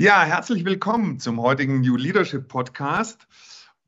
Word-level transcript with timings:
Ja, 0.00 0.22
herzlich 0.22 0.64
willkommen 0.64 1.18
zum 1.18 1.42
heutigen 1.42 1.80
New 1.80 1.96
Leadership 1.96 2.46
Podcast. 2.46 3.26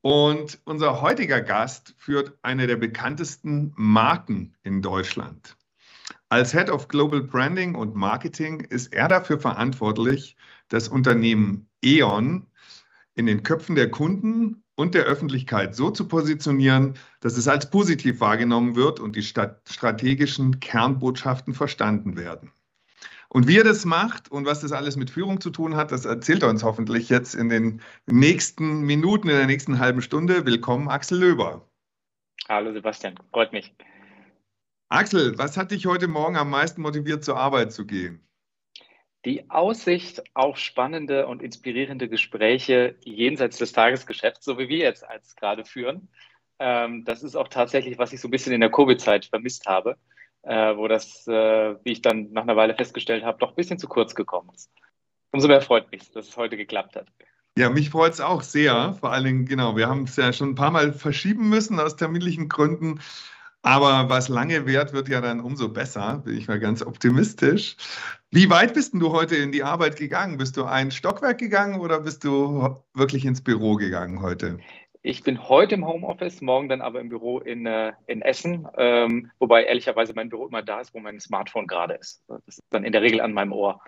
Und 0.01 0.59
unser 0.65 1.01
heutiger 1.01 1.39
Gast 1.39 1.95
führt 1.97 2.37
eine 2.41 2.67
der 2.67 2.75
bekanntesten 2.75 3.71
Marken 3.77 4.53
in 4.61 4.81
Deutschland. 4.81 5.55
Als 6.27 6.51
Head 6.51 6.69
of 6.69 6.89
Global 6.89 7.21
Branding 7.21 7.75
und 7.75 7.95
Marketing 7.95 8.59
ist 8.59 8.93
er 8.93 9.07
dafür 9.07 9.39
verantwortlich, 9.39 10.35
das 10.67 10.89
Unternehmen 10.89 11.69
E.ON 11.81 12.45
in 13.15 13.25
den 13.25 13.43
Köpfen 13.43 13.75
der 13.75 13.89
Kunden 13.89 14.65
und 14.75 14.95
der 14.95 15.05
Öffentlichkeit 15.05 15.75
so 15.75 15.91
zu 15.91 16.09
positionieren, 16.09 16.95
dass 17.21 17.37
es 17.37 17.47
als 17.47 17.69
positiv 17.69 18.19
wahrgenommen 18.19 18.75
wird 18.75 18.99
und 18.99 19.15
die 19.15 19.23
strategischen 19.23 20.59
Kernbotschaften 20.59 21.53
verstanden 21.53 22.17
werden. 22.17 22.51
Und 23.33 23.47
wie 23.47 23.57
er 23.57 23.63
das 23.63 23.85
macht 23.85 24.29
und 24.29 24.45
was 24.45 24.59
das 24.59 24.73
alles 24.73 24.97
mit 24.97 25.09
Führung 25.09 25.39
zu 25.39 25.51
tun 25.51 25.77
hat, 25.77 25.93
das 25.93 26.03
erzählt 26.03 26.43
er 26.43 26.49
uns 26.49 26.65
hoffentlich 26.65 27.07
jetzt 27.07 27.33
in 27.33 27.47
den 27.47 27.81
nächsten 28.05 28.81
Minuten, 28.81 29.29
in 29.29 29.37
der 29.37 29.45
nächsten 29.45 29.79
halben 29.79 30.01
Stunde. 30.01 30.45
Willkommen, 30.45 30.89
Axel 30.89 31.19
Löber. 31.19 31.65
Hallo 32.49 32.73
Sebastian, 32.73 33.17
freut 33.31 33.53
mich. 33.53 33.73
Axel, 34.89 35.37
was 35.37 35.55
hat 35.55 35.71
dich 35.71 35.85
heute 35.85 36.09
Morgen 36.09 36.35
am 36.35 36.49
meisten 36.49 36.81
motiviert, 36.81 37.23
zur 37.23 37.37
Arbeit 37.37 37.71
zu 37.71 37.85
gehen? 37.85 38.19
Die 39.23 39.49
Aussicht 39.49 40.21
auf 40.33 40.57
spannende 40.57 41.25
und 41.25 41.41
inspirierende 41.41 42.09
Gespräche 42.09 42.97
jenseits 42.99 43.57
des 43.59 43.71
Tagesgeschäfts, 43.71 44.43
so 44.43 44.57
wie 44.57 44.67
wir 44.67 44.79
jetzt 44.79 45.07
als 45.07 45.37
gerade 45.37 45.63
führen. 45.63 46.09
Ähm, 46.59 47.05
das 47.05 47.23
ist 47.23 47.37
auch 47.37 47.47
tatsächlich, 47.47 47.97
was 47.97 48.11
ich 48.11 48.19
so 48.19 48.27
ein 48.27 48.31
bisschen 48.31 48.51
in 48.51 48.59
der 48.59 48.71
Covid-Zeit 48.71 49.27
vermisst 49.27 49.67
habe 49.67 49.95
äh, 50.43 50.75
wo 50.75 50.87
das, 50.87 51.27
äh, 51.27 51.75
wie 51.83 51.91
ich 51.91 52.01
dann 52.01 52.31
nach 52.31 52.43
einer 52.43 52.55
Weile 52.55 52.75
festgestellt 52.75 53.23
habe, 53.23 53.37
doch 53.39 53.49
ein 53.49 53.55
bisschen 53.55 53.77
zu 53.77 53.87
kurz 53.87 54.15
gekommen 54.15 54.49
ist. 54.53 54.71
Umso 55.31 55.47
mehr 55.47 55.61
freut 55.61 55.91
mich, 55.91 56.11
dass 56.11 56.27
es 56.27 56.37
heute 56.37 56.57
geklappt 56.57 56.95
hat. 56.95 57.07
Ja, 57.57 57.69
mich 57.69 57.89
freut 57.89 58.13
es 58.13 58.21
auch 58.21 58.43
sehr. 58.43 58.93
Vor 58.99 59.11
allen 59.11 59.25
Dingen, 59.25 59.45
genau, 59.45 59.75
wir 59.75 59.87
haben 59.87 60.03
es 60.03 60.15
ja 60.15 60.31
schon 60.31 60.49
ein 60.49 60.55
paar 60.55 60.71
Mal 60.71 60.93
verschieben 60.93 61.49
müssen 61.49 61.79
aus 61.79 61.95
terminlichen 61.95 62.47
Gründen. 62.49 63.01
Aber 63.63 64.09
was 64.09 64.27
lange 64.27 64.65
währt, 64.65 64.93
wird 64.93 65.07
ja 65.07 65.21
dann 65.21 65.39
umso 65.39 65.69
besser, 65.69 66.23
bin 66.25 66.35
ich 66.35 66.47
mal 66.47 66.59
ganz 66.59 66.81
optimistisch. 66.81 67.77
Wie 68.31 68.49
weit 68.49 68.73
bist 68.73 68.93
du 68.95 69.11
heute 69.11 69.35
in 69.35 69.51
die 69.51 69.63
Arbeit 69.63 69.97
gegangen? 69.97 70.37
Bist 70.37 70.57
du 70.57 70.63
ein 70.63 70.89
Stockwerk 70.89 71.37
gegangen 71.37 71.79
oder 71.79 71.99
bist 71.99 72.23
du 72.23 72.75
wirklich 72.95 73.23
ins 73.23 73.41
Büro 73.41 73.75
gegangen 73.75 74.21
heute? 74.21 74.57
Ich 75.03 75.23
bin 75.23 75.49
heute 75.49 75.75
im 75.75 75.87
Homeoffice, 75.87 76.41
morgen 76.41 76.69
dann 76.69 76.81
aber 76.81 76.99
im 76.99 77.09
Büro 77.09 77.39
in, 77.39 77.65
äh, 77.65 77.93
in 78.05 78.21
Essen, 78.21 78.67
ähm, 78.77 79.31
wobei 79.39 79.63
ehrlicherweise 79.63 80.13
mein 80.13 80.29
Büro 80.29 80.47
immer 80.47 80.61
da 80.61 80.79
ist, 80.79 80.93
wo 80.93 80.99
mein 80.99 81.19
Smartphone 81.19 81.65
gerade 81.65 81.95
ist. 81.95 82.23
Das 82.27 82.41
ist 82.45 82.61
dann 82.69 82.83
in 82.83 82.91
der 82.91 83.01
Regel 83.01 83.19
an 83.19 83.33
meinem 83.33 83.51
Ohr. 83.51 83.81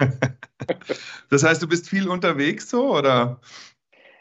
das 1.30 1.44
heißt, 1.44 1.62
du 1.62 1.68
bist 1.68 1.90
viel 1.90 2.08
unterwegs 2.08 2.70
so 2.70 2.96
oder? 2.96 3.40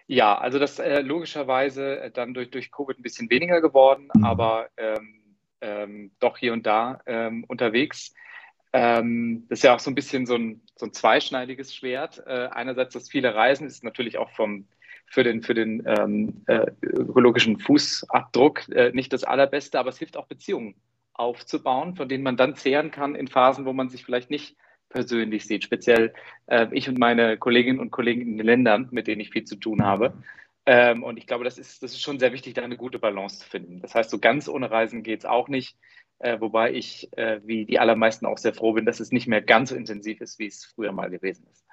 Ja, 0.07 0.37
also 0.37 0.59
das 0.59 0.79
äh, 0.79 1.01
logischerweise 1.01 2.01
äh, 2.01 2.11
dann 2.11 2.33
durch, 2.33 2.49
durch 2.51 2.69
Covid 2.69 2.99
ein 2.99 3.03
bisschen 3.03 3.29
weniger 3.29 3.61
geworden, 3.61 4.09
mhm. 4.13 4.25
aber 4.25 4.67
ähm, 4.75 5.21
ähm, 5.61 6.11
doch 6.19 6.37
hier 6.37 6.51
und 6.51 6.65
da 6.65 6.99
ähm, 7.05 7.45
unterwegs. 7.47 8.13
Ähm, 8.73 9.45
das 9.47 9.59
ist 9.59 9.63
ja 9.63 9.75
auch 9.75 9.79
so 9.79 9.89
ein 9.89 9.95
bisschen 9.95 10.25
so 10.25 10.35
ein, 10.35 10.61
so 10.75 10.85
ein 10.85 10.93
zweischneidiges 10.93 11.73
Schwert. 11.73 12.21
Äh, 12.27 12.49
einerseits 12.51 12.93
das 12.93 13.09
viele 13.09 13.33
Reisen 13.33 13.65
ist 13.65 13.85
natürlich 13.85 14.17
auch 14.17 14.29
vom, 14.31 14.67
für 15.09 15.23
den, 15.23 15.41
für 15.41 15.53
den 15.53 15.83
ähm, 15.85 16.43
äh, 16.47 16.67
ökologischen 16.81 17.59
Fußabdruck 17.59 18.69
äh, 18.69 18.91
nicht 18.91 19.13
das 19.13 19.23
Allerbeste, 19.23 19.79
aber 19.79 19.89
es 19.89 19.97
hilft 19.97 20.17
auch 20.17 20.27
Beziehungen 20.27 20.75
aufzubauen, 21.13 21.95
von 21.95 22.07
denen 22.07 22.23
man 22.23 22.37
dann 22.37 22.55
zehren 22.55 22.91
kann 22.91 23.15
in 23.15 23.27
Phasen, 23.27 23.65
wo 23.65 23.73
man 23.73 23.89
sich 23.89 24.05
vielleicht 24.05 24.29
nicht 24.29 24.55
persönlich 24.89 25.45
sieht. 25.45 25.63
Speziell 25.63 26.13
äh, 26.47 26.67
ich 26.71 26.87
und 26.87 26.99
meine 26.99 27.37
Kolleginnen 27.37 27.79
und 27.79 27.91
Kollegen 27.91 28.21
in 28.21 28.37
den 28.37 28.45
Ländern, 28.45 28.89
mit 28.91 29.07
denen 29.07 29.21
ich 29.21 29.31
viel 29.31 29.43
zu 29.43 29.55
tun 29.55 29.83
habe. 29.83 30.13
Ähm, 30.65 31.03
und 31.03 31.17
ich 31.17 31.27
glaube, 31.27 31.45
das 31.45 31.57
ist, 31.57 31.81
das 31.81 31.93
ist 31.93 32.01
schon 32.01 32.19
sehr 32.19 32.33
wichtig, 32.33 32.53
da 32.53 32.61
eine 32.61 32.77
gute 32.77 32.99
Balance 32.99 33.39
zu 33.39 33.49
finden. 33.49 33.81
Das 33.81 33.95
heißt, 33.95 34.09
so 34.09 34.19
ganz 34.19 34.49
ohne 34.49 34.69
Reisen 34.69 35.03
geht 35.03 35.19
es 35.19 35.25
auch 35.25 35.47
nicht. 35.47 35.77
Äh, 36.19 36.41
wobei 36.41 36.73
ich, 36.73 37.09
äh, 37.17 37.41
wie 37.45 37.65
die 37.65 37.79
allermeisten, 37.79 38.25
auch 38.25 38.37
sehr 38.37 38.53
froh 38.53 38.73
bin, 38.73 38.85
dass 38.85 38.99
es 38.99 39.11
nicht 39.11 39.27
mehr 39.27 39.41
ganz 39.41 39.69
so 39.69 39.75
intensiv 39.75 40.19
ist, 40.19 40.39
wie 40.39 40.47
es 40.47 40.65
früher 40.65 40.91
mal 40.91 41.09
gewesen 41.09 41.47
ist. 41.51 41.66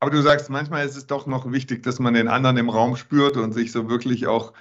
Aber 0.00 0.10
du 0.10 0.22
sagst, 0.22 0.48
manchmal 0.48 0.86
ist 0.86 0.96
es 0.96 1.06
doch 1.06 1.26
noch 1.26 1.52
wichtig, 1.52 1.82
dass 1.82 1.98
man 1.98 2.14
den 2.14 2.28
anderen 2.28 2.56
im 2.56 2.70
Raum 2.70 2.96
spürt 2.96 3.36
und 3.36 3.52
sich 3.52 3.70
so 3.70 3.90
wirklich 3.90 4.26
auch 4.26 4.54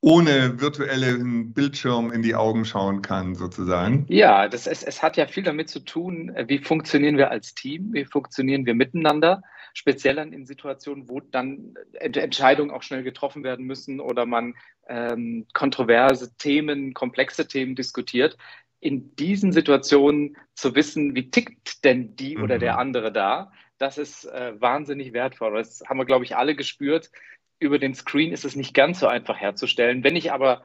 ohne 0.00 0.58
virtuellen 0.58 1.52
Bildschirm 1.52 2.10
in 2.10 2.22
die 2.22 2.34
Augen 2.34 2.64
schauen 2.64 3.02
kann, 3.02 3.34
sozusagen. 3.34 4.06
Ja, 4.08 4.48
das, 4.48 4.66
es, 4.66 4.82
es 4.82 5.02
hat 5.02 5.18
ja 5.18 5.26
viel 5.26 5.42
damit 5.42 5.68
zu 5.68 5.80
tun, 5.80 6.34
wie 6.46 6.58
funktionieren 6.58 7.18
wir 7.18 7.30
als 7.30 7.54
Team, 7.54 7.92
wie 7.92 8.06
funktionieren 8.06 8.64
wir 8.64 8.74
miteinander, 8.74 9.42
speziell 9.74 10.16
dann 10.16 10.32
in 10.32 10.46
Situationen, 10.46 11.10
wo 11.10 11.20
dann 11.20 11.74
Entscheidungen 11.92 12.70
auch 12.70 12.82
schnell 12.82 13.02
getroffen 13.02 13.44
werden 13.44 13.66
müssen 13.66 14.00
oder 14.00 14.24
man 14.24 14.54
ähm, 14.88 15.46
kontroverse 15.52 16.34
Themen, 16.38 16.94
komplexe 16.94 17.46
Themen 17.46 17.76
diskutiert. 17.76 18.38
In 18.80 19.14
diesen 19.16 19.52
Situationen 19.52 20.38
zu 20.54 20.74
wissen, 20.74 21.14
wie 21.14 21.30
tickt 21.30 21.84
denn 21.84 22.16
die 22.16 22.36
mhm. 22.36 22.44
oder 22.44 22.58
der 22.58 22.78
andere 22.78 23.12
da, 23.12 23.52
das 23.80 23.96
ist 23.96 24.26
äh, 24.26 24.60
wahnsinnig 24.60 25.14
wertvoll. 25.14 25.54
Das 25.54 25.82
haben 25.88 25.98
wir, 25.98 26.04
glaube 26.04 26.24
ich, 26.24 26.36
alle 26.36 26.54
gespürt. 26.54 27.10
Über 27.58 27.78
den 27.78 27.94
Screen 27.94 28.30
ist 28.32 28.44
es 28.44 28.54
nicht 28.54 28.74
ganz 28.74 29.00
so 29.00 29.06
einfach 29.06 29.38
herzustellen. 29.38 30.04
Wenn 30.04 30.16
ich 30.16 30.32
aber 30.32 30.62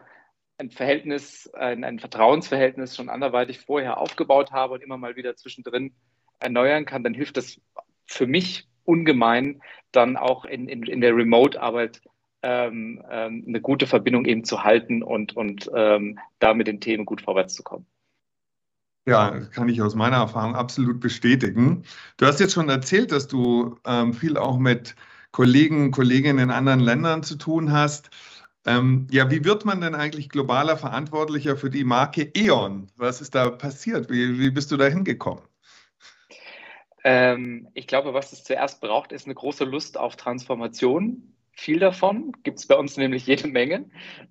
ein 0.58 0.70
Verhältnis, 0.70 1.50
ein, 1.54 1.86
ein 1.86 2.00
Vertrauensverhältnis 2.00 2.96
schon 2.96 3.10
anderweitig 3.10 3.60
vorher 3.60 4.00
aufgebaut 4.00 4.52
habe 4.52 4.74
und 4.74 4.84
immer 4.84 4.98
mal 4.98 5.16
wieder 5.16 5.36
zwischendrin 5.36 5.96
erneuern 6.40 6.86
kann, 6.86 7.04
dann 7.04 7.14
hilft 7.14 7.38
das 7.38 7.60
für 8.06 8.28
mich 8.28 8.68
ungemein, 8.84 9.62
dann 9.94 10.18
auch 10.18 10.44
in, 10.44 10.68
in, 10.68 10.84
in 10.84 11.00
der 11.00 11.16
Remote-Arbeit 11.16 12.02
ähm, 12.44 13.02
ähm, 13.10 13.46
eine 13.48 13.62
gute 13.62 13.88
Verbindung 13.88 14.26
eben 14.26 14.44
zu 14.44 14.64
halten 14.64 15.04
und, 15.04 15.38
und 15.38 15.72
ähm, 15.74 16.20
da 16.40 16.54
mit 16.54 16.68
den 16.68 16.82
Themen 16.82 17.06
gut 17.06 17.22
vorwärts 17.22 17.56
zu 17.56 17.64
kommen. 17.64 17.88
Ja, 19.08 19.40
kann 19.52 19.70
ich 19.70 19.82
aus 19.82 19.94
meiner 19.94 20.18
Erfahrung 20.18 20.56
absolut 20.56 21.00
bestätigen. 21.00 21.84
Du 22.18 22.26
hast 22.26 22.40
jetzt 22.40 22.54
schon 22.54 22.70
erzählt, 22.70 23.12
dass 23.12 23.28
du 23.28 23.78
ähm, 23.86 24.14
viel 24.14 24.36
auch 24.36 24.58
mit 24.58 24.96
Kollegen, 25.32 25.92
Kolleginnen 25.92 26.40
in 26.40 26.52
anderen 26.52 26.80
Ländern 26.80 27.22
zu 27.22 27.36
tun 27.36 27.72
hast. 27.72 28.10
Ähm, 28.66 29.06
ja, 29.12 29.30
wie 29.30 29.46
wird 29.46 29.64
man 29.64 29.82
denn 29.82 29.94
eigentlich 29.94 30.30
globaler 30.30 30.76
Verantwortlicher 30.76 31.56
für 31.56 31.70
die 31.70 31.84
Marke 31.84 32.32
E.ON? 32.36 32.88
Was 32.96 33.22
ist 33.22 33.36
da 33.36 33.52
passiert? 33.52 34.10
Wie, 34.10 34.40
wie 34.40 34.50
bist 34.50 34.72
du 34.72 34.78
da 34.78 34.86
hingekommen? 34.86 35.44
Ähm, 37.04 37.68
ich 37.76 37.86
glaube, 37.86 38.16
was 38.16 38.34
es 38.34 38.44
zuerst 38.44 38.82
braucht, 38.82 39.12
ist 39.12 39.26
eine 39.26 39.36
große 39.36 39.66
Lust 39.66 40.00
auf 40.00 40.16
Transformation 40.16 41.35
viel 41.56 41.80
davon, 41.80 42.34
gibt 42.44 42.60
es 42.60 42.68
bei 42.68 42.76
uns 42.76 42.98
nämlich 42.98 43.26
jede 43.26 43.48
Menge 43.48 43.86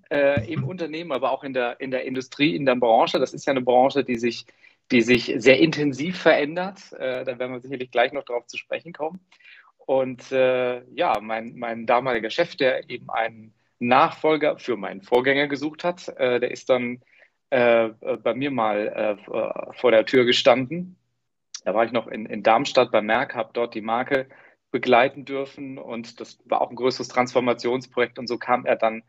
äh, 0.09 0.51
im 0.51 0.63
Unternehmen, 0.63 1.11
aber 1.11 1.31
auch 1.31 1.43
in 1.43 1.53
der, 1.53 1.79
in 1.81 1.91
der 1.91 2.05
Industrie, 2.05 2.55
in 2.55 2.65
der 2.65 2.75
Branche. 2.75 3.19
Das 3.19 3.33
ist 3.33 3.45
ja 3.45 3.51
eine 3.51 3.61
Branche, 3.61 4.03
die 4.03 4.17
sich, 4.17 4.45
die 4.91 5.01
sich 5.01 5.33
sehr 5.37 5.59
intensiv 5.59 6.19
verändert. 6.19 6.93
Äh, 6.93 7.25
da 7.25 7.39
werden 7.39 7.53
wir 7.53 7.59
sicherlich 7.59 7.91
gleich 7.91 8.13
noch 8.13 8.23
darauf 8.23 8.45
zu 8.45 8.57
sprechen 8.57 8.93
kommen. 8.93 9.19
Und 9.85 10.31
äh, 10.31 10.83
ja, 10.93 11.19
mein, 11.19 11.55
mein 11.55 11.85
damaliger 11.85 12.29
Chef, 12.29 12.55
der 12.55 12.89
eben 12.89 13.09
einen 13.09 13.53
Nachfolger 13.79 14.57
für 14.57 14.77
meinen 14.77 15.01
Vorgänger 15.01 15.47
gesucht 15.47 15.83
hat, 15.83 16.07
äh, 16.17 16.39
der 16.39 16.51
ist 16.51 16.69
dann 16.69 17.01
äh, 17.49 17.89
bei 18.23 18.33
mir 18.33 18.51
mal 18.51 18.87
äh, 18.87 19.73
vor 19.73 19.91
der 19.91 20.05
Tür 20.05 20.25
gestanden. 20.25 20.95
Da 21.63 21.73
war 21.73 21.85
ich 21.85 21.91
noch 21.91 22.07
in, 22.07 22.25
in 22.25 22.43
Darmstadt 22.43 22.91
bei 22.91 23.01
Merck, 23.01 23.35
habe 23.35 23.49
dort 23.53 23.73
die 23.73 23.81
Marke 23.81 24.27
begleiten 24.75 25.23
dürfen. 25.23 25.77
Und 25.77 26.19
das 26.19 26.37
war 26.43 26.59
auch 26.59 26.69
ein 26.69 26.75
größeres 26.75 27.07
Transformationsprojekt. 27.07 28.19
Und 28.19 28.27
so 28.27 28.37
kam 28.37 28.65
er 28.65 28.75
dann 28.75 29.03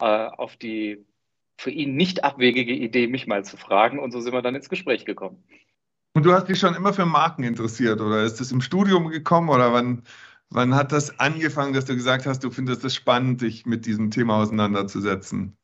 äh, 0.00 0.04
auf 0.04 0.56
die 0.56 1.06
für 1.56 1.70
ihn 1.70 1.94
nicht 1.94 2.24
abwegige 2.24 2.72
Idee, 2.72 3.06
mich 3.06 3.28
mal 3.28 3.44
zu 3.44 3.56
fragen. 3.56 4.00
Und 4.00 4.10
so 4.10 4.18
sind 4.18 4.32
wir 4.32 4.42
dann 4.42 4.56
ins 4.56 4.68
Gespräch 4.68 5.04
gekommen. 5.04 5.44
Und 6.14 6.26
du 6.26 6.32
hast 6.32 6.48
dich 6.48 6.58
schon 6.58 6.74
immer 6.74 6.92
für 6.92 7.06
Marken 7.06 7.44
interessiert 7.44 8.00
oder 8.00 8.24
ist 8.24 8.40
das 8.40 8.50
im 8.50 8.60
Studium 8.60 9.08
gekommen 9.08 9.50
oder 9.50 9.72
wann, 9.72 10.02
wann 10.50 10.74
hat 10.74 10.90
das 10.90 11.20
angefangen, 11.20 11.74
dass 11.74 11.84
du 11.84 11.94
gesagt 11.94 12.26
hast, 12.26 12.42
du 12.42 12.50
findest 12.50 12.84
es 12.84 12.96
spannend, 12.96 13.40
dich 13.40 13.66
mit 13.66 13.86
diesem 13.86 14.10
Thema 14.10 14.42
auseinanderzusetzen? 14.42 15.56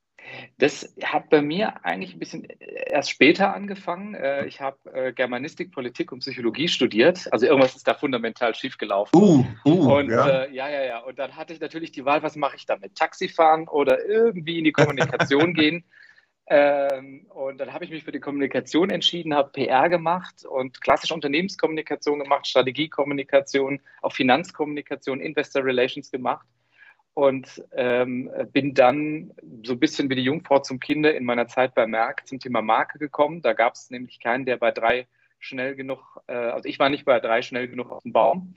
Das 0.59 0.95
hat 1.03 1.31
bei 1.31 1.43
mir 1.43 1.85
eigentlich 1.85 2.15
ein 2.15 2.19
bisschen 2.19 2.49
äh, 2.49 2.91
erst 2.91 3.11
später 3.11 3.55
angefangen. 3.55 4.15
Äh, 4.15 4.47
ich 4.47 4.61
habe 4.61 4.79
äh, 4.93 5.13
Germanistik, 5.13 5.73
Politik 5.73 6.13
und 6.13 6.21
Psychologie 6.21 6.69
studiert. 6.69 7.33
Also 7.33 7.47
irgendwas 7.47 7.77
ist 7.77 7.87
da 7.87 7.95
fundamental 7.95 8.55
schiefgelaufen. 8.55 9.19
Uh, 9.19 9.45
uh, 9.65 9.95
und 9.95 10.11
ja. 10.11 10.45
Äh, 10.45 10.55
ja, 10.55 10.69
ja, 10.69 10.85
ja. 10.85 10.99
Und 11.01 11.19
dann 11.19 11.37
hatte 11.37 11.53
ich 11.53 11.61
natürlich 11.61 11.93
die 11.93 12.05
Wahl, 12.05 12.23
was 12.23 12.37
mache 12.37 12.57
ich 12.57 12.67
damit? 12.67 12.95
Taxi 12.95 13.29
fahren 13.29 13.69
oder 13.69 14.05
irgendwie 14.05 14.59
in 14.59 14.65
die 14.65 14.73
Kommunikation 14.73 15.55
gehen. 15.55 15.85
Ähm, 16.47 17.27
und 17.29 17.59
dann 17.59 17.73
habe 17.73 17.85
ich 17.85 17.93
mich 17.93 18.03
für 18.03 18.11
die 18.11 18.19
Kommunikation 18.19 18.91
entschieden, 18.91 19.35
habe 19.35 19.51
PR 19.53 19.89
gemacht 19.89 20.45
und 20.45 20.81
klassische 20.81 21.15
Unternehmenskommunikation 21.15 22.19
gemacht, 22.19 22.49
Strategiekommunikation, 22.49 23.81
auch 24.03 24.13
Finanzkommunikation, 24.13 25.21
Investor 25.21 25.65
Relations 25.65 26.11
gemacht 26.11 26.45
und 27.15 27.63
ähm, 27.73 28.31
bin 28.53 28.75
dann 28.75 29.33
so 29.65 29.73
ein 29.73 29.81
bisschen 29.81 30.09
wie 30.11 30.15
die 30.15 30.25
Jungfrau 30.25 30.61
zum 30.61 30.81
Kinde 30.81 31.11
in 31.11 31.25
meiner 31.25 31.49
Zeit 31.49 31.75
bei 31.75 31.87
Merck 31.87 32.27
zum 32.27 32.39
Thema 32.39 32.63
Marke 32.63 32.99
gekommen. 32.99 33.43
Da 33.43 33.53
gab 33.53 33.75
es 33.75 33.91
nämlich 33.91 34.21
keinen, 34.21 34.47
der 34.47 34.57
bei 34.57 34.71
drei 34.71 35.07
schnell 35.39 35.75
genug, 35.75 36.01
äh, 36.29 36.35
also 36.35 36.69
ich 36.69 36.79
war 36.79 36.89
nicht 36.89 37.05
bei 37.05 37.19
drei 37.19 37.43
schnell 37.43 37.69
genug 37.69 37.91
auf 37.91 38.03
dem 38.03 38.13
Baum, 38.13 38.55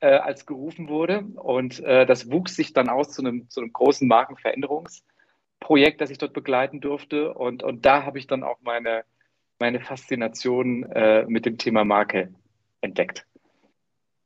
äh, 0.00 0.08
als 0.08 0.46
gerufen 0.46 0.88
wurde. 0.88 1.24
Und 1.34 1.80
äh, 1.80 2.06
das 2.06 2.30
wuchs 2.30 2.54
sich 2.54 2.72
dann 2.72 2.88
aus 2.88 3.10
zu 3.10 3.22
einem, 3.22 3.48
zu 3.50 3.60
einem 3.60 3.72
großen 3.72 4.06
Markenveränderungsprojekt, 4.06 6.00
das 6.00 6.10
ich 6.10 6.18
dort 6.18 6.32
begleiten 6.32 6.80
durfte. 6.80 7.34
Und, 7.34 7.62
und 7.62 7.84
da 7.86 8.04
habe 8.04 8.18
ich 8.18 8.26
dann 8.26 8.44
auch 8.44 8.58
meine, 8.62 9.04
meine 9.58 9.80
Faszination 9.80 10.84
äh, 10.84 11.24
mit 11.26 11.44
dem 11.44 11.58
Thema 11.58 11.84
Marke 11.84 12.32
entdeckt. 12.82 13.26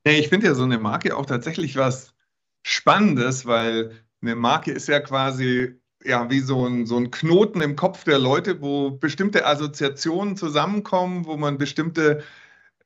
Ich 0.04 0.28
finde 0.28 0.46
ja 0.46 0.54
so 0.54 0.64
eine 0.64 0.78
Marke 0.78 1.16
auch 1.16 1.26
tatsächlich 1.26 1.76
was 1.76 2.14
Spannendes, 2.62 3.46
weil 3.46 3.92
eine 4.22 4.36
Marke 4.36 4.72
ist 4.72 4.88
ja 4.88 5.00
quasi 5.00 5.80
ja, 6.04 6.30
wie 6.30 6.40
so 6.40 6.66
ein, 6.66 6.86
so 6.86 6.96
ein 6.96 7.10
Knoten 7.10 7.60
im 7.60 7.76
Kopf 7.76 8.04
der 8.04 8.18
Leute, 8.18 8.60
wo 8.60 8.90
bestimmte 8.90 9.46
Assoziationen 9.46 10.36
zusammenkommen, 10.36 11.26
wo 11.26 11.36
man 11.36 11.58
bestimmte 11.58 12.22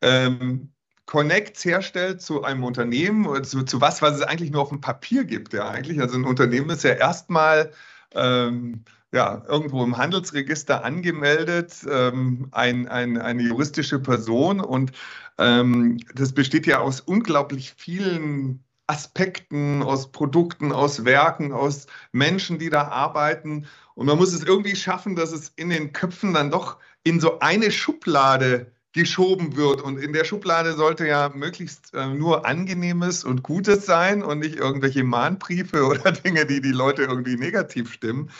ähm, 0.03 0.73
Connects 1.06 1.65
herstellt 1.65 2.23
zu 2.23 2.44
einem 2.44 2.65
Unternehmen 2.65 3.26
oder 3.26 3.43
zu, 3.43 3.62
zu, 3.62 3.81
was, 3.81 4.03
was 4.03 4.17
es 4.17 4.23
eigentlich 4.23 4.50
nur 4.50 4.62
auf 4.62 4.71
dem 4.71 4.81
Papier 4.81 5.25
gibt. 5.25 5.53
Ja, 5.53 5.69
eigentlich. 5.69 6.00
Also 6.00 6.17
ein 6.17 6.25
Unternehmen 6.25 6.71
ist 6.71 6.82
ja 6.85 6.94
erstmal 6.94 7.73
ähm, 8.15 8.85
ja, 9.12 9.44
irgendwo 9.49 9.85
im 9.85 9.97
Handelsregister 9.97 10.85
angemeldet, 10.85 11.87
ähm, 11.88 12.49
ein, 12.50 12.88
ein, 12.88 13.17
eine 13.19 13.43
juristische 13.43 14.00
Person 14.00 14.61
und 14.61 14.93
ähm, 15.38 15.99
das 16.15 16.32
besteht 16.32 16.67
ja 16.67 16.81
aus 16.81 17.00
unglaublich 17.00 17.75
vielen 17.76 18.63
Aspekten, 18.87 19.83
aus 19.83 20.13
Produkten, 20.13 20.73
aus 20.73 21.05
Werken, 21.05 21.53
aus 21.53 21.87
Menschen, 22.13 22.59
die 22.59 22.71
da 22.71 22.89
arbeiten. 22.89 23.67
Und 23.95 24.07
man 24.07 24.19
muss 24.19 24.33
es 24.33 24.45
irgendwie 24.45 24.77
schaffen, 24.77 25.17
dass 25.17 25.33
es 25.33 25.51
in 25.57 25.71
den 25.71 25.93
Köpfen 25.93 26.35
dann 26.35 26.51
doch 26.51 26.79
in 27.03 27.21
so 27.21 27.39
eine 27.41 27.71
Schublade 27.71 28.73
geschoben 28.93 29.57
wird. 29.57 29.83
Und 29.83 29.99
in 29.99 30.13
der 30.13 30.25
Schublade 30.25 30.75
sollte 30.75 31.07
ja 31.07 31.31
möglichst 31.35 31.93
äh, 31.95 32.07
nur 32.07 32.47
Angenehmes 32.47 33.25
und 33.25 33.43
Gutes 33.43 33.87
sein 33.87 34.23
und 34.23 34.39
nicht 34.39 34.57
irgendwelche 34.57 35.05
Mahnbriefe 35.05 35.85
oder 35.87 36.13
Dinge, 36.13 36.47
die 36.47 36.61
die 36.61 36.73
Leute 36.73 37.03
irgendwie 37.03 37.37
negativ 37.37 37.93
stimmen. 37.93 38.31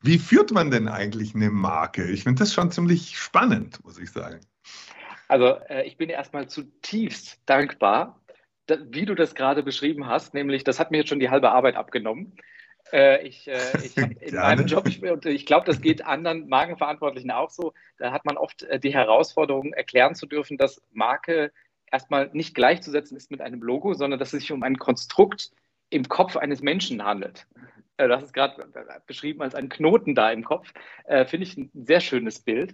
Wie 0.00 0.18
führt 0.18 0.50
man 0.50 0.70
denn 0.70 0.88
eigentlich 0.88 1.34
eine 1.34 1.50
Marke? 1.50 2.04
Ich 2.10 2.24
finde 2.24 2.40
das 2.40 2.52
schon 2.52 2.72
ziemlich 2.72 3.18
spannend, 3.18 3.84
muss 3.84 3.98
ich 3.98 4.10
sagen. 4.10 4.40
Also 5.28 5.58
äh, 5.68 5.86
ich 5.86 5.96
bin 5.96 6.10
erstmal 6.10 6.48
zutiefst 6.48 7.40
dankbar, 7.46 8.20
wie 8.68 9.04
du 9.04 9.14
das 9.14 9.34
gerade 9.34 9.62
beschrieben 9.62 10.06
hast, 10.06 10.34
nämlich 10.34 10.64
das 10.64 10.78
hat 10.78 10.90
mir 10.90 10.98
jetzt 10.98 11.08
schon 11.08 11.20
die 11.20 11.30
halbe 11.30 11.50
Arbeit 11.50 11.76
abgenommen. 11.76 12.36
Äh, 12.92 13.26
ich, 13.26 13.48
äh, 13.48 13.58
ich 13.84 13.96
in 13.96 14.36
meinem 14.36 14.66
Job, 14.66 14.86
ich, 14.86 15.02
und 15.02 15.26
ich 15.26 15.46
glaube, 15.46 15.66
das 15.66 15.80
geht 15.80 16.04
anderen 16.04 16.48
Markenverantwortlichen 16.48 17.30
auch 17.30 17.50
so, 17.50 17.72
da 17.98 18.12
hat 18.12 18.24
man 18.24 18.36
oft 18.36 18.62
äh, 18.64 18.78
die 18.78 18.94
Herausforderung, 18.94 19.72
erklären 19.72 20.14
zu 20.14 20.26
dürfen, 20.26 20.58
dass 20.58 20.82
Marke 20.92 21.52
erstmal 21.90 22.30
nicht 22.32 22.54
gleichzusetzen 22.54 23.16
ist 23.16 23.30
mit 23.30 23.40
einem 23.40 23.62
Logo, 23.62 23.94
sondern 23.94 24.18
dass 24.18 24.32
es 24.32 24.40
sich 24.40 24.52
um 24.52 24.62
ein 24.62 24.78
Konstrukt 24.78 25.50
im 25.90 26.08
Kopf 26.08 26.36
eines 26.36 26.62
Menschen 26.62 27.04
handelt. 27.04 27.46
Äh, 27.96 28.08
das 28.08 28.24
ist 28.24 28.32
gerade 28.32 28.66
beschrieben 29.06 29.42
als 29.42 29.54
ein 29.54 29.68
Knoten 29.68 30.14
da 30.14 30.30
im 30.30 30.44
Kopf. 30.44 30.72
Äh, 31.04 31.26
finde 31.26 31.46
ich 31.46 31.56
ein 31.56 31.70
sehr 31.74 32.00
schönes 32.00 32.40
Bild. 32.40 32.72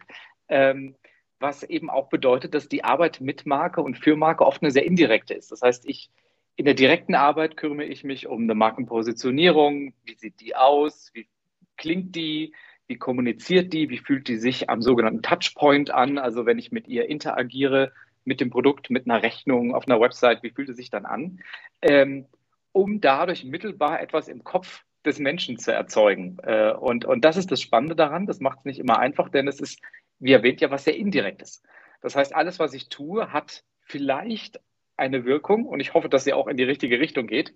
Ähm, 0.49 0.97
was 1.41 1.63
eben 1.63 1.91
auch 1.91 2.09
bedeutet, 2.09 2.55
dass 2.55 2.69
die 2.69 2.85
Arbeit 2.85 3.21
mit 3.21 3.47
Marke 3.47 3.81
und 3.81 3.99
für 3.99 4.17
Marke 4.17 4.45
oft 4.45 4.63
eine 4.63 4.71
sehr 4.71 4.85
indirekte 4.85 5.35
ist. 5.35 5.53
Das 5.53 5.63
heißt, 5.63 5.89
ich 5.89 6.11
in 6.57 6.65
der 6.65 6.75
direkten 6.75 7.15
Arbeit 7.15 7.57
kümmere 7.57 7.87
ich 7.87 8.03
mich 8.03 8.27
um 8.27 8.43
eine 8.43 8.57
Markenpositionierung. 8.57 9.95
Wie 10.05 10.17
sieht 10.17 10.41
die 10.41 10.57
aus? 10.57 11.13
Wie 11.15 11.29
klingt 11.77 12.17
die? 12.17 12.53
Wie 12.89 12.97
kommuniziert 12.97 13.73
die? 13.73 13.91
Wie 13.91 13.99
fühlt 13.99 14.27
die 14.27 14.39
sich 14.39 14.69
am 14.69 14.83
sogenannten 14.83 15.23
Touchpoint 15.23 15.93
an? 15.93 16.19
Also 16.19 16.47
wenn 16.47 16.59
ich 16.59 16.73
mit 16.73 16.89
ihr 16.89 17.09
interagiere, 17.09 17.93
mit 18.25 18.41
dem 18.41 18.51
Produkt, 18.51 18.91
mit 18.91 19.09
einer 19.09 19.23
Rechnung 19.23 19.73
auf 19.73 19.87
einer 19.87 20.01
Website, 20.01 20.43
wie 20.43 20.51
fühlt 20.51 20.69
es 20.69 20.77
sich 20.77 20.91
dann 20.91 21.07
an? 21.07 21.41
Ähm, 21.81 22.27
um 22.73 23.01
dadurch 23.01 23.45
mittelbar 23.45 24.01
etwas 24.01 24.27
im 24.27 24.43
Kopf 24.43 24.83
des 25.05 25.21
Menschen 25.21 25.59
zu 25.59 25.73
erzeugen. 25.73 26.39
Äh, 26.43 26.73
und, 26.73 27.05
und 27.05 27.25
das 27.25 27.37
ist 27.37 27.53
das 27.53 27.63
Spannende 27.63 27.95
daran. 27.95 28.27
Das 28.27 28.41
macht 28.41 28.59
es 28.61 28.65
nicht 28.65 28.79
immer 28.81 28.99
einfach, 28.99 29.29
denn 29.29 29.47
es 29.47 29.61
ist 29.61 29.81
wie 30.19 30.33
erwähnt, 30.33 30.61
ja 30.61 30.71
was 30.71 30.85
sehr 30.85 30.97
Indirektes. 30.97 31.63
Das 32.01 32.17
heißt, 32.17 32.35
alles, 32.35 32.59
was 32.59 32.75
ich 32.75 32.89
tue, 32.89 33.33
hat 33.33 33.65
vielleicht 33.81 34.61
eine 34.97 35.25
Wirkung 35.25 35.67
und 35.67 35.81
ich 35.81 35.95
hoffe, 35.95 36.09
dass 36.09 36.25
sie 36.25 36.33
auch 36.33 36.49
in 36.49 36.57
die 36.57 36.65
richtige 36.65 37.01
Richtung 37.01 37.27
geht 37.27 37.55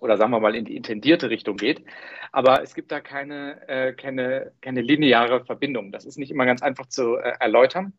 oder 0.00 0.16
sagen 0.16 0.30
wir 0.30 0.40
mal 0.40 0.54
in 0.54 0.64
die 0.64 0.76
intendierte 0.76 1.30
Richtung 1.30 1.56
geht. 1.56 1.84
Aber 2.32 2.62
es 2.62 2.74
gibt 2.74 2.92
da 2.92 3.00
keine, 3.00 3.66
äh, 3.68 3.92
keine, 3.94 4.52
keine 4.60 4.82
lineare 4.82 5.44
Verbindung. 5.44 5.92
Das 5.92 6.04
ist 6.04 6.18
nicht 6.18 6.30
immer 6.30 6.44
ganz 6.44 6.62
einfach 6.62 6.86
zu 6.86 7.16
äh, 7.16 7.34
erläutern. 7.40 7.92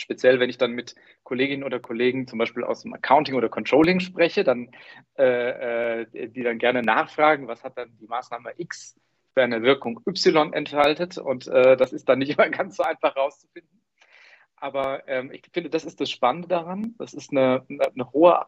Speziell, 0.00 0.40
wenn 0.40 0.50
ich 0.50 0.58
dann 0.58 0.72
mit 0.72 0.96
Kolleginnen 1.22 1.62
oder 1.62 1.78
Kollegen 1.78 2.26
zum 2.26 2.38
Beispiel 2.38 2.64
aus 2.64 2.82
dem 2.82 2.92
Accounting 2.94 3.36
oder 3.36 3.48
Controlling 3.48 4.00
spreche, 4.00 4.42
dann, 4.42 4.70
äh, 5.16 6.02
äh 6.02 6.28
die 6.28 6.42
dann 6.42 6.58
gerne 6.58 6.82
nachfragen, 6.82 7.46
was 7.46 7.62
hat 7.62 7.78
dann 7.78 7.96
die 7.98 8.08
Maßnahme 8.08 8.54
X 8.56 8.96
für 9.34 9.42
eine 9.42 9.62
Wirkung 9.62 10.00
Y 10.06 10.52
entfaltet. 10.52 11.18
Und 11.18 11.48
äh, 11.48 11.76
das 11.76 11.92
ist 11.92 12.08
dann 12.08 12.20
nicht 12.20 12.38
immer 12.38 12.48
ganz 12.50 12.76
so 12.76 12.82
einfach 12.82 13.14
herauszufinden. 13.14 13.80
Aber 14.56 15.06
ähm, 15.08 15.30
ich 15.32 15.42
finde, 15.52 15.68
das 15.68 15.84
ist 15.84 16.00
das 16.00 16.10
Spannende 16.10 16.48
daran. 16.48 16.94
Das 16.98 17.12
ist 17.12 17.32
eine, 17.32 17.66
eine, 17.68 17.86
eine, 17.86 18.12
hohe, 18.12 18.46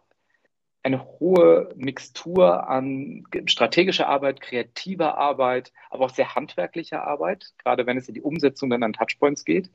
eine 0.83 1.05
hohe 1.05 1.69
Mixtur 1.77 2.69
an 2.69 3.27
strategischer 3.47 4.09
Arbeit, 4.09 4.41
kreativer 4.41 5.19
Arbeit, 5.19 5.73
aber 5.91 6.06
auch 6.06 6.11
sehr 6.11 6.35
handwerklicher 6.35 7.06
Arbeit, 7.06 7.53
gerade 7.59 7.87
wenn 7.87 7.99
es 7.99 8.09
in 8.09 8.15
die 8.15 8.23
Umsetzung 8.23 8.71
dann 8.71 8.83
an 8.83 8.94
Touchpoints 8.94 9.44
geht. 9.44 9.69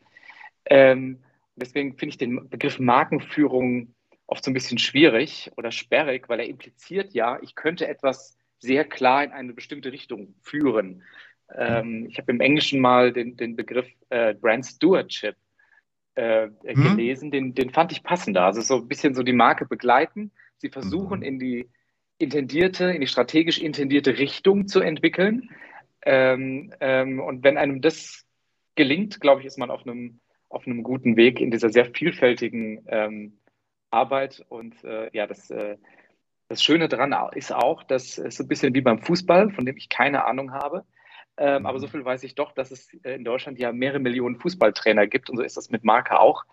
Ähm, 0.66 1.22
deswegen 1.56 1.98
finde 1.98 2.12
ich 2.12 2.18
den 2.18 2.50
Begriff 2.50 2.80
Markenführung 2.80 3.94
oft 4.26 4.44
so 4.44 4.50
ein 4.50 4.54
bisschen 4.54 4.78
schwierig 4.78 5.52
oder 5.58 5.72
sperrig, 5.72 6.30
weil 6.30 6.40
er 6.40 6.48
impliziert 6.48 7.14
ja, 7.14 7.38
ich 7.42 7.54
könnte 7.54 7.88
etwas 7.88 8.38
sehr 8.62 8.86
klar 8.86 9.24
in 9.24 9.32
eine 9.32 9.54
bestimmte 9.54 9.92
Richtung 9.92 10.36
führen. 10.42 11.04
Ähm, 11.54 12.08
ich 12.10 12.18
habe 12.18 12.32
im 12.32 12.40
Englischen 12.40 12.80
mal 12.80 13.12
den, 13.12 13.36
den 13.36 13.56
Begriff 13.56 13.88
äh, 14.10 14.34
Brand 14.36 14.66
Stewardship 14.66 15.36
äh, 16.16 16.48
mhm. 16.48 16.52
gelesen, 16.84 17.32
den, 17.32 17.54
den 17.54 17.72
fand 17.72 17.92
ich 17.92 18.04
passender. 18.04 18.44
Also 18.44 18.62
so 18.62 18.78
ein 18.78 18.88
bisschen 18.88 19.16
so 19.16 19.24
die 19.24 19.34
Marke 19.34 19.66
begleiten. 19.66 20.32
Sie 20.58 20.70
versuchen 20.70 21.20
mhm. 21.20 21.26
in 21.26 21.40
die 21.40 21.70
intendierte, 22.20 22.92
in 22.92 23.02
die 23.02 23.08
strategisch 23.08 23.60
intendierte 23.60 24.20
Richtung 24.20 24.68
zu 24.68 24.80
entwickeln. 24.80 25.50
Ähm, 26.04 26.74
ähm, 26.80 27.20
und 27.20 27.44
wenn 27.44 27.58
einem 27.58 27.82
das 27.82 28.26
gelingt, 28.76 29.20
glaube 29.20 29.42
ich, 29.42 29.48
ist 29.48 29.58
man 29.58 29.72
auf 29.72 29.86
einem, 29.86 30.20
auf 30.50 30.68
einem 30.68 30.84
guten 30.84 31.18
Weg 31.18 31.40
in 31.40 31.50
dieser 31.50 31.70
sehr 31.70 31.86
vielfältigen 31.86 32.86
ähm, 32.88 33.40
Arbeit. 33.90 34.46
Und 34.50 34.84
äh, 34.84 35.10
ja, 35.14 35.26
das 35.26 35.50
äh, 35.50 35.78
das 36.52 36.62
Schöne 36.62 36.90
daran 36.90 37.16
ist 37.34 37.54
auch, 37.54 37.82
dass 37.82 38.18
es 38.18 38.36
so 38.36 38.44
ein 38.44 38.48
bisschen 38.50 38.74
wie 38.74 38.82
beim 38.82 39.00
Fußball, 39.00 39.52
von 39.52 39.66
dem 39.66 39.78
ich 39.78 39.88
keine 39.88 40.26
Ahnung 40.26 40.52
habe. 40.52 40.84
Ähm, 41.38 41.66
aber 41.66 41.80
so 41.80 41.88
mhm. 41.88 41.92
viel 41.92 42.06
weiß 42.06 42.24
ich 42.24 42.36
doch, 42.36 42.52
dass 42.52 42.72
es 42.72 42.94
äh, 43.04 43.16
in 43.16 43.24
Deutschland 43.24 43.58
ja 43.58 43.72
mehrere 43.72 44.00
Millionen 44.00 44.36
Fußballtrainer 44.36 45.08
gibt 45.08 45.30
und 45.30 45.38
so 45.38 45.44
ist 45.44 45.56
das 45.56 45.70
mit 45.70 45.86
Marke 45.86 46.20
auch. 46.20 46.44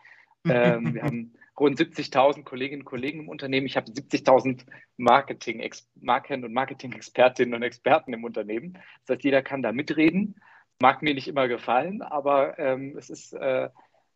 Ähm, 0.49 0.95
wir 0.95 1.02
haben 1.02 1.35
rund 1.59 1.81
70.000 1.81 2.45
Kolleginnen 2.45 2.83
und 2.83 2.87
Kollegen 2.87 3.19
im 3.19 3.28
Unternehmen. 3.28 3.67
Ich 3.67 3.76
habe 3.76 3.90
70.000 3.90 4.61
Marketing, 4.97 5.69
Marken- 6.00 6.45
und 6.45 6.52
Marketing-Expertinnen 6.52 7.55
und 7.55 7.64
Experten 7.64 8.12
im 8.12 8.23
Unternehmen. 8.23 8.75
Das 9.05 9.17
heißt, 9.17 9.25
jeder 9.25 9.43
kann 9.43 9.62
da 9.62 9.73
mitreden. 9.73 10.37
Mag 10.81 11.02
mir 11.02 11.14
nicht 11.14 11.26
immer 11.26 11.49
gefallen, 11.49 12.02
aber 12.02 12.57
ähm, 12.61 12.95
es 12.97 13.11
ist 13.11 13.33
äh, 13.33 13.69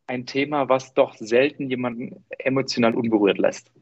ein 0.07 0.27
Thema, 0.27 0.69
was 0.69 0.95
doch 0.95 1.17
selten 1.17 1.69
jemanden 1.69 2.25
emotional 2.39 2.95
unberührt 2.95 3.39
lässt. 3.39 3.73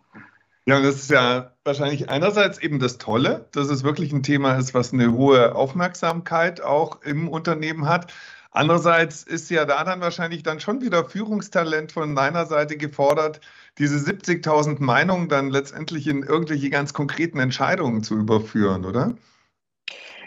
Ja, 0.66 0.80
das 0.80 0.96
ist 0.96 1.10
ja 1.10 1.54
wahrscheinlich 1.64 2.10
einerseits 2.10 2.58
eben 2.58 2.78
das 2.78 2.98
Tolle, 2.98 3.48
dass 3.52 3.68
es 3.70 3.82
wirklich 3.82 4.12
ein 4.12 4.22
Thema 4.22 4.56
ist, 4.56 4.74
was 4.74 4.92
eine 4.92 5.12
hohe 5.12 5.54
Aufmerksamkeit 5.54 6.60
auch 6.60 7.02
im 7.02 7.28
Unternehmen 7.28 7.88
hat. 7.88 8.12
Andererseits 8.52 9.22
ist 9.22 9.48
ja 9.50 9.64
da 9.64 9.84
dann 9.84 10.00
wahrscheinlich 10.00 10.42
dann 10.42 10.60
schon 10.60 10.80
wieder 10.80 11.04
Führungstalent 11.04 11.92
von 11.92 12.16
deiner 12.16 12.46
Seite 12.46 12.76
gefordert, 12.76 13.40
diese 13.78 13.96
70.000 13.96 14.82
Meinungen 14.82 15.28
dann 15.28 15.50
letztendlich 15.50 16.06
in 16.08 16.24
irgendwelche 16.24 16.68
ganz 16.68 16.92
konkreten 16.92 17.38
Entscheidungen 17.38 18.02
zu 18.02 18.16
überführen, 18.16 18.84
oder? 18.84 19.14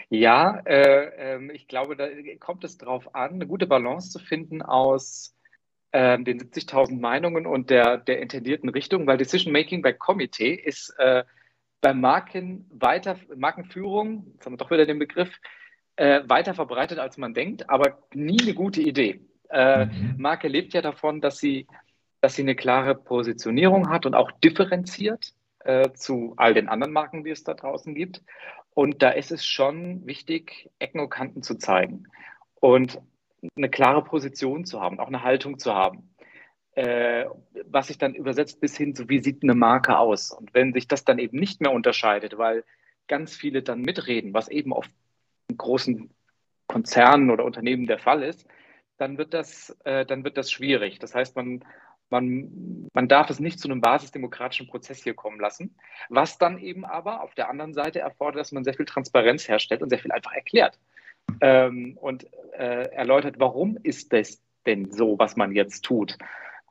Ja, 0.08 0.60
äh, 0.64 1.36
äh, 1.36 1.52
ich 1.52 1.68
glaube, 1.68 1.96
da 1.96 2.06
kommt 2.40 2.64
es 2.64 2.78
darauf 2.78 3.14
an, 3.14 3.34
eine 3.34 3.46
gute 3.46 3.66
Balance 3.66 4.10
zu 4.10 4.18
finden 4.18 4.62
aus 4.62 5.34
äh, 5.94 6.18
den 6.18 6.40
70.000 6.40 6.98
Meinungen 6.98 7.46
und 7.46 7.70
der, 7.70 7.98
der 7.98 8.20
intendierten 8.20 8.68
Richtung, 8.68 9.06
weil 9.06 9.16
Decision 9.16 9.52
Making 9.52 9.80
bei 9.80 9.92
Komitee 9.92 10.52
ist 10.52 10.92
äh, 10.98 11.22
bei 11.80 11.94
Marken 11.94 12.66
weiter, 12.70 13.16
Markenführung, 13.36 14.26
jetzt 14.34 14.44
haben 14.44 14.54
wir 14.54 14.56
doch 14.56 14.72
wieder 14.72 14.86
den 14.86 14.98
Begriff, 14.98 15.30
äh, 15.94 16.22
weiter 16.26 16.54
verbreitet, 16.54 16.98
als 16.98 17.16
man 17.16 17.32
denkt, 17.32 17.70
aber 17.70 17.98
nie 18.12 18.40
eine 18.42 18.54
gute 18.54 18.80
Idee. 18.80 19.20
Äh, 19.50 19.86
mhm. 19.86 20.14
Marke 20.18 20.48
lebt 20.48 20.74
ja 20.74 20.82
davon, 20.82 21.20
dass 21.20 21.38
sie, 21.38 21.68
dass 22.20 22.34
sie 22.34 22.42
eine 22.42 22.56
klare 22.56 22.96
Positionierung 22.96 23.88
hat 23.88 24.04
und 24.04 24.16
auch 24.16 24.32
differenziert 24.32 25.32
äh, 25.60 25.92
zu 25.92 26.34
all 26.36 26.54
den 26.54 26.68
anderen 26.68 26.92
Marken, 26.92 27.22
die 27.22 27.30
es 27.30 27.44
da 27.44 27.54
draußen 27.54 27.94
gibt. 27.94 28.20
Und 28.72 29.00
da 29.00 29.10
ist 29.10 29.30
es 29.30 29.46
schon 29.46 30.04
wichtig, 30.06 30.70
Ecken 30.80 30.98
und 30.98 31.10
Kanten 31.10 31.44
zu 31.44 31.54
zeigen. 31.54 32.08
Und 32.58 32.98
eine 33.56 33.68
klare 33.68 34.02
Position 34.04 34.64
zu 34.64 34.80
haben, 34.80 35.00
auch 35.00 35.08
eine 35.08 35.22
Haltung 35.22 35.58
zu 35.58 35.74
haben. 35.74 36.14
äh, 36.74 37.26
was 37.66 37.88
sich 37.88 37.98
dann 37.98 38.14
übersetzt 38.14 38.60
bis 38.60 38.76
hin 38.76 38.94
zu, 38.94 39.08
wie 39.08 39.20
sieht 39.20 39.42
eine 39.42 39.54
Marke 39.54 39.98
aus? 39.98 40.32
Und 40.32 40.54
wenn 40.54 40.72
sich 40.72 40.88
das 40.88 41.04
dann 41.04 41.18
eben 41.18 41.38
nicht 41.38 41.60
mehr 41.60 41.72
unterscheidet, 41.72 42.36
weil 42.38 42.64
ganz 43.08 43.36
viele 43.36 43.62
dann 43.62 43.82
mitreden, 43.82 44.34
was 44.34 44.48
eben 44.48 44.72
auf 44.72 44.86
großen 45.56 46.10
Konzernen 46.66 47.30
oder 47.30 47.44
Unternehmen 47.44 47.86
der 47.86 47.98
Fall 47.98 48.22
ist, 48.22 48.46
dann 48.96 49.18
wird 49.18 49.34
das, 49.34 49.76
äh, 49.84 50.06
dann 50.06 50.24
wird 50.24 50.36
das 50.36 50.50
schwierig. 50.50 50.98
Das 50.98 51.14
heißt, 51.14 51.36
man, 51.36 51.64
man, 52.10 52.88
man 52.92 53.08
darf 53.08 53.30
es 53.30 53.40
nicht 53.40 53.60
zu 53.60 53.68
einem 53.68 53.80
basisdemokratischen 53.80 54.66
Prozess 54.68 55.02
hier 55.02 55.14
kommen 55.14 55.40
lassen, 55.40 55.76
was 56.08 56.38
dann 56.38 56.58
eben 56.58 56.84
aber 56.84 57.22
auf 57.22 57.34
der 57.34 57.50
anderen 57.50 57.74
Seite 57.74 58.00
erfordert, 58.00 58.40
dass 58.40 58.52
man 58.52 58.64
sehr 58.64 58.74
viel 58.74 58.86
Transparenz 58.86 59.48
herstellt 59.48 59.82
und 59.82 59.90
sehr 59.90 59.98
viel 59.98 60.12
einfach 60.12 60.32
erklärt 60.32 60.78
ähm, 61.40 61.96
und 62.00 62.26
äh, 62.56 62.88
erläutert, 62.92 63.36
warum 63.38 63.78
ist 63.82 64.12
das 64.12 64.42
denn 64.66 64.90
so, 64.90 65.18
was 65.18 65.36
man 65.36 65.52
jetzt 65.52 65.82
tut. 65.82 66.16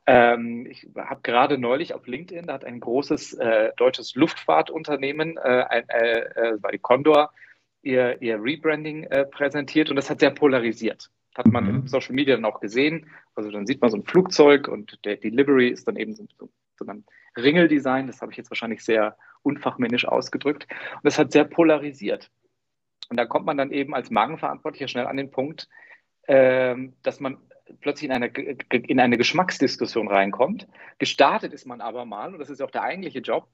Ähm, 0.06 0.66
ich 0.66 0.86
habe 0.96 1.20
gerade 1.22 1.58
neulich 1.58 1.94
auf 1.94 2.06
LinkedIn, 2.06 2.46
da 2.46 2.54
hat 2.54 2.64
ein 2.64 2.80
großes 2.80 3.34
äh, 3.34 3.72
deutsches 3.76 4.14
Luftfahrtunternehmen, 4.14 5.38
äh, 5.38 5.82
äh, 5.88 6.18
äh, 6.18 6.62
war 6.62 6.72
die 6.72 6.78
Condor, 6.78 7.30
ihr, 7.82 8.20
ihr 8.20 8.42
Rebranding 8.42 9.04
äh, 9.04 9.24
präsentiert 9.24 9.90
und 9.90 9.96
das 9.96 10.10
hat 10.10 10.20
sehr 10.20 10.30
polarisiert. 10.30 11.10
Hat 11.34 11.46
man 11.46 11.64
mhm. 11.64 11.70
in 11.70 11.88
Social 11.88 12.14
Media 12.14 12.36
dann 12.36 12.44
auch 12.44 12.60
gesehen. 12.60 13.06
Also 13.34 13.50
dann 13.50 13.66
sieht 13.66 13.80
man 13.80 13.90
so 13.90 13.96
ein 13.96 14.04
Flugzeug 14.04 14.68
und 14.68 15.04
der 15.04 15.16
Delivery 15.16 15.68
ist 15.68 15.88
dann 15.88 15.96
eben 15.96 16.14
so, 16.14 16.26
so, 16.38 16.48
so 16.78 16.86
ein 16.86 17.04
Ringeldesign. 17.36 18.06
Das 18.06 18.20
habe 18.20 18.30
ich 18.30 18.38
jetzt 18.38 18.50
wahrscheinlich 18.50 18.84
sehr 18.84 19.16
unfachmännisch 19.42 20.06
ausgedrückt. 20.06 20.66
Und 20.70 21.04
das 21.04 21.18
hat 21.18 21.32
sehr 21.32 21.44
polarisiert. 21.44 22.30
Und 23.14 23.18
da 23.18 23.26
kommt 23.26 23.46
man 23.46 23.56
dann 23.56 23.70
eben 23.70 23.94
als 23.94 24.10
Markenverantwortlicher 24.10 24.88
schnell 24.88 25.06
an 25.06 25.16
den 25.16 25.30
Punkt, 25.30 25.68
äh, 26.24 26.74
dass 27.04 27.20
man 27.20 27.36
plötzlich 27.80 28.10
in 28.10 28.12
eine, 28.12 28.26
in 28.26 28.98
eine 28.98 29.16
Geschmacksdiskussion 29.16 30.08
reinkommt. 30.08 30.66
Gestartet 30.98 31.52
ist 31.52 31.64
man 31.64 31.80
aber 31.80 32.06
mal, 32.06 32.32
und 32.32 32.40
das 32.40 32.50
ist 32.50 32.60
auch 32.60 32.72
der 32.72 32.82
eigentliche 32.82 33.20
Job, 33.20 33.46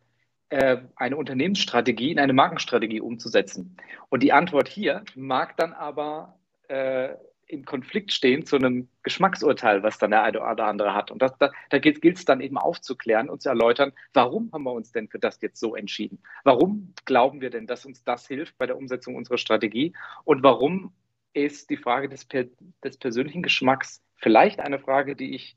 äh, 0.49 0.79
eine 0.97 1.19
Unternehmensstrategie 1.19 2.11
in 2.11 2.19
eine 2.19 2.33
Markenstrategie 2.33 3.03
umzusetzen. 3.03 3.77
Und 4.09 4.23
die 4.23 4.33
Antwort 4.33 4.67
hier 4.67 5.05
mag 5.15 5.59
dann 5.59 5.75
aber 5.75 6.39
äh, 6.69 7.11
im 7.51 7.65
Konflikt 7.65 8.13
stehen 8.13 8.47
zu 8.47 8.57
einem 8.57 8.89
Geschmacksurteil, 9.03 9.83
was 9.83 9.99
dann 9.99 10.13
der 10.13 10.23
eine 10.23 10.41
oder 10.41 10.67
andere 10.67 10.95
hat. 10.95 11.11
Und 11.11 11.21
das, 11.21 11.37
da, 11.39 11.51
da 11.69 11.79
gilt 11.79 12.05
es 12.05 12.25
dann 12.25 12.41
eben 12.41 12.57
aufzuklären 12.57 13.29
und 13.29 13.43
zu 13.43 13.49
erläutern, 13.49 13.93
warum 14.13 14.51
haben 14.53 14.63
wir 14.63 14.73
uns 14.73 14.93
denn 14.93 15.09
für 15.09 15.19
das 15.19 15.41
jetzt 15.43 15.59
so 15.59 15.75
entschieden? 15.75 16.23
Warum 16.45 16.95
glauben 17.05 17.41
wir 17.41 17.51
denn, 17.51 17.67
dass 17.67 17.85
uns 17.85 18.05
das 18.05 18.27
hilft 18.27 18.57
bei 18.59 18.67
der 18.67 18.77
Umsetzung 18.77 19.17
unserer 19.17 19.39
Strategie? 19.39 19.95
Und 20.25 20.43
warum 20.43 20.93
ist 21.33 21.71
die 21.71 21.77
Frage 21.77 22.09
des, 22.09 22.27
des 22.29 22.99
persönlichen 22.99 23.43
Geschmacks 23.43 24.03
vielleicht 24.17 24.61
eine 24.61 24.79
Frage, 24.79 25.17
die 25.17 25.35
ich, 25.35 25.57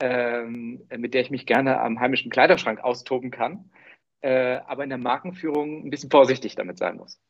ähm, 0.00 0.86
mit 0.96 1.14
der 1.14 1.20
ich 1.20 1.30
mich 1.30 1.46
gerne 1.46 1.80
am 1.80 2.00
heimischen 2.00 2.30
Kleiderschrank 2.30 2.80
austoben 2.80 3.30
kann, 3.30 3.70
äh, 4.20 4.60
aber 4.66 4.84
in 4.84 4.90
der 4.90 4.98
Markenführung 4.98 5.84
ein 5.86 5.90
bisschen 5.90 6.10
vorsichtig 6.10 6.54
damit 6.54 6.78
sein 6.78 6.96
muss. 6.96 7.20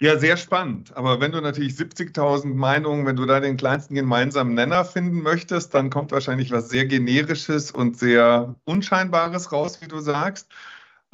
Ja, 0.00 0.18
sehr 0.18 0.36
spannend. 0.36 0.96
Aber 0.96 1.20
wenn 1.20 1.32
du 1.32 1.40
natürlich 1.40 1.74
70.000 1.74 2.54
Meinungen, 2.54 3.06
wenn 3.06 3.16
du 3.16 3.26
da 3.26 3.38
den 3.40 3.56
kleinsten 3.56 3.94
gemeinsamen 3.94 4.54
Nenner 4.54 4.84
finden 4.84 5.22
möchtest, 5.22 5.72
dann 5.72 5.88
kommt 5.88 6.10
wahrscheinlich 6.10 6.50
was 6.50 6.68
sehr 6.68 6.84
generisches 6.86 7.70
und 7.70 7.96
sehr 7.96 8.56
unscheinbares 8.64 9.52
raus, 9.52 9.80
wie 9.80 9.88
du 9.88 10.00
sagst. 10.00 10.50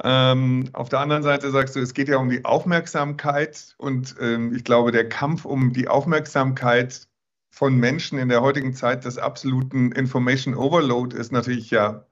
Ähm, 0.03 0.69
auf 0.73 0.89
der 0.89 0.99
anderen 0.99 1.21
Seite 1.23 1.51
sagst 1.51 1.75
du, 1.75 1.79
es 1.79 1.93
geht 1.93 2.07
ja 2.09 2.17
um 2.17 2.29
die 2.29 2.43
Aufmerksamkeit 2.43 3.75
und 3.77 4.15
ähm, 4.19 4.53
ich 4.55 4.63
glaube, 4.63 4.91
der 4.91 5.07
Kampf 5.09 5.45
um 5.45 5.73
die 5.73 5.87
Aufmerksamkeit 5.87 7.07
von 7.51 7.75
Menschen 7.77 8.17
in 8.17 8.29
der 8.29 8.41
heutigen 8.41 8.73
Zeit 8.73 9.05
des 9.05 9.17
absoluten 9.19 9.91
Information 9.91 10.55
Overload 10.55 11.15
ist 11.15 11.31
natürlich 11.31 11.69
ja 11.69 12.07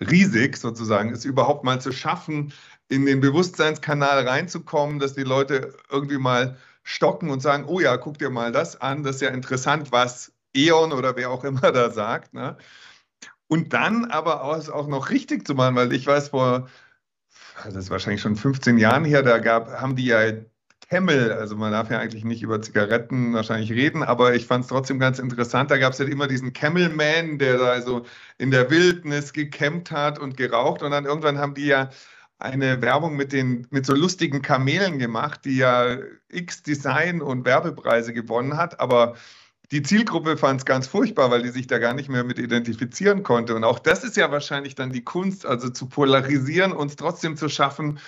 riesig 0.00 0.56
sozusagen, 0.56 1.12
es 1.12 1.24
überhaupt 1.24 1.64
mal 1.64 1.80
zu 1.80 1.92
schaffen, 1.92 2.52
in 2.90 3.06
den 3.06 3.20
Bewusstseinskanal 3.20 4.26
reinzukommen, 4.28 4.98
dass 4.98 5.14
die 5.14 5.22
Leute 5.22 5.74
irgendwie 5.90 6.18
mal 6.18 6.58
stocken 6.82 7.30
und 7.30 7.40
sagen, 7.40 7.64
oh 7.66 7.80
ja, 7.80 7.96
guck 7.96 8.18
dir 8.18 8.30
mal 8.30 8.52
das 8.52 8.80
an, 8.80 9.04
das 9.04 9.16
ist 9.16 9.22
ja 9.22 9.30
interessant, 9.30 9.92
was 9.92 10.32
E.ON 10.54 10.92
oder 10.92 11.16
wer 11.16 11.30
auch 11.30 11.44
immer 11.44 11.72
da 11.72 11.90
sagt. 11.90 12.34
Ne? 12.34 12.56
Und 13.46 13.72
dann 13.72 14.06
aber 14.06 14.42
auch 14.42 14.88
noch 14.88 15.10
richtig 15.10 15.46
zu 15.46 15.54
machen, 15.54 15.76
weil 15.76 15.92
ich 15.92 16.06
weiß, 16.06 16.28
vor 16.28 16.68
das 17.64 17.74
ist 17.74 17.90
wahrscheinlich 17.90 18.22
schon 18.22 18.36
15 18.36 18.78
Jahren 18.78 19.04
her, 19.04 19.22
da 19.22 19.38
gab, 19.38 19.68
haben 19.80 19.94
die 19.94 20.06
ja 20.06 20.32
Camel, 20.88 21.32
also 21.32 21.56
man 21.56 21.70
darf 21.70 21.90
ja 21.90 21.98
eigentlich 21.98 22.24
nicht 22.24 22.42
über 22.42 22.60
Zigaretten 22.60 23.32
wahrscheinlich 23.34 23.70
reden, 23.70 24.02
aber 24.02 24.34
ich 24.34 24.46
fand 24.46 24.64
es 24.64 24.70
trotzdem 24.70 24.98
ganz 24.98 25.20
interessant. 25.20 25.70
Da 25.70 25.78
gab 25.78 25.92
es 25.92 26.00
ja 26.00 26.06
immer 26.06 26.26
diesen 26.26 26.52
Camel 26.52 26.88
Man, 26.88 27.38
der 27.38 27.58
da 27.58 27.80
so 27.80 28.04
in 28.38 28.50
der 28.50 28.70
Wildnis 28.70 29.32
gecampt 29.32 29.92
hat 29.92 30.18
und 30.18 30.36
geraucht 30.36 30.82
und 30.82 30.90
dann 30.90 31.04
irgendwann 31.04 31.38
haben 31.38 31.54
die 31.54 31.66
ja 31.66 31.90
eine 32.40 32.82
Werbung 32.82 33.16
mit 33.16 33.32
den 33.32 33.66
mit 33.70 33.86
so 33.86 33.94
lustigen 33.94 34.42
Kamelen 34.42 34.98
gemacht, 34.98 35.44
die 35.44 35.58
ja 35.58 35.98
X 36.28 36.62
Design 36.62 37.20
und 37.22 37.44
Werbepreise 37.44 38.12
gewonnen 38.12 38.56
hat, 38.56 38.80
aber 38.80 39.14
die 39.72 39.82
Zielgruppe 39.82 40.36
fand 40.36 40.60
es 40.60 40.64
ganz 40.64 40.88
furchtbar, 40.88 41.30
weil 41.30 41.42
die 41.42 41.50
sich 41.50 41.68
da 41.68 41.78
gar 41.78 41.94
nicht 41.94 42.08
mehr 42.08 42.24
mit 42.24 42.38
identifizieren 42.38 43.22
konnte. 43.22 43.54
Und 43.54 43.62
auch 43.62 43.78
das 43.78 44.02
ist 44.02 44.16
ja 44.16 44.30
wahrscheinlich 44.32 44.74
dann 44.74 44.90
die 44.90 45.04
Kunst, 45.04 45.46
also 45.46 45.68
zu 45.70 45.86
polarisieren, 45.88 46.72
uns 46.72 46.96
trotzdem 46.96 47.36
zu 47.36 47.48
schaffen, 47.48 48.00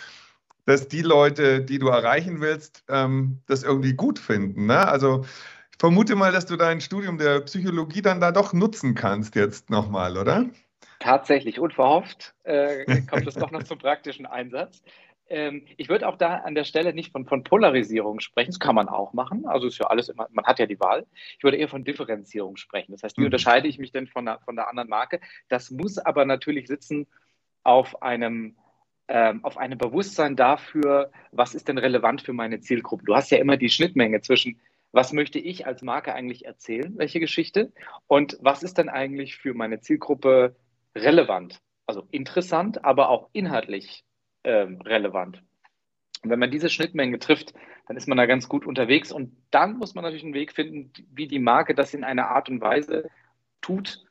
dass 0.66 0.88
die 0.88 1.02
Leute, 1.02 1.62
die 1.62 1.78
du 1.78 1.88
erreichen 1.88 2.40
willst, 2.40 2.84
ähm, 2.88 3.40
das 3.46 3.62
irgendwie 3.62 3.94
gut 3.94 4.18
finden. 4.18 4.66
Ne? 4.66 4.88
Also 4.88 5.24
ich 5.72 5.78
vermute 5.78 6.16
mal, 6.16 6.32
dass 6.32 6.46
du 6.46 6.56
dein 6.56 6.80
Studium 6.80 7.18
der 7.18 7.40
Psychologie 7.42 8.02
dann 8.02 8.20
da 8.20 8.32
doch 8.32 8.52
nutzen 8.52 8.94
kannst 8.94 9.34
jetzt 9.36 9.70
nochmal, 9.70 10.16
oder? 10.16 10.46
Tatsächlich, 11.02 11.58
unverhofft 11.58 12.34
äh, 12.44 12.84
kommt 13.10 13.26
es 13.26 13.34
doch 13.34 13.50
noch 13.50 13.64
zum 13.64 13.78
praktischen 13.78 14.24
Einsatz. 14.24 14.82
Ähm, 15.28 15.66
ich 15.76 15.88
würde 15.88 16.06
auch 16.06 16.16
da 16.16 16.36
an 16.36 16.54
der 16.54 16.62
Stelle 16.62 16.94
nicht 16.94 17.10
von, 17.10 17.26
von 17.26 17.42
Polarisierung 17.42 18.20
sprechen. 18.20 18.50
Das 18.50 18.60
kann 18.60 18.76
man 18.76 18.88
auch 18.88 19.12
machen. 19.12 19.44
Also 19.46 19.66
ist 19.66 19.78
ja 19.78 19.86
alles 19.86 20.08
immer, 20.08 20.28
man 20.30 20.44
hat 20.44 20.60
ja 20.60 20.66
die 20.66 20.78
Wahl. 20.78 21.04
Ich 21.36 21.42
würde 21.42 21.56
eher 21.56 21.68
von 21.68 21.82
Differenzierung 21.82 22.56
sprechen. 22.56 22.92
Das 22.92 23.02
heißt, 23.02 23.16
wie 23.16 23.22
mhm. 23.22 23.26
unterscheide 23.26 23.66
ich 23.66 23.78
mich 23.78 23.90
denn 23.90 24.06
von 24.06 24.26
der, 24.26 24.38
von 24.44 24.54
der 24.54 24.68
anderen 24.68 24.88
Marke? 24.88 25.20
Das 25.48 25.72
muss 25.72 25.98
aber 25.98 26.24
natürlich 26.24 26.68
sitzen 26.68 27.08
auf 27.64 28.00
einem 28.00 28.56
ähm, 29.08 29.44
auf 29.44 29.58
einem 29.58 29.78
Bewusstsein 29.78 30.36
dafür, 30.36 31.10
was 31.32 31.56
ist 31.56 31.66
denn 31.66 31.78
relevant 31.78 32.22
für 32.22 32.32
meine 32.32 32.60
Zielgruppe. 32.60 33.04
Du 33.04 33.16
hast 33.16 33.30
ja 33.32 33.38
immer 33.38 33.56
die 33.56 33.68
Schnittmenge 33.68 34.20
zwischen, 34.20 34.60
was 34.92 35.12
möchte 35.12 35.40
ich 35.40 35.66
als 35.66 35.82
Marke 35.82 36.14
eigentlich 36.14 36.46
erzählen, 36.46 36.94
welche 36.96 37.18
Geschichte, 37.18 37.72
und 38.06 38.38
was 38.40 38.62
ist 38.62 38.78
denn 38.78 38.88
eigentlich 38.88 39.36
für 39.36 39.54
meine 39.54 39.80
Zielgruppe 39.80 40.54
relevant. 40.94 41.60
Also 41.86 42.06
interessant, 42.10 42.84
aber 42.84 43.08
auch 43.08 43.28
inhaltlich 43.32 44.04
ähm, 44.44 44.80
relevant. 44.82 45.42
Und 46.22 46.30
wenn 46.30 46.38
man 46.38 46.50
diese 46.50 46.70
Schnittmenge 46.70 47.18
trifft, 47.18 47.52
dann 47.88 47.96
ist 47.96 48.08
man 48.08 48.18
da 48.18 48.26
ganz 48.26 48.48
gut 48.48 48.64
unterwegs. 48.66 49.10
Und 49.12 49.36
dann 49.50 49.76
muss 49.76 49.94
man 49.94 50.04
natürlich 50.04 50.24
einen 50.24 50.34
Weg 50.34 50.52
finden, 50.52 50.92
wie 51.12 51.26
die 51.26 51.40
Marke 51.40 51.74
das 51.74 51.94
in 51.94 52.04
einer 52.04 52.28
Art 52.28 52.48
und 52.48 52.60
Weise 52.60 53.08
tut, 53.60 54.04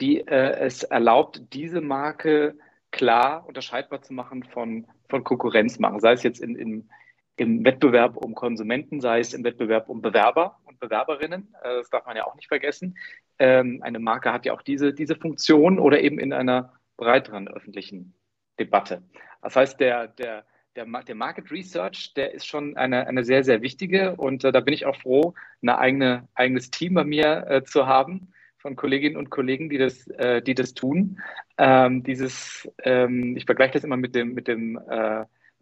die 0.00 0.20
äh, 0.20 0.58
es 0.58 0.82
erlaubt, 0.82 1.42
diese 1.52 1.80
Marke 1.80 2.56
klar 2.90 3.46
unterscheidbar 3.46 4.02
zu 4.02 4.12
machen 4.12 4.42
von, 4.42 4.86
von 5.08 5.24
Konkurrenzmarken. 5.24 6.00
Sei 6.00 6.12
es 6.12 6.22
jetzt 6.24 6.40
in, 6.40 6.56
in, 6.56 6.90
im 7.36 7.64
Wettbewerb 7.64 8.16
um 8.16 8.34
Konsumenten, 8.34 9.00
sei 9.00 9.20
es 9.20 9.34
im 9.34 9.44
Wettbewerb 9.44 9.88
um 9.88 10.02
Bewerber 10.02 10.58
und 10.64 10.78
Bewerberinnen. 10.80 11.54
Äh, 11.62 11.76
das 11.76 11.90
darf 11.90 12.06
man 12.06 12.16
ja 12.16 12.26
auch 12.26 12.34
nicht 12.34 12.48
vergessen. 12.48 12.96
Ähm, 13.38 13.80
eine 13.82 13.98
Marke 13.98 14.32
hat 14.32 14.44
ja 14.44 14.52
auch 14.52 14.62
diese, 14.62 14.92
diese 14.92 15.16
Funktion 15.16 15.78
oder 15.78 16.00
eben 16.00 16.18
in 16.18 16.32
einer 16.32 16.74
breiteren 16.96 17.48
öffentlichen 17.48 18.14
Debatte. 18.58 19.02
Das 19.40 19.56
heißt, 19.56 19.80
der, 19.80 20.08
der, 20.08 20.44
der, 20.76 20.84
der 20.84 21.14
Market 21.14 21.50
Research, 21.50 22.12
der 22.14 22.32
ist 22.32 22.46
schon 22.46 22.76
eine, 22.76 23.06
eine 23.06 23.24
sehr, 23.24 23.44
sehr 23.44 23.62
wichtige 23.62 24.14
und 24.16 24.44
äh, 24.44 24.52
da 24.52 24.60
bin 24.60 24.74
ich 24.74 24.84
auch 24.84 24.96
froh, 24.96 25.34
ein 25.62 25.70
eigene, 25.70 26.28
eigenes 26.34 26.70
Team 26.70 26.94
bei 26.94 27.04
mir 27.04 27.46
äh, 27.48 27.64
zu 27.64 27.86
haben 27.86 28.32
von 28.58 28.76
Kolleginnen 28.76 29.16
und 29.16 29.30
Kollegen, 29.30 29.68
die 29.68 29.78
das, 29.78 30.04
die 30.46 30.54
das 30.54 30.72
tun. 30.72 31.20
Ähm, 31.58 32.04
dieses, 32.04 32.70
ähm, 32.84 33.36
ich 33.36 33.44
vergleiche 33.44 33.72
das 33.72 33.82
immer 33.82 33.96
mit 33.96 34.14
dem, 34.14 34.34
mit 34.34 34.46
dem, 34.46 34.78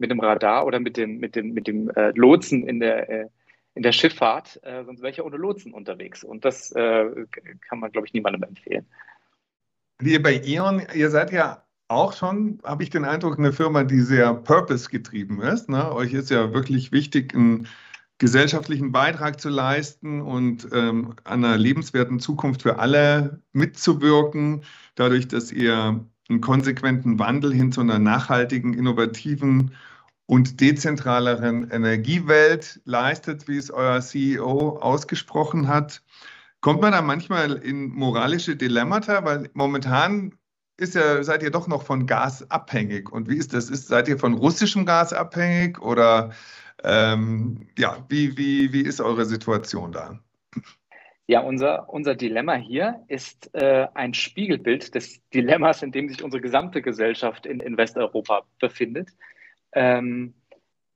mit 0.01 0.11
dem 0.11 0.19
Radar 0.19 0.65
oder 0.65 0.79
mit 0.79 0.97
dem, 0.97 1.19
mit 1.19 1.35
dem, 1.35 1.53
mit 1.53 1.67
dem 1.67 1.89
äh, 1.91 2.11
Lotsen 2.15 2.67
in 2.67 2.79
der, 2.81 3.09
äh, 3.09 3.27
in 3.75 3.83
der 3.83 3.93
Schifffahrt, 3.93 4.59
äh, 4.63 4.83
sonst 4.83 5.01
wäre 5.01 5.11
ich 5.11 5.17
ja 5.17 5.23
ohne 5.23 5.37
Lotsen 5.37 5.73
unterwegs. 5.73 6.25
Und 6.25 6.43
das 6.43 6.73
kann 6.73 7.79
man, 7.79 7.91
glaube 7.91 8.07
ich, 8.07 8.13
niemandem 8.13 8.43
empfehlen. 8.43 8.85
Ihr 10.01 10.21
bei 10.21 10.41
E.ON, 10.43 10.81
ihr 10.93 11.09
seid 11.09 11.31
ja 11.31 11.63
auch 11.87 12.13
schon, 12.13 12.59
habe 12.63 12.83
ich 12.83 12.89
den 12.89 13.05
Eindruck, 13.05 13.37
eine 13.37 13.53
Firma, 13.53 13.83
die 13.83 13.99
sehr 14.01 14.33
purpose-getrieben 14.33 15.41
ist. 15.41 15.69
Ne? 15.69 15.93
Euch 15.93 16.13
ist 16.13 16.31
ja 16.31 16.53
wirklich 16.53 16.91
wichtig, 16.91 17.35
einen 17.35 17.67
gesellschaftlichen 18.17 18.91
Beitrag 18.91 19.39
zu 19.39 19.49
leisten 19.49 20.21
und 20.21 20.67
ähm, 20.73 21.15
an 21.23 21.43
einer 21.43 21.57
lebenswerten 21.57 22.19
Zukunft 22.19 22.61
für 22.61 22.79
alle 22.79 23.41
mitzuwirken, 23.51 24.63
dadurch, 24.95 25.27
dass 25.27 25.51
ihr 25.51 26.05
einen 26.29 26.41
konsequenten 26.41 27.19
Wandel 27.19 27.53
hin 27.53 27.71
zu 27.71 27.81
einer 27.81 27.99
nachhaltigen, 27.99 28.73
innovativen 28.73 29.71
und 30.31 30.61
dezentraleren 30.61 31.69
Energiewelt 31.71 32.79
leistet, 32.85 33.49
wie 33.49 33.57
es 33.57 33.69
euer 33.69 33.99
CEO 33.99 34.77
ausgesprochen 34.77 35.67
hat. 35.67 36.01
Kommt 36.61 36.79
man 36.79 36.93
da 36.93 37.01
manchmal 37.01 37.57
in 37.57 37.89
moralische 37.89 38.55
Dilemmata? 38.55 39.25
Weil 39.25 39.49
momentan 39.55 40.37
ist 40.77 40.95
ja, 40.95 41.21
seid 41.21 41.43
ihr 41.43 41.51
doch 41.51 41.67
noch 41.67 41.83
von 41.83 42.07
Gas 42.07 42.49
abhängig. 42.49 43.11
Und 43.11 43.27
wie 43.27 43.35
ist 43.35 43.53
das? 43.53 43.69
Ist, 43.69 43.89
seid 43.89 44.07
ihr 44.07 44.17
von 44.17 44.33
russischem 44.33 44.85
Gas 44.85 45.11
abhängig 45.11 45.81
oder 45.81 46.31
ähm, 46.85 47.67
ja, 47.77 47.97
wie, 48.07 48.37
wie, 48.37 48.71
wie 48.71 48.83
ist 48.83 49.01
eure 49.01 49.25
Situation 49.25 49.91
da? 49.91 50.17
Ja, 51.27 51.41
unser, 51.41 51.89
unser 51.89 52.15
Dilemma 52.15 52.55
hier 52.55 53.03
ist 53.09 53.53
äh, 53.53 53.85
ein 53.95 54.13
Spiegelbild 54.13 54.95
des 54.95 55.19
Dilemmas, 55.33 55.83
in 55.83 55.91
dem 55.91 56.07
sich 56.07 56.23
unsere 56.23 56.39
gesamte 56.39 56.81
Gesellschaft 56.81 57.45
in, 57.45 57.59
in 57.59 57.75
Westeuropa 57.75 58.43
befindet. 58.61 59.09
Ähm, 59.73 60.33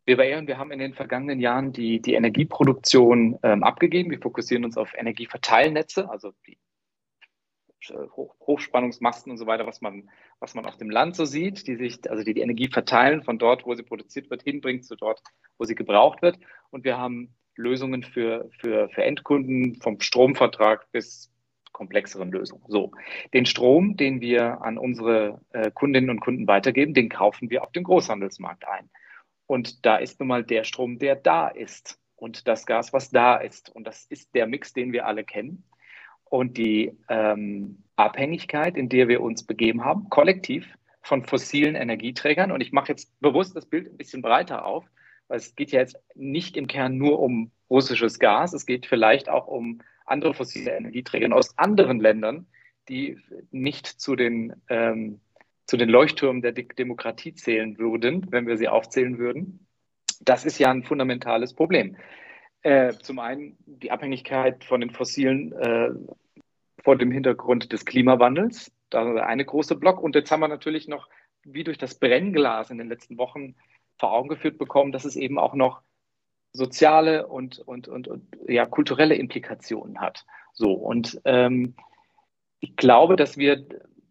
wir 0.05 0.17
bei 0.17 0.29
E.ON, 0.29 0.48
wir 0.48 0.58
haben 0.58 0.72
in 0.72 0.79
den 0.79 0.94
vergangenen 0.94 1.39
Jahren 1.39 1.74
die, 1.74 2.00
die 2.00 2.13
Energieproduktion 2.13 3.39
ähm, 3.41 3.63
abgegeben. 3.63 4.12
Wir 4.12 4.22
fokussieren 4.22 4.63
uns 4.63 4.77
auf 4.77 4.94
Energieverteilnetze, 4.94 6.10
also 6.10 6.32
die 6.46 6.58
äh, 7.89 8.08
Hoch, 8.15 8.36
Hochspannungsmasten 8.46 9.32
und 9.32 9.38
so 9.38 9.48
weiter, 9.48 9.65
was 9.65 9.82
man, 9.82 10.10
was 10.39 10.53
man 10.53 10.65
auf 10.65 10.77
dem 10.77 10.89
Land 10.89 11.15
so 11.15 11.25
sieht, 11.25 11.67
die 11.67 11.75
sich, 11.75 12.10
also 12.10 12.24
die, 12.24 12.36
die 12.36 12.41
Energie 12.41 12.70
verteilen 12.70 13.24
von 13.24 13.39
dort, 13.39 13.65
wo 13.65 13.74
sie 13.74 13.84
produziert 13.84 14.29
wird, 14.29 14.44
hinbringt 14.44 14.86
zu 14.86 14.96
dort, 14.96 15.22
wo 15.58 15.65
sie 15.65 15.75
gebraucht 15.75 16.22
wird. 16.22 16.38
Und 16.70 16.84
wir 16.84 16.98
haben 16.98 17.36
Lösungen 17.55 18.03
für, 18.03 18.50
für, 18.60 18.89
für 18.89 19.03
Endkunden 19.03 19.82
vom 19.82 20.00
Stromvertrag 20.00 20.91
bis 20.91 21.32
komplexeren 21.75 22.32
Lösungen. 22.32 22.63
So, 22.70 22.94
den 23.34 23.46
Strom, 23.46 23.98
den 23.98 24.22
wir 24.22 24.62
an 24.62 24.77
unsere 24.77 25.41
äh, 25.51 25.72
Kundinnen 25.72 26.10
und 26.10 26.22
Kunden 26.22 26.48
weitergeben, 26.48 26.94
den 26.94 27.10
kaufen 27.10 27.50
wir 27.50 27.63
auf 27.63 27.72
dem 27.74 27.84
Großhandelsmarkt 27.84 28.65
ein. 28.65 28.89
Und 29.46 29.86
da 29.86 29.98
ist 29.98 30.20
nun 30.22 30.29
mal 30.29 30.44
der 30.46 30.63
Strom, 30.63 31.00
der 31.00 31.17
da 31.17 31.50
ist 31.50 32.00
und 32.15 32.48
das 32.48 32.65
Gas, 32.65 32.94
was 32.94 33.10
da 33.10 33.36
ist. 33.36 33.70
Und 33.75 33.86
das 33.86 34.05
ist 34.05 34.34
der 34.34 34.48
Mix, 34.48 34.72
den 34.72 34.94
wir 34.94 35.05
alle 35.05 35.25
kennen. 35.25 35.65
Und 36.24 36.58
die 36.58 36.98
ähm, 37.10 37.84
Abhängigkeit, 37.98 38.77
in 38.77 38.88
der 38.88 39.10
wir 39.10 39.22
uns 39.22 39.46
begeben 39.46 39.84
haben, 39.84 40.10
kollektiv 40.10 40.65
von 41.01 41.25
fossilen 41.25 41.75
Energieträgern. 41.75 42.53
Und 42.53 42.62
ich 42.62 42.72
mache 42.72 42.94
jetzt 42.94 43.20
bewusst 43.20 43.53
das 43.53 43.65
Bild 43.65 43.88
ein 43.88 43.98
bisschen 43.98 44.22
breiter 44.22 44.65
auf, 44.65 44.86
weil 45.27 45.38
es 45.38 45.55
geht 45.55 45.72
ja 45.72 45.79
jetzt 45.79 45.98
nicht 46.13 46.58
im 46.58 46.67
Kern 46.67 46.98
nur 46.98 47.20
um 47.20 47.51
russisches 47.70 48.20
Gas, 48.20 48.53
es 48.53 48.65
geht 48.65 48.86
vielleicht 48.86 49.29
auch 49.29 49.48
um 49.48 49.82
andere 50.05 50.34
fossile 50.34 50.72
Energieträger 50.72 51.36
aus 51.36 51.58
anderen 51.58 52.00
Ländern, 52.00 52.48
die 52.89 53.17
nicht 53.51 53.88
zu 53.88 54.15
den, 54.15 54.53
ähm, 54.70 55.20
zu 55.65 55.77
den 55.77 55.89
Leuchttürmen 55.89 56.41
der 56.41 56.51
Demokratie 56.51 57.34
zählen 57.34 57.77
würden, 57.79 58.27
wenn 58.29 58.46
wir 58.46 58.58
sie 58.58 58.67
aufzählen 58.67 59.17
würden. 59.17 59.65
Das 60.22 60.46
ist 60.46 60.60
ja 60.60 60.70
ein 60.70 60.84
fundamentales 60.84 61.53
Problem. 61.53 61.98
Äh, 62.62 62.94
zum 63.01 63.20
einen 63.20 63.58
die 63.65 63.91
Abhängigkeit 63.91 64.63
von 64.63 64.82
den 64.82 64.91
fossilen 64.91 65.53
äh, 65.53 65.89
vor 66.84 66.96
dem 66.96 67.12
Hintergrund 67.12 67.72
des 67.72 67.86
Klimawandels. 67.86 68.72
Da 68.89 69.15
eine 69.15 69.46
große 69.46 69.75
Block. 69.75 70.01
Und 70.01 70.15
jetzt 70.15 70.32
haben 70.32 70.39
wir 70.39 70.48
natürlich 70.48 70.88
noch, 70.88 71.10
wie 71.44 71.63
durch 71.63 71.77
das 71.77 71.96
Brennglas 72.00 72.70
in 72.70 72.77
den 72.77 72.88
letzten 72.88 73.17
Wochen 73.17 73.55
vor 73.97 74.11
Augen 74.11 74.29
geführt 74.29 74.57
bekommen, 74.57 74.91
dass 74.91 75.05
es 75.05 75.15
eben 75.15 75.39
auch 75.39 75.53
noch 75.53 75.81
soziale 76.55 77.27
und, 77.27 77.59
und, 77.59 77.87
und, 77.87 78.07
und 78.07 78.37
ja, 78.47 78.65
kulturelle 78.65 79.15
Implikationen 79.15 79.99
hat. 79.99 80.25
So, 80.53 80.71
und 80.73 81.21
ähm, 81.25 81.75
ich 82.59 82.75
glaube, 82.75 83.15
dass 83.15 83.37
wir, 83.37 83.65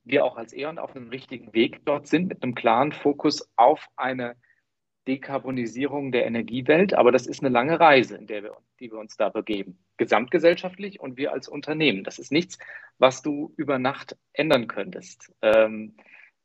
wir 0.04 0.24
auch 0.24 0.36
als 0.36 0.52
E.ON 0.52 0.78
auf 0.78 0.94
einem 0.94 1.08
richtigen 1.08 1.54
Weg 1.54 1.84
dort 1.84 2.06
sind, 2.06 2.28
mit 2.28 2.42
einem 2.42 2.54
klaren 2.54 2.92
Fokus 2.92 3.50
auf 3.56 3.88
eine 3.96 4.36
Dekarbonisierung 5.08 6.12
der 6.12 6.26
Energiewelt. 6.26 6.94
Aber 6.94 7.12
das 7.12 7.26
ist 7.26 7.40
eine 7.40 7.48
lange 7.48 7.80
Reise, 7.80 8.16
in 8.16 8.26
der 8.26 8.42
wir, 8.42 8.56
die 8.78 8.90
wir 8.90 8.98
uns 8.98 9.16
da 9.16 9.30
begeben, 9.30 9.78
gesamtgesellschaftlich 9.96 11.00
und 11.00 11.16
wir 11.16 11.32
als 11.32 11.48
Unternehmen. 11.48 12.04
Das 12.04 12.18
ist 12.18 12.30
nichts, 12.30 12.58
was 12.98 13.22
du 13.22 13.52
über 13.56 13.78
Nacht 13.78 14.16
ändern 14.32 14.68
könntest. 14.68 15.32
Ähm, 15.42 15.96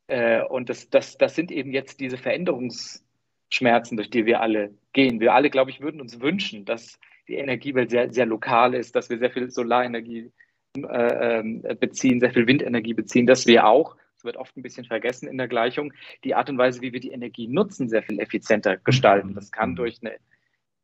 äh, 0.08 0.42
und 0.42 0.68
das, 0.68 0.88
das, 0.90 1.18
das 1.18 1.34
sind 1.34 1.52
eben 1.52 1.72
jetzt 1.72 2.00
diese 2.00 2.16
Veränderungs- 2.16 3.02
Schmerzen, 3.50 3.96
durch 3.96 4.10
die 4.10 4.26
wir 4.26 4.40
alle 4.40 4.74
gehen. 4.92 5.20
Wir 5.20 5.34
alle, 5.34 5.50
glaube 5.50 5.70
ich, 5.70 5.80
würden 5.80 6.00
uns 6.00 6.20
wünschen, 6.20 6.64
dass 6.64 6.98
die 7.28 7.34
Energiewelt 7.34 7.90
sehr, 7.90 8.12
sehr 8.12 8.26
lokal 8.26 8.74
ist, 8.74 8.96
dass 8.96 9.10
wir 9.10 9.18
sehr 9.18 9.30
viel 9.30 9.50
Solarenergie 9.50 10.30
äh, 10.76 11.38
ähm, 11.38 11.62
beziehen, 11.78 12.20
sehr 12.20 12.32
viel 12.32 12.46
Windenergie 12.46 12.94
beziehen, 12.94 13.26
dass 13.26 13.46
wir 13.46 13.66
auch, 13.66 13.96
das 14.14 14.24
wird 14.24 14.36
oft 14.36 14.56
ein 14.56 14.62
bisschen 14.62 14.84
vergessen 14.84 15.28
in 15.28 15.38
der 15.38 15.48
Gleichung, 15.48 15.92
die 16.24 16.34
Art 16.34 16.48
und 16.48 16.58
Weise, 16.58 16.80
wie 16.80 16.92
wir 16.92 17.00
die 17.00 17.10
Energie 17.10 17.48
nutzen, 17.48 17.88
sehr 17.88 18.02
viel 18.02 18.20
effizienter 18.20 18.76
gestalten. 18.76 19.34
Das 19.34 19.50
kann 19.50 19.74
durch 19.76 19.98
eine 20.00 20.16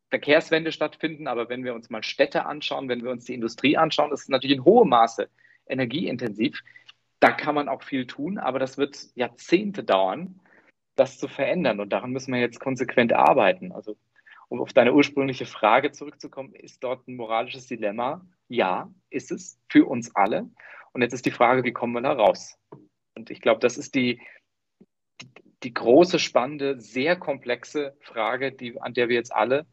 Verkehrswende 0.09 0.71
stattfinden, 0.71 1.27
aber 1.27 1.49
wenn 1.49 1.63
wir 1.63 1.73
uns 1.73 1.89
mal 1.89 2.03
Städte 2.03 2.45
anschauen, 2.45 2.89
wenn 2.89 3.03
wir 3.03 3.11
uns 3.11 3.25
die 3.25 3.33
Industrie 3.33 3.77
anschauen, 3.77 4.09
das 4.09 4.21
ist 4.21 4.29
natürlich 4.29 4.57
in 4.57 4.65
hohem 4.65 4.89
Maße 4.89 5.29
energieintensiv. 5.67 6.61
Da 7.19 7.31
kann 7.31 7.55
man 7.55 7.67
auch 7.67 7.83
viel 7.83 8.07
tun, 8.07 8.37
aber 8.37 8.59
das 8.59 8.77
wird 8.77 8.97
Jahrzehnte 9.15 9.83
dauern 9.83 10.39
das 10.99 11.17
zu 11.17 11.27
verändern. 11.27 11.79
Und 11.79 11.91
daran 11.91 12.11
müssen 12.11 12.33
wir 12.33 12.39
jetzt 12.39 12.59
konsequent 12.59 13.13
arbeiten. 13.13 13.71
Also, 13.71 13.97
um 14.49 14.61
auf 14.61 14.73
deine 14.73 14.93
ursprüngliche 14.93 15.45
Frage 15.45 15.91
zurückzukommen, 15.91 16.53
ist 16.53 16.83
dort 16.83 17.07
ein 17.07 17.15
moralisches 17.15 17.67
Dilemma? 17.67 18.25
Ja, 18.47 18.89
ist 19.09 19.31
es 19.31 19.59
für 19.69 19.85
uns 19.85 20.15
alle. 20.15 20.49
Und 20.93 21.01
jetzt 21.01 21.13
ist 21.13 21.25
die 21.25 21.31
Frage, 21.31 21.63
wie 21.63 21.73
kommen 21.73 21.93
wir 21.93 22.01
da 22.01 22.13
raus? 22.13 22.57
Und 23.15 23.29
ich 23.29 23.41
glaube, 23.41 23.59
das 23.59 23.77
ist 23.77 23.95
die, 23.95 24.21
die, 25.63 25.73
große, 25.73 26.19
spannende, 26.19 26.79
sehr 26.79 27.15
komplexe 27.15 27.95
Frage, 27.99 28.51
die, 28.51 28.79
an 28.79 28.93
der 28.93 29.09
wir 29.09 29.15
jetzt 29.15 29.33
alle 29.33 29.65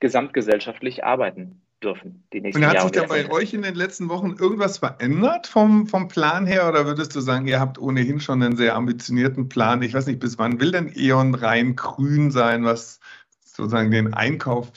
gesamtgesellschaftlich 0.00 1.04
arbeiten 1.04 1.61
dürfen. 1.82 2.26
Die 2.32 2.40
nächsten 2.40 2.62
Und 2.62 2.68
hat 2.68 2.76
Jahre 2.76 2.88
sich 2.88 3.00
da 3.00 3.06
bei 3.06 3.30
euch 3.30 3.54
in 3.54 3.62
den 3.62 3.74
letzten 3.74 4.08
Wochen 4.08 4.36
irgendwas 4.38 4.78
verändert 4.78 5.46
vom, 5.46 5.86
vom 5.86 6.08
Plan 6.08 6.46
her 6.46 6.68
oder 6.68 6.86
würdest 6.86 7.14
du 7.14 7.20
sagen, 7.20 7.46
ihr 7.46 7.60
habt 7.60 7.78
ohnehin 7.78 8.20
schon 8.20 8.42
einen 8.42 8.56
sehr 8.56 8.74
ambitionierten 8.74 9.48
Plan? 9.48 9.82
Ich 9.82 9.94
weiß 9.94 10.06
nicht, 10.06 10.20
bis 10.20 10.38
wann 10.38 10.60
will 10.60 10.72
denn 10.72 10.92
E.ON 10.94 11.34
rein 11.34 11.76
grün 11.76 12.30
sein, 12.30 12.64
was 12.64 13.00
sozusagen 13.44 13.90
den 13.90 14.14
Einkauf 14.14 14.72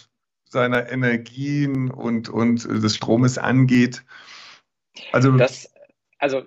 seiner 0.50 0.90
Energien 0.92 1.92
und, 1.92 2.30
und 2.30 2.66
des 2.66 2.96
Stromes 2.96 3.38
angeht? 3.38 4.04
Also, 5.12 5.32
das, 5.32 5.74
also 6.18 6.40
äh, 6.40 6.44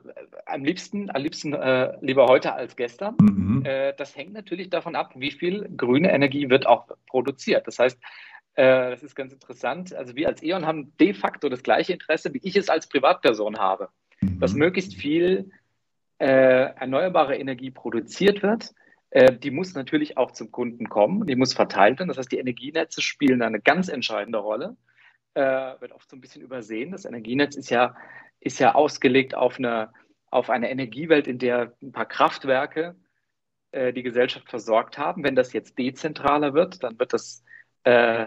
am 0.47 0.65
liebsten, 0.65 1.11
am 1.11 1.23
liebsten 1.23 1.53
äh, 1.53 1.97
lieber 2.01 2.27
heute 2.27 2.55
als 2.55 2.77
gestern. 2.77 3.17
Mhm. 3.21 3.63
Äh, 3.65 3.93
das 3.97 4.17
hängt 4.17 4.33
natürlich 4.33 4.71
davon 4.71 4.97
ab, 4.97 5.13
wie 5.15 5.31
viel 5.31 5.69
grüne 5.77 6.11
Energie 6.13 6.49
wird 6.49 6.67
auch 6.67 6.87
produziert. 7.07 7.67
Das 7.67 7.79
heißt, 7.79 7.99
äh, 8.59 8.91
das 8.91 9.05
ist 9.05 9.15
ganz 9.15 9.33
interessant. 9.33 9.95
Also 9.95 10.17
wir 10.17 10.27
als 10.27 10.43
E.ON 10.43 10.67
haben 10.67 10.93
de 10.99 11.15
facto 11.15 11.49
das 11.49 11.63
gleiche 11.63 11.93
Interesse, 11.93 12.35
wie 12.35 12.41
ich 12.43 12.57
es 12.57 12.69
als 12.69 12.89
Privatperson 12.89 13.57
habe, 13.57 13.89
mhm. 14.21 14.41
dass 14.41 14.53
möglichst 14.53 14.95
viel 14.95 15.53
äh, 16.19 16.75
erneuerbare 16.75 17.37
Energie 17.37 17.71
produziert 17.71 18.43
wird. 18.43 18.75
Äh, 19.11 19.33
die 19.39 19.53
muss 19.53 19.75
natürlich 19.75 20.17
auch 20.17 20.33
zum 20.33 20.51
Kunden 20.51 20.89
kommen, 20.89 21.25
die 21.25 21.37
muss 21.37 21.55
verteilt 21.55 22.01
werden. 22.01 22.09
Das 22.09 22.19
heißt, 22.19 22.33
die 22.33 22.39
Energienetze 22.39 23.01
spielen 23.01 23.43
eine 23.43 23.61
ganz 23.61 23.89
entscheidende 23.89 24.39
Rolle. 24.39 24.77
Äh, 25.35 25.81
wird 25.81 25.93
oft 25.93 26.11
so 26.11 26.17
ein 26.17 26.21
bisschen 26.21 26.43
übersehen. 26.43 26.91
Das 26.91 27.05
Energienetz 27.05 27.55
ist 27.55 27.71
ja, 27.71 27.95
ist 28.41 28.59
ja 28.59 28.75
ausgelegt 28.75 29.37
auf 29.37 29.61
eine, 29.61 29.93
auf 30.33 30.51
eine 30.51 30.69
Energiewelt, 30.69 31.29
in 31.29 31.39
der 31.39 31.75
ein 31.81 31.93
paar 31.93 32.07
Kraftwerke 32.07 32.97
äh, 33.71 33.93
die 33.93 34.03
Gesellschaft 34.03 34.51
versorgt 34.51 34.99
haben. 34.99 35.23
Wenn 35.23 35.37
das 35.37 35.53
jetzt 35.53 35.79
dezentraler 35.79 36.55
wird, 36.55 36.83
dann 36.83 36.99
wird 36.99 37.13
das 37.13 37.45
äh, 37.85 38.27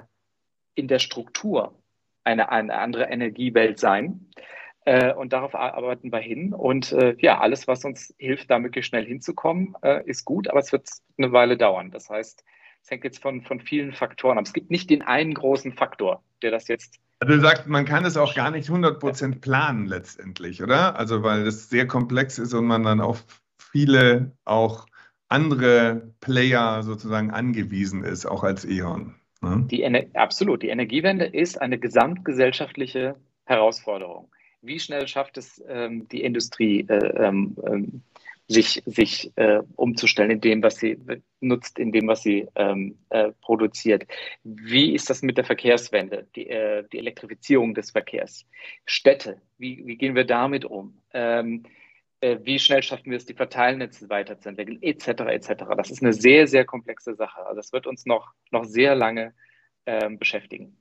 in 0.75 0.87
der 0.87 0.99
Struktur 0.99 1.75
eine, 2.23 2.51
eine 2.51 2.77
andere 2.77 3.05
Energiewelt 3.05 3.79
sein. 3.79 4.27
Äh, 4.85 5.13
und 5.13 5.33
darauf 5.33 5.53
arbeiten 5.53 6.11
wir 6.11 6.19
hin. 6.19 6.53
Und 6.53 6.91
äh, 6.91 7.15
ja, 7.19 7.39
alles, 7.39 7.67
was 7.67 7.85
uns 7.85 8.13
hilft, 8.17 8.49
da 8.49 8.57
möglichst 8.57 8.89
schnell 8.89 9.05
hinzukommen, 9.05 9.75
äh, 9.83 10.03
ist 10.05 10.25
gut, 10.25 10.47
aber 10.47 10.59
es 10.59 10.71
wird 10.71 10.89
eine 11.17 11.31
Weile 11.31 11.57
dauern. 11.57 11.91
Das 11.91 12.09
heißt, 12.09 12.43
es 12.83 12.89
hängt 12.89 13.03
jetzt 13.03 13.21
von, 13.21 13.43
von 13.43 13.59
vielen 13.59 13.93
Faktoren 13.93 14.37
ab. 14.37 14.45
Es 14.45 14.53
gibt 14.53 14.71
nicht 14.71 14.89
den 14.89 15.03
einen 15.03 15.35
großen 15.35 15.73
Faktor, 15.73 16.23
der 16.41 16.49
das 16.49 16.67
jetzt. 16.67 16.99
Also 17.19 17.35
du 17.35 17.41
sagst, 17.41 17.67
man 17.67 17.85
kann 17.85 18.05
es 18.05 18.17
auch 18.17 18.33
gar 18.33 18.49
nicht 18.49 18.69
100% 18.69 19.39
planen 19.39 19.85
letztendlich, 19.85 20.63
oder? 20.63 20.97
Also 20.97 21.21
weil 21.21 21.45
es 21.45 21.69
sehr 21.69 21.87
komplex 21.87 22.39
ist 22.39 22.55
und 22.55 22.65
man 22.65 22.81
dann 22.81 22.99
auf 22.99 23.23
viele 23.59 24.31
auch 24.45 24.87
andere 25.29 26.13
Player 26.19 26.81
sozusagen 26.81 27.29
angewiesen 27.29 28.03
ist, 28.03 28.25
auch 28.25 28.43
als 28.43 28.65
E.ON. 28.65 29.20
Mhm. 29.41 29.67
Die 29.67 29.83
absolut. 30.15 30.63
Die 30.63 30.69
Energiewende 30.69 31.25
ist 31.25 31.61
eine 31.61 31.77
gesamtgesellschaftliche 31.77 33.15
Herausforderung. 33.45 34.31
Wie 34.61 34.79
schnell 34.79 35.07
schafft 35.07 35.37
es 35.37 35.63
ähm, 35.67 36.07
die 36.09 36.21
Industrie, 36.21 36.85
äh, 36.87 37.25
ähm, 37.25 37.55
ähm, 37.65 38.03
sich, 38.47 38.83
sich 38.85 39.31
äh, 39.37 39.61
umzustellen 39.75 40.31
in 40.31 40.41
dem, 40.41 40.61
was 40.61 40.75
sie 40.75 40.97
nutzt, 41.39 41.79
in 41.79 41.91
dem, 41.91 42.07
was 42.07 42.21
sie 42.21 42.47
ähm, 42.55 42.97
äh, 43.09 43.31
produziert? 43.41 44.05
Wie 44.43 44.93
ist 44.93 45.09
das 45.09 45.21
mit 45.21 45.37
der 45.37 45.45
Verkehrswende, 45.45 46.27
die, 46.35 46.49
äh, 46.49 46.83
die 46.91 46.99
Elektrifizierung 46.99 47.73
des 47.73 47.91
Verkehrs? 47.91 48.45
Städte, 48.85 49.41
wie, 49.57 49.85
wie 49.85 49.95
gehen 49.95 50.15
wir 50.15 50.25
damit 50.25 50.65
um? 50.65 50.97
Ähm, 51.13 51.63
äh, 51.63 51.80
wie 52.21 52.59
schnell 52.59 52.83
schaffen 52.83 53.09
wir 53.09 53.17
es, 53.17 53.25
die 53.25 53.33
Verteilnetze 53.33 54.09
weiterzuentwickeln, 54.09 54.81
etc., 54.81 55.07
etc. 55.07 55.63
Das 55.75 55.89
ist 55.89 56.03
eine 56.03 56.13
sehr, 56.13 56.47
sehr 56.47 56.65
komplexe 56.65 57.15
Sache. 57.15 57.45
Also 57.45 57.55
das 57.55 57.73
wird 57.73 57.87
uns 57.87 58.05
noch, 58.05 58.33
noch 58.51 58.65
sehr 58.65 58.95
lange 58.95 59.33
ähm, 59.85 60.19
beschäftigen. 60.19 60.77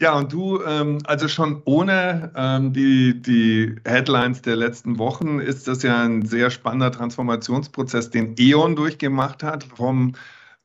Ja, 0.00 0.18
und 0.18 0.32
du, 0.32 0.62
ähm, 0.64 0.98
also 1.04 1.28
schon 1.28 1.62
ohne 1.64 2.32
ähm, 2.34 2.72
die, 2.72 3.20
die 3.20 3.76
Headlines 3.84 4.42
der 4.42 4.56
letzten 4.56 4.98
Wochen 4.98 5.38
ist 5.38 5.68
das 5.68 5.82
ja 5.82 6.02
ein 6.02 6.24
sehr 6.24 6.50
spannender 6.50 6.90
Transformationsprozess, 6.90 8.10
den 8.10 8.34
E.ON 8.38 8.74
durchgemacht 8.74 9.42
hat, 9.42 9.64
vom 9.64 10.14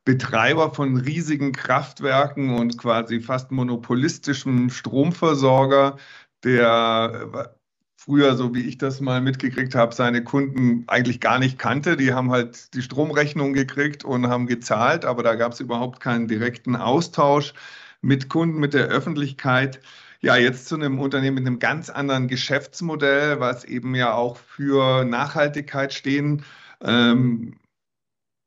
Betreiber 0.04 0.72
von 0.74 0.96
riesigen 0.96 1.52
Kraftwerken 1.52 2.56
und 2.58 2.78
quasi 2.78 3.20
fast 3.20 3.52
monopolistischem 3.52 4.70
Stromversorger, 4.70 5.98
der 6.42 7.28
äh, 7.34 7.57
früher, 8.08 8.36
so 8.36 8.54
wie 8.54 8.62
ich 8.62 8.78
das 8.78 9.02
mal 9.02 9.20
mitgekriegt 9.20 9.74
habe, 9.74 9.94
seine 9.94 10.24
Kunden 10.24 10.84
eigentlich 10.86 11.20
gar 11.20 11.38
nicht 11.38 11.58
kannte. 11.58 11.94
Die 11.98 12.14
haben 12.14 12.30
halt 12.30 12.72
die 12.72 12.80
Stromrechnung 12.80 13.52
gekriegt 13.52 14.02
und 14.02 14.28
haben 14.28 14.46
gezahlt, 14.46 15.04
aber 15.04 15.22
da 15.22 15.34
gab 15.34 15.52
es 15.52 15.60
überhaupt 15.60 16.00
keinen 16.00 16.26
direkten 16.26 16.74
Austausch 16.74 17.52
mit 18.00 18.30
Kunden, 18.30 18.60
mit 18.60 18.72
der 18.72 18.86
Öffentlichkeit. 18.86 19.80
Ja, 20.20 20.36
jetzt 20.36 20.68
zu 20.68 20.76
einem 20.76 20.98
Unternehmen 21.00 21.34
mit 21.34 21.46
einem 21.46 21.58
ganz 21.58 21.90
anderen 21.90 22.28
Geschäftsmodell, 22.28 23.40
was 23.40 23.64
eben 23.64 23.94
ja 23.94 24.14
auch 24.14 24.38
für 24.38 25.04
Nachhaltigkeit 25.04 25.92
stehen 25.92 26.44
ähm, 26.82 27.58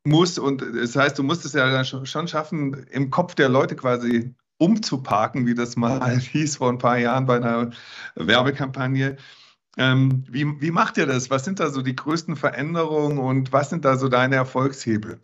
muss. 0.03 0.39
Und 0.39 0.63
das 0.75 0.95
heißt, 0.95 1.19
du 1.19 1.23
musst 1.23 1.45
es 1.45 1.53
ja 1.53 1.69
dann 1.69 1.85
schon 1.85 2.27
schaffen, 2.27 2.87
im 2.89 3.11
Kopf 3.11 3.35
der 3.35 3.49
Leute 3.49 3.75
quasi 3.75 4.33
umzuparken, 4.57 5.45
wie 5.45 5.53
das 5.53 5.75
mal 5.75 6.17
hieß 6.19 6.57
vor 6.57 6.69
ein 6.69 6.79
paar 6.79 6.97
Jahren 6.97 7.27
bei 7.27 7.35
einer 7.35 7.69
Werbekampagne. 8.15 9.17
Ähm, 9.77 10.23
wie, 10.29 10.61
wie 10.61 10.71
macht 10.71 10.97
ihr 10.97 11.05
das? 11.05 11.29
Was 11.29 11.45
sind 11.45 11.59
da 11.59 11.69
so 11.69 11.81
die 11.81 11.95
größten 11.95 12.35
Veränderungen 12.35 13.19
und 13.19 13.53
was 13.53 13.69
sind 13.69 13.85
da 13.85 13.95
so 13.95 14.09
deine 14.09 14.35
Erfolgshebel? 14.35 15.21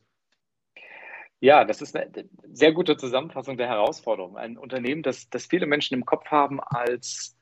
Ja, 1.40 1.66
das 1.66 1.82
ist 1.82 1.96
eine 1.96 2.28
sehr 2.52 2.72
gute 2.72 2.98
Zusammenfassung 2.98 3.58
der 3.58 3.68
Herausforderung. 3.68 4.38
Ein 4.38 4.58
Unternehmen, 4.58 5.04
das, 5.04 5.30
das 5.30 5.46
viele 5.46 5.68
Menschen 5.68 5.94
im 5.94 6.06
Kopf 6.06 6.26
haben 6.28 6.60
als 6.60 7.38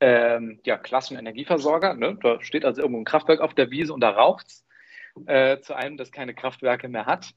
ähm, 0.00 0.60
ja, 0.64 0.76
klassischen 0.76 1.18
Energieversorger. 1.18 1.94
Ne? 1.94 2.18
Da 2.20 2.42
steht 2.42 2.64
also 2.64 2.82
irgendwo 2.82 3.00
ein 3.00 3.04
Kraftwerk 3.06 3.40
auf 3.40 3.54
der 3.54 3.70
Wiese 3.70 3.94
und 3.94 4.00
da 4.00 4.10
raucht 4.10 4.48
es. 4.48 4.64
Äh, 5.26 5.60
zu 5.60 5.74
einem, 5.74 5.96
das 5.96 6.10
keine 6.10 6.34
Kraftwerke 6.34 6.88
mehr 6.88 7.06
hat. 7.06 7.34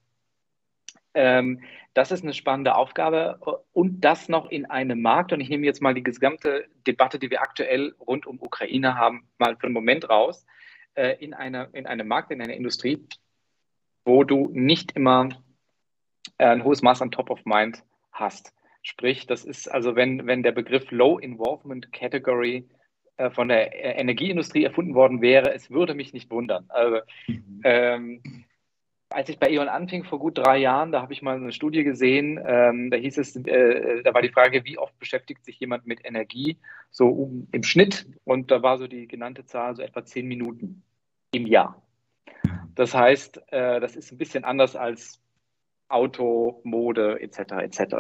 Ähm, 1.15 1.62
das 1.93 2.12
ist 2.12 2.23
eine 2.23 2.34
spannende 2.34 2.75
Aufgabe 2.75 3.39
und 3.71 4.01
das 4.01 4.28
noch 4.28 4.51
in 4.51 4.65
einem 4.65 5.01
Markt. 5.01 5.32
Und 5.32 5.39
ich 5.39 5.49
nehme 5.49 5.65
jetzt 5.65 5.82
mal 5.82 5.93
die 5.93 6.04
gesamte 6.04 6.65
Debatte, 6.86 7.19
die 7.19 7.32
wir 7.32 7.41
aktuell 7.41 7.95
rund 8.06 8.28
um 8.28 8.39
Ukraine 8.41 8.95
haben, 8.95 9.28
mal 9.38 9.56
für 9.56 9.67
einen 9.67 9.73
Moment 9.73 10.10
raus. 10.10 10.45
Äh, 10.95 11.17
in, 11.23 11.34
einer, 11.34 11.73
in 11.73 11.88
einem 11.88 12.08
Markt, 12.08 12.32
in 12.32 12.41
einer 12.41 12.54
Industrie, 12.54 13.06
wo 14.06 14.23
du 14.23 14.49
nicht 14.54 14.93
immer 14.93 15.30
äh, 16.38 16.47
ein 16.47 16.63
hohes 16.63 16.82
Maß 16.82 17.01
an 17.01 17.12
Top 17.12 17.30
of 17.30 17.45
Mind 17.45 17.84
hast. 18.12 18.54
Sprich, 18.82 19.25
das 19.25 19.43
ist 19.43 19.67
also, 19.67 19.95
wenn, 19.95 20.25
wenn 20.25 20.43
der 20.43 20.51
Begriff 20.51 20.91
Low 20.91 21.17
Involvement 21.17 21.91
Category 21.91 22.69
äh, 23.17 23.30
von 23.30 23.47
der 23.49 23.73
äh, 23.73 23.99
Energieindustrie 23.99 24.63
erfunden 24.63 24.95
worden 24.95 25.21
wäre, 25.21 25.54
es 25.54 25.69
würde 25.71 25.95
mich 25.95 26.13
nicht 26.13 26.30
wundern. 26.30 26.65
Also, 26.69 26.99
mhm. 27.28 27.62
ähm, 27.63 28.21
als 29.15 29.30
ich 29.30 29.39
bei 29.39 29.49
E.ON 29.49 29.69
anfing 29.69 30.04
vor 30.04 30.19
gut 30.19 30.38
drei 30.38 30.58
Jahren, 30.58 30.91
da 30.91 31.01
habe 31.01 31.13
ich 31.13 31.21
mal 31.21 31.38
eine 31.38 31.54
Studie 31.54 31.86
gesehen, 31.86 32.38
ähm, 32.45 32.91
da 32.91 32.97
hieß 32.97 33.17
es, 33.17 33.38
äh, 33.38 34.04
da 34.04 34.13
war 34.13 34.21
die 34.21 34.30
Frage, 34.30 34.65
wie 34.65 34.78
oft 34.78 34.99
beschäftigt 34.99 35.45
sich 35.45 35.58
jemand 35.58 35.88
mit 35.88 36.06
Energie, 36.06 36.58
so 36.91 37.08
um, 37.08 37.47
im 37.54 37.63
Schnitt, 37.63 38.08
und 38.25 38.51
da 38.51 38.62
war 38.62 38.78
so 38.78 38.88
die 38.88 39.08
genannte 39.08 39.45
Zahl 39.45 39.73
so 39.78 39.82
etwa 39.82 40.04
zehn 40.04 40.28
Minuten 40.28 40.84
im 41.32 41.47
Jahr. 41.47 41.82
Das 42.75 42.93
heißt, 42.93 43.41
äh, 43.54 43.80
das 43.80 43.95
ist 43.95 44.12
ein 44.12 44.17
bisschen 44.17 44.43
anders 44.43 44.75
als 44.75 45.21
Auto, 45.88 46.60
Mode 46.65 47.21
etc. 47.21 47.39
etc. 47.62 47.95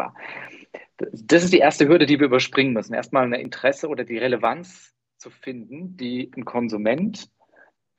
Das 0.97 1.45
ist 1.45 1.53
die 1.53 1.59
erste 1.59 1.87
Hürde, 1.87 2.07
die 2.07 2.19
wir 2.19 2.25
überspringen 2.25 2.73
müssen. 2.73 2.93
Erstmal 2.93 3.23
ein 3.23 3.39
Interesse 3.39 3.87
oder 3.87 4.03
die 4.03 4.17
Relevanz 4.17 4.93
zu 5.17 5.29
finden, 5.29 5.95
die 5.95 6.29
ein 6.35 6.43
Konsument 6.43 7.29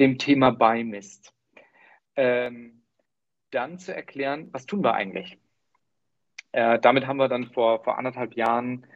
dem 0.00 0.18
Thema 0.18 0.50
beimisst. 0.50 1.33
Ähm, 2.14 2.75
dann 3.56 3.78
zu 3.78 3.94
erklären, 3.94 4.48
was 4.52 4.66
tun 4.66 4.84
wir 4.84 4.94
eigentlich? 4.94 5.38
Äh, 6.52 6.78
damit 6.78 7.06
haben 7.06 7.16
wir 7.16 7.28
dann 7.28 7.46
vor, 7.46 7.82
vor 7.82 7.98
anderthalb 7.98 8.34
Jahren 8.34 8.86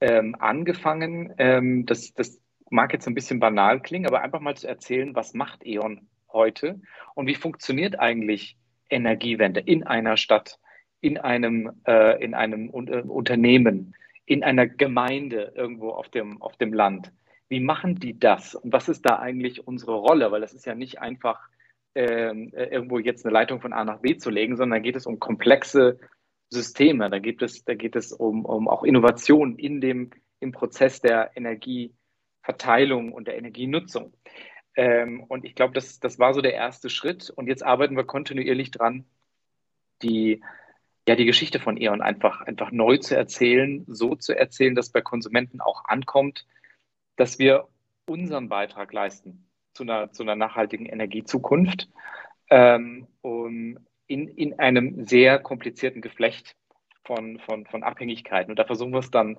ähm, 0.00 0.36
angefangen. 0.38 1.32
Ähm, 1.38 1.86
das, 1.86 2.12
das 2.14 2.40
mag 2.68 2.92
jetzt 2.92 3.06
ein 3.06 3.14
bisschen 3.14 3.40
banal 3.40 3.80
klingen, 3.80 4.06
aber 4.06 4.20
einfach 4.20 4.40
mal 4.40 4.56
zu 4.56 4.68
erzählen, 4.68 5.14
was 5.14 5.34
macht 5.34 5.64
E.ON 5.64 6.08
heute 6.32 6.80
und 7.14 7.26
wie 7.26 7.34
funktioniert 7.34 7.98
eigentlich 7.98 8.56
Energiewende 8.90 9.60
in 9.60 9.84
einer 9.84 10.16
Stadt, 10.16 10.58
in 11.00 11.18
einem, 11.18 11.80
äh, 11.86 12.22
in 12.22 12.34
einem 12.34 12.70
uh, 12.70 12.78
Unternehmen, 13.12 13.94
in 14.26 14.42
einer 14.42 14.66
Gemeinde 14.66 15.52
irgendwo 15.54 15.90
auf 15.90 16.08
dem, 16.08 16.42
auf 16.42 16.56
dem 16.56 16.72
Land. 16.72 17.12
Wie 17.48 17.60
machen 17.60 17.96
die 17.96 18.18
das? 18.18 18.54
Und 18.54 18.72
was 18.72 18.88
ist 18.88 19.02
da 19.02 19.18
eigentlich 19.18 19.66
unsere 19.66 19.94
Rolle? 19.94 20.30
Weil 20.32 20.40
das 20.40 20.54
ist 20.54 20.66
ja 20.66 20.74
nicht 20.74 21.00
einfach, 21.00 21.40
äh, 21.48 21.57
irgendwo 22.00 22.98
jetzt 22.98 23.24
eine 23.24 23.32
Leitung 23.32 23.60
von 23.60 23.72
A 23.72 23.84
nach 23.84 24.00
B 24.00 24.16
zu 24.16 24.30
legen, 24.30 24.56
sondern 24.56 24.78
da 24.78 24.82
geht 24.82 24.96
es 24.96 25.06
um 25.06 25.18
komplexe 25.18 25.98
Systeme. 26.50 27.10
Da 27.10 27.18
geht 27.18 27.42
es, 27.42 27.64
da 27.64 27.74
geht 27.74 27.96
es 27.96 28.12
um, 28.12 28.44
um 28.44 28.68
auch 28.68 28.84
Innovation 28.84 29.56
in 29.56 29.80
dem, 29.80 30.10
im 30.40 30.52
Prozess 30.52 31.00
der 31.00 31.36
Energieverteilung 31.36 33.12
und 33.12 33.26
der 33.26 33.36
Energienutzung. 33.36 34.14
Ähm, 34.76 35.24
und 35.24 35.44
ich 35.44 35.54
glaube, 35.54 35.74
das, 35.74 35.98
das 35.98 36.18
war 36.18 36.34
so 36.34 36.40
der 36.40 36.54
erste 36.54 36.88
Schritt. 36.90 37.30
Und 37.30 37.48
jetzt 37.48 37.64
arbeiten 37.64 37.96
wir 37.96 38.04
kontinuierlich 38.04 38.70
dran, 38.70 39.04
die, 40.02 40.42
ja, 41.08 41.16
die 41.16 41.24
Geschichte 41.24 41.58
von 41.58 41.80
E.ON 41.80 42.00
einfach, 42.00 42.42
einfach 42.42 42.70
neu 42.70 42.98
zu 42.98 43.16
erzählen, 43.16 43.84
so 43.88 44.14
zu 44.14 44.36
erzählen, 44.36 44.74
dass 44.74 44.90
bei 44.90 45.00
Konsumenten 45.00 45.60
auch 45.60 45.84
ankommt, 45.86 46.46
dass 47.16 47.38
wir 47.38 47.66
unseren 48.06 48.48
Beitrag 48.48 48.92
leisten 48.92 49.47
zu 49.78 49.84
einer, 49.84 50.12
zu 50.12 50.24
einer 50.24 50.34
nachhaltigen 50.34 50.86
Energiezukunft 50.86 51.88
ähm, 52.50 53.06
um 53.20 53.78
in, 54.08 54.28
in 54.28 54.58
einem 54.58 55.06
sehr 55.06 55.38
komplizierten 55.38 56.02
Geflecht 56.02 56.56
von, 57.04 57.38
von, 57.38 57.64
von 57.66 57.82
Abhängigkeiten. 57.82 58.50
Und 58.50 58.58
da 58.58 58.64
versuchen 58.64 58.92
wir 58.92 58.98
es 58.98 59.10
dann 59.10 59.38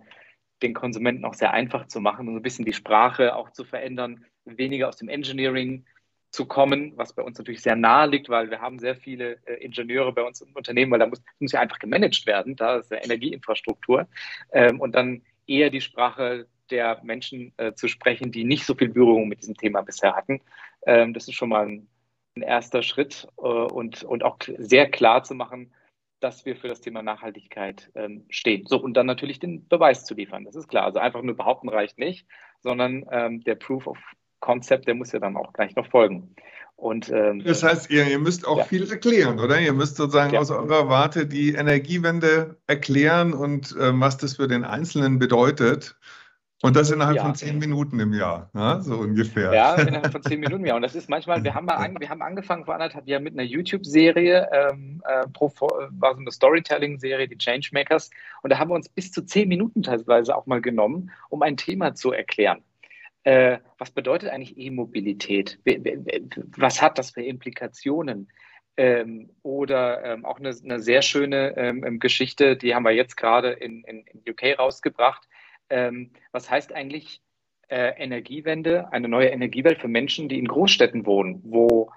den 0.61 0.73
Konsumenten 0.73 1.25
auch 1.25 1.33
sehr 1.33 1.51
einfach 1.51 1.87
zu 1.87 1.99
machen 1.99 2.27
und 2.27 2.33
so 2.33 2.39
ein 2.39 2.43
bisschen 2.43 2.65
die 2.65 2.73
Sprache 2.73 3.35
auch 3.35 3.49
zu 3.51 3.65
verändern, 3.65 4.25
weniger 4.45 4.87
aus 4.87 4.97
dem 4.97 5.09
Engineering 5.09 5.85
zu 6.31 6.45
kommen, 6.45 6.93
was 6.95 7.13
bei 7.13 7.23
uns 7.23 7.37
natürlich 7.37 7.61
sehr 7.61 7.75
nahe 7.75 8.07
liegt, 8.07 8.29
weil 8.29 8.49
wir 8.49 8.61
haben 8.61 8.77
sehr 8.79 8.95
viele 8.95 9.39
äh, 9.45 9.55
Ingenieure 9.63 10.13
bei 10.13 10.21
uns 10.21 10.41
im 10.41 10.53
Unternehmen, 10.53 10.91
weil 10.91 10.99
da 10.99 11.07
muss, 11.07 11.21
muss 11.39 11.51
ja 11.51 11.59
einfach 11.59 11.79
gemanagt 11.79 12.25
werden, 12.27 12.55
da 12.55 12.77
ist 12.77 12.91
ja 12.91 13.03
Energieinfrastruktur 13.03 14.07
ähm, 14.51 14.79
und 14.79 14.93
dann 14.93 15.23
eher 15.47 15.71
die 15.71 15.81
Sprache 15.81 16.47
der 16.71 16.99
Menschen 17.03 17.53
äh, 17.57 17.73
zu 17.73 17.87
sprechen, 17.87 18.31
die 18.31 18.43
nicht 18.43 18.65
so 18.65 18.75
viel 18.75 18.89
Berührung 18.89 19.27
mit 19.27 19.41
diesem 19.41 19.55
Thema 19.55 19.81
bisher 19.81 20.15
hatten. 20.15 20.41
Ähm, 20.85 21.13
das 21.13 21.27
ist 21.27 21.35
schon 21.35 21.49
mal 21.49 21.67
ein, 21.67 21.87
ein 22.35 22.41
erster 22.41 22.81
Schritt 22.83 23.27
äh, 23.37 23.41
und, 23.41 24.03
und 24.03 24.23
auch 24.23 24.37
sehr 24.57 24.89
klar 24.89 25.23
zu 25.23 25.35
machen, 25.35 25.73
dass 26.19 26.45
wir 26.45 26.55
für 26.55 26.67
das 26.67 26.81
Thema 26.81 27.01
Nachhaltigkeit 27.01 27.91
ähm, 27.95 28.25
stehen. 28.29 28.65
So, 28.65 28.81
und 28.81 28.95
dann 28.95 29.05
natürlich 29.05 29.39
den 29.39 29.67
Beweis 29.67 30.05
zu 30.05 30.13
liefern, 30.13 30.43
das 30.43 30.55
ist 30.55 30.67
klar. 30.67 30.85
Also 30.85 30.99
einfach 30.99 31.21
nur 31.21 31.35
behaupten 31.35 31.69
reicht 31.69 31.97
nicht, 31.97 32.27
sondern 32.61 33.05
ähm, 33.11 33.41
der 33.43 33.55
Proof 33.55 33.87
of 33.87 33.97
Concept, 34.39 34.87
der 34.87 34.95
muss 34.95 35.11
ja 35.11 35.19
dann 35.19 35.37
auch 35.37 35.53
gleich 35.53 35.75
noch 35.75 35.87
folgen. 35.87 36.35
Und, 36.75 37.09
ähm, 37.09 37.43
das 37.43 37.61
heißt, 37.61 37.89
ihr, 37.89 38.07
ihr 38.07 38.19
müsst 38.19 38.47
auch 38.47 38.59
ja. 38.59 38.63
viel 38.63 38.89
erklären, 38.89 39.39
oder? 39.39 39.59
Ihr 39.59 39.73
müsst 39.73 39.97
sozusagen 39.97 40.33
ja. 40.33 40.39
aus 40.39 40.49
eurer 40.49 40.87
Warte 40.87 41.27
die 41.27 41.53
Energiewende 41.53 42.57
erklären 42.67 43.33
und 43.33 43.75
äh, 43.75 43.99
was 43.99 44.17
das 44.17 44.37
für 44.37 44.47
den 44.47 44.63
Einzelnen 44.63 45.19
bedeutet. 45.19 45.97
Und 46.61 46.75
das 46.75 46.91
innerhalb 46.91 47.15
ja. 47.15 47.23
von 47.23 47.35
zehn 47.35 47.57
Minuten 47.57 47.99
im 48.01 48.13
Jahr, 48.13 48.49
ne? 48.53 48.81
so 48.81 48.97
ungefähr. 48.97 49.53
Ja, 49.53 49.75
innerhalb 49.81 50.11
von 50.11 50.21
zehn 50.21 50.41
Minuten 50.41 50.61
im 50.61 50.65
Jahr. 50.65 50.75
Und 50.75 50.81
das 50.81 50.93
ist 50.93 51.09
manchmal, 51.09 51.41
wir 51.41 51.53
haben, 51.53 51.65
mal 51.65 51.75
an, 51.75 51.97
wir 51.97 52.09
haben 52.09 52.21
angefangen 52.21 52.65
vor 52.65 52.73
anderthalb 52.73 53.07
Jahren 53.07 53.23
mit 53.23 53.33
einer 53.33 53.43
YouTube-Serie, 53.43 54.49
ähm, 54.51 55.01
äh, 55.07 55.25
war 55.25 56.13
so 56.13 56.19
eine 56.19 56.31
Storytelling-Serie, 56.31 57.29
die 57.29 57.37
Changemakers. 57.37 58.09
Und 58.41 58.51
da 58.51 58.59
haben 58.59 58.69
wir 58.69 58.75
uns 58.75 58.89
bis 58.89 59.09
zu 59.11 59.25
zehn 59.25 59.47
Minuten 59.47 59.83
teilweise 59.83 60.35
auch 60.35 60.47
mal 60.47 60.61
genommen, 60.61 61.11
um 61.29 61.41
ein 61.43 61.55
Thema 61.55 61.95
zu 61.95 62.11
erklären. 62.11 62.61
Äh, 63.23 63.59
was 63.77 63.91
bedeutet 63.91 64.29
eigentlich 64.29 64.57
E-Mobilität? 64.57 65.59
Was 66.57 66.81
hat 66.81 66.97
das 66.97 67.11
für 67.11 67.23
Implikationen? 67.23 68.29
Ähm, 68.75 69.29
oder 69.43 70.03
ähm, 70.03 70.25
auch 70.25 70.39
eine, 70.39 70.55
eine, 70.63 70.79
sehr 70.79 71.01
schöne 71.01 71.55
ähm, 71.57 71.99
Geschichte, 71.99 72.55
die 72.55 72.75
haben 72.75 72.83
wir 72.83 72.91
jetzt 72.91 73.17
gerade 73.17 73.51
in, 73.51 73.83
in, 73.83 74.05
in 74.05 74.31
UK 74.31 74.57
rausgebracht 74.57 75.27
ähm, 75.69 76.11
was 76.31 76.49
heißt 76.49 76.73
eigentlich 76.73 77.21
äh, 77.67 77.93
Energiewende, 77.97 78.91
eine 78.91 79.07
neue 79.07 79.29
Energiewelt 79.29 79.79
für 79.79 79.87
Menschen, 79.87 80.29
die 80.29 80.39
in 80.39 80.47
Großstädten 80.47 81.05
wohnen, 81.05 81.41
wo 81.43 81.91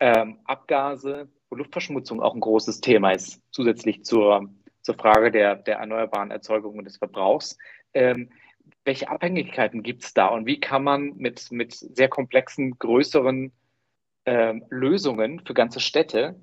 ähm, 0.00 0.40
Abgase, 0.44 1.28
wo 1.48 1.56
Luftverschmutzung 1.56 2.20
auch 2.20 2.34
ein 2.34 2.40
großes 2.40 2.80
Thema 2.80 3.12
ist, 3.12 3.40
zusätzlich 3.50 4.04
zur, 4.04 4.50
zur 4.82 4.94
Frage 4.96 5.30
der, 5.30 5.56
der 5.56 5.76
erneuerbaren 5.76 6.30
Erzeugung 6.30 6.78
und 6.78 6.84
des 6.84 6.96
Verbrauchs. 6.96 7.56
Ähm, 7.94 8.30
welche 8.84 9.08
Abhängigkeiten 9.08 9.82
gibt 9.82 10.04
es 10.04 10.14
da 10.14 10.28
und 10.28 10.46
wie 10.46 10.60
kann 10.60 10.82
man 10.82 11.14
mit, 11.16 11.50
mit 11.52 11.74
sehr 11.74 12.08
komplexen, 12.08 12.78
größeren 12.78 13.52
ähm, 14.26 14.64
Lösungen 14.70 15.40
für 15.46 15.54
ganze 15.54 15.80
Städte 15.80 16.40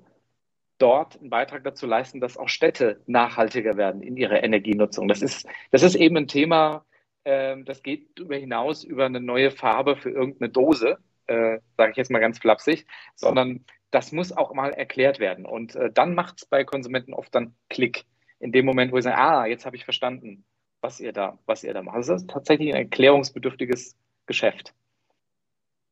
dort 0.78 1.18
einen 1.20 1.30
Beitrag 1.30 1.64
dazu 1.64 1.86
leisten, 1.86 2.20
dass 2.20 2.36
auch 2.36 2.48
Städte 2.48 3.00
nachhaltiger 3.06 3.76
werden 3.76 4.02
in 4.02 4.16
ihrer 4.16 4.42
Energienutzung. 4.42 5.08
Das 5.08 5.22
ist, 5.22 5.46
das 5.70 5.82
ist 5.82 5.94
eben 5.94 6.16
ein 6.16 6.28
Thema, 6.28 6.84
äh, 7.24 7.56
das 7.64 7.82
geht 7.82 8.18
darüber 8.18 8.36
hinaus 8.36 8.84
über 8.84 9.06
eine 9.06 9.20
neue 9.20 9.50
Farbe 9.50 9.96
für 9.96 10.10
irgendeine 10.10 10.50
Dose, 10.50 10.98
äh, 11.26 11.58
sage 11.76 11.92
ich 11.92 11.96
jetzt 11.96 12.10
mal 12.10 12.18
ganz 12.18 12.38
flapsig, 12.38 12.86
sondern 13.14 13.64
das 13.90 14.10
muss 14.10 14.32
auch 14.32 14.54
mal 14.54 14.72
erklärt 14.72 15.18
werden. 15.18 15.46
Und 15.46 15.76
äh, 15.76 15.90
dann 15.92 16.14
macht 16.14 16.38
es 16.38 16.46
bei 16.46 16.64
Konsumenten 16.64 17.14
oft 17.14 17.34
dann 17.34 17.54
Klick. 17.68 18.04
In 18.40 18.50
dem 18.50 18.66
Moment, 18.66 18.90
wo 18.90 18.96
sie 18.96 19.02
sagen, 19.02 19.20
ah, 19.20 19.46
jetzt 19.46 19.66
habe 19.66 19.76
ich 19.76 19.84
verstanden, 19.84 20.44
was 20.80 20.98
ihr 20.98 21.12
da, 21.12 21.38
was 21.46 21.62
ihr 21.62 21.72
da 21.72 21.82
macht. 21.82 21.96
Also 21.96 22.12
das 22.12 22.22
ist 22.22 22.30
tatsächlich 22.30 22.70
ein 22.70 22.82
erklärungsbedürftiges 22.82 23.94
Geschäft. 24.26 24.74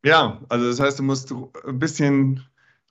Ja, 0.04 0.40
also 0.48 0.66
das 0.66 0.80
heißt, 0.80 0.98
du 0.98 1.02
musst 1.02 1.32
ein 1.32 1.78
bisschen 1.78 2.44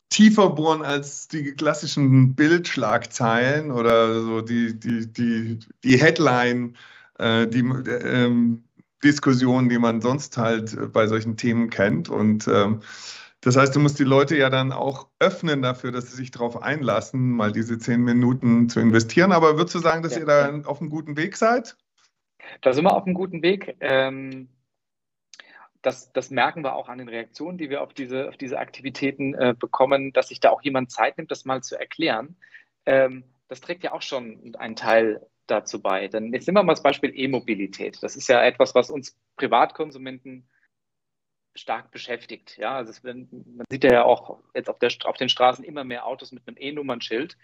tiefer 0.09 0.49
bohren 0.49 0.81
als 0.81 1.27
die 1.27 1.51
klassischen 1.53 2.35
Bildschlagzeilen 2.35 3.71
oder 3.71 4.21
so 4.21 4.41
die, 4.41 4.79
die, 4.79 5.11
die, 5.11 5.59
die 5.83 5.97
Headline, 5.97 6.75
äh, 7.19 7.47
die 7.47 7.59
ähm, 7.59 8.63
Diskussionen, 9.03 9.69
die 9.69 9.77
man 9.77 10.01
sonst 10.01 10.37
halt 10.37 10.91
bei 10.91 11.07
solchen 11.07 11.37
Themen 11.37 11.69
kennt. 11.69 12.09
Und 12.09 12.47
ähm, 12.47 12.81
das 13.41 13.55
heißt, 13.55 13.75
du 13.75 13.79
musst 13.79 13.99
die 13.99 14.03
Leute 14.03 14.35
ja 14.35 14.49
dann 14.49 14.73
auch 14.73 15.07
öffnen 15.19 15.61
dafür, 15.61 15.91
dass 15.91 16.09
sie 16.09 16.17
sich 16.17 16.31
darauf 16.31 16.61
einlassen, 16.61 17.31
mal 17.31 17.51
diese 17.51 17.77
zehn 17.77 18.01
Minuten 18.01 18.67
zu 18.67 18.79
investieren. 18.79 19.31
Aber 19.31 19.57
würdest 19.57 19.75
du 19.75 19.79
sagen, 19.79 20.03
dass 20.03 20.15
ja. 20.15 20.21
ihr 20.21 20.25
da 20.25 20.61
auf 20.65 20.81
einem 20.81 20.89
guten 20.89 21.15
Weg 21.15 21.37
seid? 21.37 21.77
Da 22.61 22.73
sind 22.73 22.83
wir 22.83 22.93
auf 22.93 23.05
einem 23.05 23.13
guten 23.13 23.41
Weg. 23.41 23.77
Ähm, 23.79 24.49
das, 25.81 26.11
das, 26.11 26.29
merken 26.29 26.63
wir 26.63 26.75
auch 26.75 26.89
an 26.89 26.97
den 26.97 27.09
Reaktionen, 27.09 27.57
die 27.57 27.69
wir 27.69 27.81
auf 27.81 27.93
diese, 27.93 28.27
auf 28.27 28.37
diese 28.37 28.59
Aktivitäten 28.59 29.33
äh, 29.33 29.55
bekommen, 29.57 30.11
dass 30.13 30.29
sich 30.29 30.39
da 30.39 30.49
auch 30.49 30.61
jemand 30.61 30.91
Zeit 30.91 31.17
nimmt, 31.17 31.31
das 31.31 31.45
mal 31.45 31.61
zu 31.61 31.79
erklären. 31.79 32.35
Ähm, 32.85 33.23
das 33.47 33.61
trägt 33.61 33.83
ja 33.83 33.93
auch 33.93 34.01
schon 34.01 34.55
einen 34.57 34.75
Teil 34.75 35.25
dazu 35.47 35.81
bei. 35.81 36.07
Denn 36.07 36.33
jetzt 36.33 36.47
nehmen 36.47 36.57
wir 36.57 36.63
mal 36.63 36.73
das 36.73 36.83
Beispiel 36.83 37.11
E-Mobilität. 37.13 38.01
Das 38.01 38.15
ist 38.15 38.27
ja 38.29 38.43
etwas, 38.43 38.75
was 38.75 38.89
uns 38.89 39.17
Privatkonsumenten 39.37 40.47
stark 41.55 41.91
beschäftigt. 41.91 42.57
Ja, 42.57 42.75
also 42.75 42.91
es, 42.91 43.03
man 43.03 43.65
sieht 43.69 43.83
ja 43.83 44.03
auch 44.03 44.39
jetzt 44.53 44.69
auf, 44.69 44.79
der, 44.79 44.91
auf, 45.05 45.17
den 45.17 45.29
Straßen 45.29 45.63
immer 45.65 45.83
mehr 45.83 46.05
Autos 46.05 46.31
mit 46.31 46.47
einem 46.47 46.57
E-Nummernschild. 46.59 47.37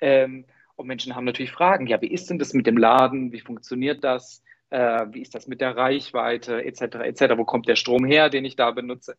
Ähm, 0.00 0.46
und 0.76 0.86
Menschen 0.86 1.16
haben 1.16 1.24
natürlich 1.24 1.50
Fragen. 1.50 1.86
Ja, 1.86 2.00
wie 2.00 2.10
ist 2.10 2.30
denn 2.30 2.38
das 2.38 2.54
mit 2.54 2.66
dem 2.66 2.76
Laden? 2.76 3.32
Wie 3.32 3.40
funktioniert 3.40 4.04
das? 4.04 4.44
Äh, 4.70 5.06
wie 5.10 5.22
ist 5.22 5.34
das 5.34 5.46
mit 5.46 5.60
der 5.60 5.76
Reichweite 5.76 6.64
etc. 6.64 6.96
etc. 6.96 7.36
Wo 7.36 7.44
kommt 7.44 7.68
der 7.68 7.76
Strom 7.76 8.04
her, 8.04 8.28
den 8.28 8.44
ich 8.44 8.56
da 8.56 8.70
benutze? 8.70 9.16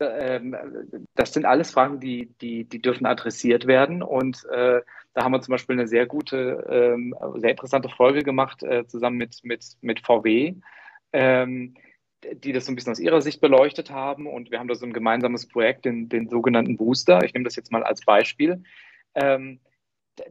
Ähm, 0.00 0.56
das 1.14 1.32
sind 1.32 1.44
alles 1.44 1.70
Fragen, 1.70 2.00
die, 2.00 2.34
die, 2.40 2.64
die 2.64 2.82
dürfen 2.82 3.06
adressiert 3.06 3.66
werden. 3.66 4.02
Und 4.02 4.44
äh, 4.46 4.80
da 5.14 5.24
haben 5.24 5.32
wir 5.32 5.40
zum 5.40 5.52
Beispiel 5.52 5.74
eine 5.74 5.88
sehr 5.88 6.06
gute, 6.06 6.66
ähm, 6.68 7.14
sehr 7.36 7.50
interessante 7.50 7.88
Folge 7.88 8.22
gemacht, 8.22 8.62
äh, 8.62 8.86
zusammen 8.86 9.18
mit, 9.18 9.40
mit, 9.42 9.64
mit 9.80 10.00
VW. 10.00 10.54
Ähm, 11.12 11.74
die 12.22 12.52
das 12.52 12.66
so 12.66 12.72
ein 12.72 12.74
bisschen 12.74 12.92
aus 12.92 13.00
ihrer 13.00 13.22
Sicht 13.22 13.40
beleuchtet 13.40 13.90
haben. 13.90 14.26
Und 14.26 14.50
wir 14.50 14.58
haben 14.58 14.68
da 14.68 14.74
so 14.74 14.86
ein 14.86 14.92
gemeinsames 14.92 15.48
Projekt, 15.48 15.84
den, 15.84 16.08
den 16.08 16.28
sogenannten 16.28 16.76
Booster. 16.76 17.24
Ich 17.24 17.32
nehme 17.32 17.44
das 17.44 17.56
jetzt 17.56 17.72
mal 17.72 17.82
als 17.82 18.04
Beispiel. 18.04 18.62
Ähm, 19.14 19.60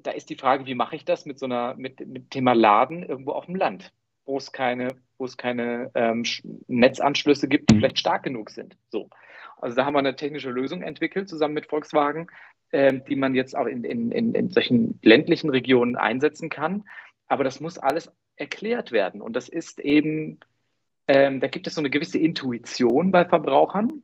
da 0.03 0.11
ist 0.11 0.29
die 0.29 0.35
Frage, 0.35 0.65
wie 0.65 0.75
mache 0.75 0.95
ich 0.95 1.05
das 1.05 1.25
mit 1.25 1.39
so 1.39 1.45
einer, 1.45 1.75
mit, 1.75 2.05
mit 2.05 2.29
Thema 2.29 2.53
Laden 2.53 3.03
irgendwo 3.03 3.31
auf 3.31 3.45
dem 3.45 3.55
Land, 3.55 3.91
wo 4.29 4.37
es 4.37 4.51
keine, 4.51 4.95
wo 5.17 5.25
es 5.25 5.37
keine 5.37 5.91
ähm, 5.95 6.23
Netzanschlüsse 6.67 7.47
gibt, 7.47 7.69
die 7.69 7.75
vielleicht 7.75 7.99
stark 7.99 8.23
genug 8.23 8.49
sind. 8.49 8.77
So. 8.89 9.09
Also 9.57 9.75
da 9.75 9.85
haben 9.85 9.93
wir 9.93 9.99
eine 9.99 10.15
technische 10.15 10.51
Lösung 10.51 10.81
entwickelt, 10.81 11.27
zusammen 11.27 11.55
mit 11.55 11.65
Volkswagen, 11.65 12.27
ähm, 12.71 13.03
die 13.05 13.15
man 13.15 13.35
jetzt 13.35 13.57
auch 13.57 13.65
in, 13.65 13.83
in, 13.83 14.11
in, 14.11 14.33
in 14.33 14.49
solchen 14.49 14.99
ländlichen 15.01 15.49
Regionen 15.49 15.97
einsetzen 15.97 16.49
kann. 16.49 16.85
Aber 17.27 17.43
das 17.43 17.59
muss 17.59 17.77
alles 17.77 18.11
erklärt 18.37 18.91
werden. 18.91 19.21
Und 19.21 19.35
das 19.35 19.49
ist 19.49 19.79
eben 19.79 20.39
ähm, 21.09 21.39
da 21.39 21.47
gibt 21.47 21.65
es 21.65 21.73
so 21.73 21.81
eine 21.81 21.89
gewisse 21.89 22.19
Intuition 22.19 23.11
bei 23.11 23.25
Verbrauchern 23.25 24.03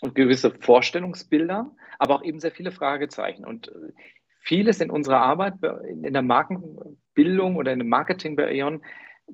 und 0.00 0.14
gewisse 0.14 0.52
Vorstellungsbilder, 0.52 1.70
aber 1.98 2.14
auch 2.14 2.24
eben 2.24 2.40
sehr 2.40 2.50
viele 2.50 2.72
Fragezeichen. 2.72 3.44
Und 3.44 3.68
äh, 3.68 3.92
vieles 4.40 4.80
in 4.80 4.90
unserer 4.90 5.20
Arbeit, 5.20 5.54
in 5.86 6.14
der 6.14 6.22
Markenbildung 6.22 7.56
oder 7.56 7.74
in 7.74 7.78
dem 7.78 7.90
Marketing 7.90 8.36
bei 8.36 8.54
E.ON, 8.54 8.80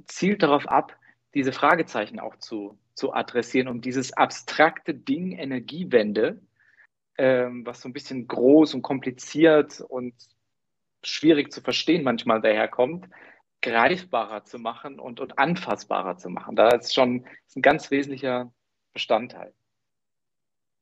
zielt 0.07 0.42
darauf 0.42 0.66
ab, 0.68 0.96
diese 1.35 1.53
Fragezeichen 1.53 2.20
auch 2.20 2.37
zu, 2.37 2.79
zu 2.94 3.12
adressieren, 3.12 3.68
um 3.68 3.81
dieses 3.81 4.12
abstrakte 4.12 4.94
Ding 4.94 5.33
Energiewende, 5.33 6.40
ähm, 7.18 7.64
was 7.64 7.81
so 7.81 7.88
ein 7.88 7.92
bisschen 7.92 8.26
groß 8.26 8.74
und 8.74 8.83
kompliziert 8.83 9.81
und 9.81 10.14
schwierig 11.03 11.53
zu 11.53 11.61
verstehen 11.61 12.03
manchmal 12.03 12.40
daherkommt, 12.40 13.07
greifbarer 13.62 14.44
zu 14.44 14.59
machen 14.59 14.98
und, 14.98 15.20
und 15.20 15.38
anfassbarer 15.38 16.16
zu 16.16 16.31
machen. 16.31 16.57
Da 16.57 16.68
ist 16.70 16.94
schon 16.94 17.26
ist 17.46 17.57
ein 17.57 17.62
ganz 17.62 17.90
wesentlicher 17.90 18.53
Bestandteil. 18.92 19.53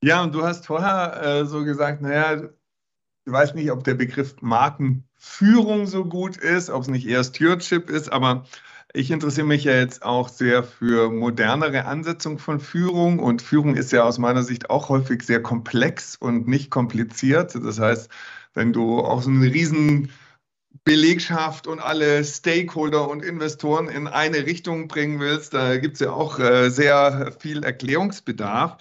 Ja, 0.01 0.23
und 0.23 0.35
du 0.35 0.44
hast 0.44 0.66
vorher 0.66 1.21
äh, 1.23 1.44
so 1.44 1.64
gesagt, 1.64 2.03
naja, 2.03 2.37
du 2.37 3.33
weißt 3.33 3.55
nicht, 3.55 3.71
ob 3.71 3.83
der 3.83 3.94
Begriff 3.94 4.37
Markenführung 4.40 5.87
so 5.87 6.05
gut 6.05 6.37
ist, 6.37 6.71
ob 6.71 6.83
es 6.83 6.88
nicht 6.88 7.07
eher 7.07 7.25
Stewardship 7.25 7.90
ist, 7.90 8.11
aber 8.12 8.44
ich 8.94 9.11
interessiere 9.11 9.46
mich 9.46 9.64
ja 9.64 9.74
jetzt 9.74 10.03
auch 10.03 10.29
sehr 10.29 10.62
für 10.62 11.11
modernere 11.11 11.85
Ansetzung 11.85 12.38
von 12.38 12.59
Führung 12.59 13.18
und 13.18 13.42
Führung 13.42 13.77
ist 13.77 13.92
ja 13.92 14.05
aus 14.05 14.18
meiner 14.18 14.42
Sicht 14.42 14.70
auch 14.70 14.88
häufig 14.88 15.22
sehr 15.22 15.42
komplex 15.42 16.16
und 16.16 16.48
nicht 16.48 16.70
kompliziert. 16.70 17.55
Das 17.55 17.79
heißt, 17.79 18.11
wenn 18.55 18.72
du 18.72 19.01
auch 19.01 19.22
so 19.22 19.31
einen 19.31 19.42
riesen 19.42 20.11
Belegschaft 20.85 21.66
und 21.66 21.81
alle 21.81 22.24
Stakeholder 22.24 23.11
und 23.11 23.22
Investoren 23.22 23.88
in 23.88 24.07
eine 24.07 24.46
Richtung 24.46 24.88
bringen 24.88 25.20
willst, 25.20 25.53
da 25.53 25.77
gibt 25.77 25.94
es 25.94 26.01
ja 26.01 26.12
auch 26.12 26.38
äh, 26.38 26.70
sehr 26.70 27.33
viel 27.38 27.64
Erklärungsbedarf. 27.64 28.79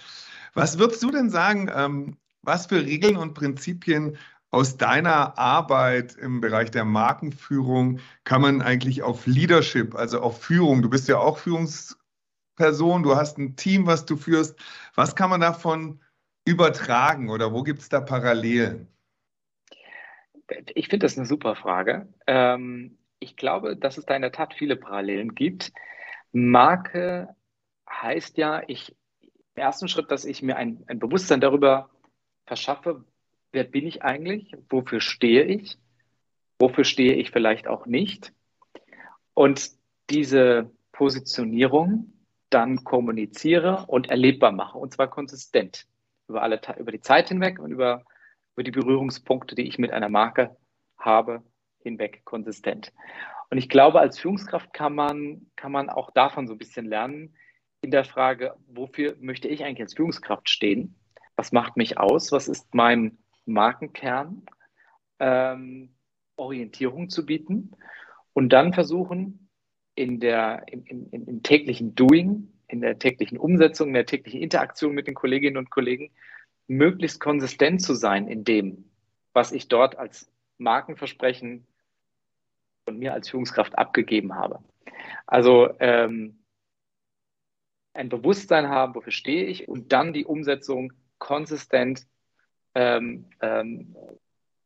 Was 0.54 0.78
würdest 0.78 1.02
du 1.02 1.10
denn 1.10 1.28
sagen, 1.28 1.70
ähm, 1.74 2.16
was 2.42 2.66
für 2.66 2.84
Regeln 2.84 3.16
und 3.16 3.34
Prinzipien 3.34 4.16
aus 4.50 4.76
deiner 4.76 5.38
Arbeit 5.38 6.16
im 6.16 6.40
Bereich 6.40 6.70
der 6.70 6.84
Markenführung 6.84 8.00
kann 8.24 8.40
man 8.40 8.62
eigentlich 8.62 9.02
auf 9.02 9.26
Leadership, 9.26 9.94
also 9.94 10.20
auf 10.20 10.42
Führung, 10.42 10.82
du 10.82 10.88
bist 10.88 11.08
ja 11.08 11.18
auch 11.18 11.38
Führungsperson, 11.38 13.02
du 13.02 13.16
hast 13.16 13.38
ein 13.38 13.56
Team, 13.56 13.86
was 13.86 14.06
du 14.06 14.16
führst, 14.16 14.58
was 14.94 15.14
kann 15.14 15.30
man 15.30 15.40
davon 15.40 16.00
übertragen 16.46 17.28
oder 17.28 17.52
wo 17.52 17.62
gibt 17.62 17.80
es 17.80 17.88
da 17.90 18.00
Parallelen? 18.00 18.88
Ich 20.74 20.88
finde 20.88 21.04
das 21.04 21.18
eine 21.18 21.26
super 21.26 21.56
Frage. 21.56 22.08
Ähm, 22.26 22.96
ich 23.18 23.36
glaube, 23.36 23.76
dass 23.76 23.98
es 23.98 24.06
da 24.06 24.16
in 24.16 24.22
der 24.22 24.32
Tat 24.32 24.54
viele 24.54 24.76
Parallelen 24.76 25.34
gibt. 25.34 25.72
Marke 26.32 27.34
heißt 27.88 28.38
ja, 28.38 28.62
ich 28.66 28.96
im 29.20 29.62
ersten 29.62 29.88
Schritt, 29.88 30.10
dass 30.10 30.24
ich 30.24 30.40
mir 30.40 30.56
ein, 30.56 30.84
ein 30.86 30.98
Bewusstsein 30.98 31.40
darüber 31.40 31.90
verschaffe, 32.46 33.04
wer 33.52 33.64
bin 33.64 33.86
ich 33.86 34.02
eigentlich, 34.02 34.54
wofür 34.70 35.00
stehe 35.00 35.44
ich, 35.44 35.78
wofür 36.58 36.84
stehe 36.84 37.14
ich 37.14 37.30
vielleicht 37.30 37.68
auch 37.68 37.86
nicht. 37.86 38.32
Und 39.34 39.70
diese 40.10 40.70
Positionierung 40.92 42.12
dann 42.50 42.84
kommuniziere 42.84 43.86
und 43.86 44.10
erlebbar 44.10 44.52
mache, 44.52 44.78
und 44.78 44.92
zwar 44.92 45.08
konsistent 45.08 45.86
über, 46.28 46.42
alle, 46.42 46.60
über 46.78 46.92
die 46.92 47.00
Zeit 47.00 47.28
hinweg 47.28 47.58
und 47.58 47.70
über 47.70 48.04
über 48.58 48.64
die 48.64 48.72
Berührungspunkte, 48.72 49.54
die 49.54 49.68
ich 49.68 49.78
mit 49.78 49.92
einer 49.92 50.08
Marke 50.08 50.56
habe, 50.98 51.44
hinweg 51.78 52.24
konsistent. 52.24 52.92
Und 53.50 53.58
ich 53.58 53.68
glaube, 53.68 54.00
als 54.00 54.18
Führungskraft 54.18 54.72
kann 54.72 54.96
man, 54.96 55.46
kann 55.54 55.70
man 55.70 55.88
auch 55.88 56.10
davon 56.10 56.48
so 56.48 56.54
ein 56.54 56.58
bisschen 56.58 56.86
lernen, 56.86 57.36
in 57.82 57.92
der 57.92 58.04
Frage, 58.04 58.56
wofür 58.66 59.14
möchte 59.20 59.46
ich 59.46 59.62
eigentlich 59.62 59.82
als 59.82 59.94
Führungskraft 59.94 60.50
stehen? 60.50 60.96
Was 61.36 61.52
macht 61.52 61.76
mich 61.76 61.98
aus? 61.98 62.32
Was 62.32 62.48
ist 62.48 62.74
mein 62.74 63.18
Markenkern? 63.52 64.42
Ähm, 65.18 65.94
Orientierung 66.38 67.10
zu 67.10 67.26
bieten 67.26 67.72
und 68.32 68.50
dann 68.50 68.72
versuchen, 68.72 69.50
in 69.94 70.20
der, 70.20 70.64
im, 70.68 70.84
im, 70.84 71.08
im 71.10 71.42
täglichen 71.42 71.94
Doing, 71.94 72.52
in 72.68 72.80
der 72.80 72.98
täglichen 72.98 73.36
Umsetzung, 73.36 73.88
in 73.88 73.94
der 73.94 74.06
täglichen 74.06 74.40
Interaktion 74.40 74.94
mit 74.94 75.08
den 75.08 75.14
Kolleginnen 75.14 75.56
und 75.56 75.70
Kollegen 75.70 76.12
möglichst 76.68 77.18
konsistent 77.18 77.82
zu 77.82 77.94
sein 77.94 78.28
in 78.28 78.44
dem, 78.44 78.90
was 79.32 79.52
ich 79.52 79.68
dort 79.68 79.98
als 79.98 80.30
Markenversprechen 80.58 81.66
von 82.84 82.98
mir 82.98 83.12
als 83.12 83.28
Führungskraft 83.28 83.76
abgegeben 83.76 84.34
habe. 84.34 84.62
Also 85.26 85.70
ähm, 85.80 86.44
ein 87.92 88.08
Bewusstsein 88.08 88.68
haben, 88.68 88.94
wofür 88.94 89.12
stehe 89.12 89.46
ich 89.46 89.68
und 89.68 89.92
dann 89.92 90.12
die 90.12 90.24
Umsetzung 90.24 90.92
konsistent 91.18 92.06
ähm, 92.74 93.26
ähm, 93.40 93.96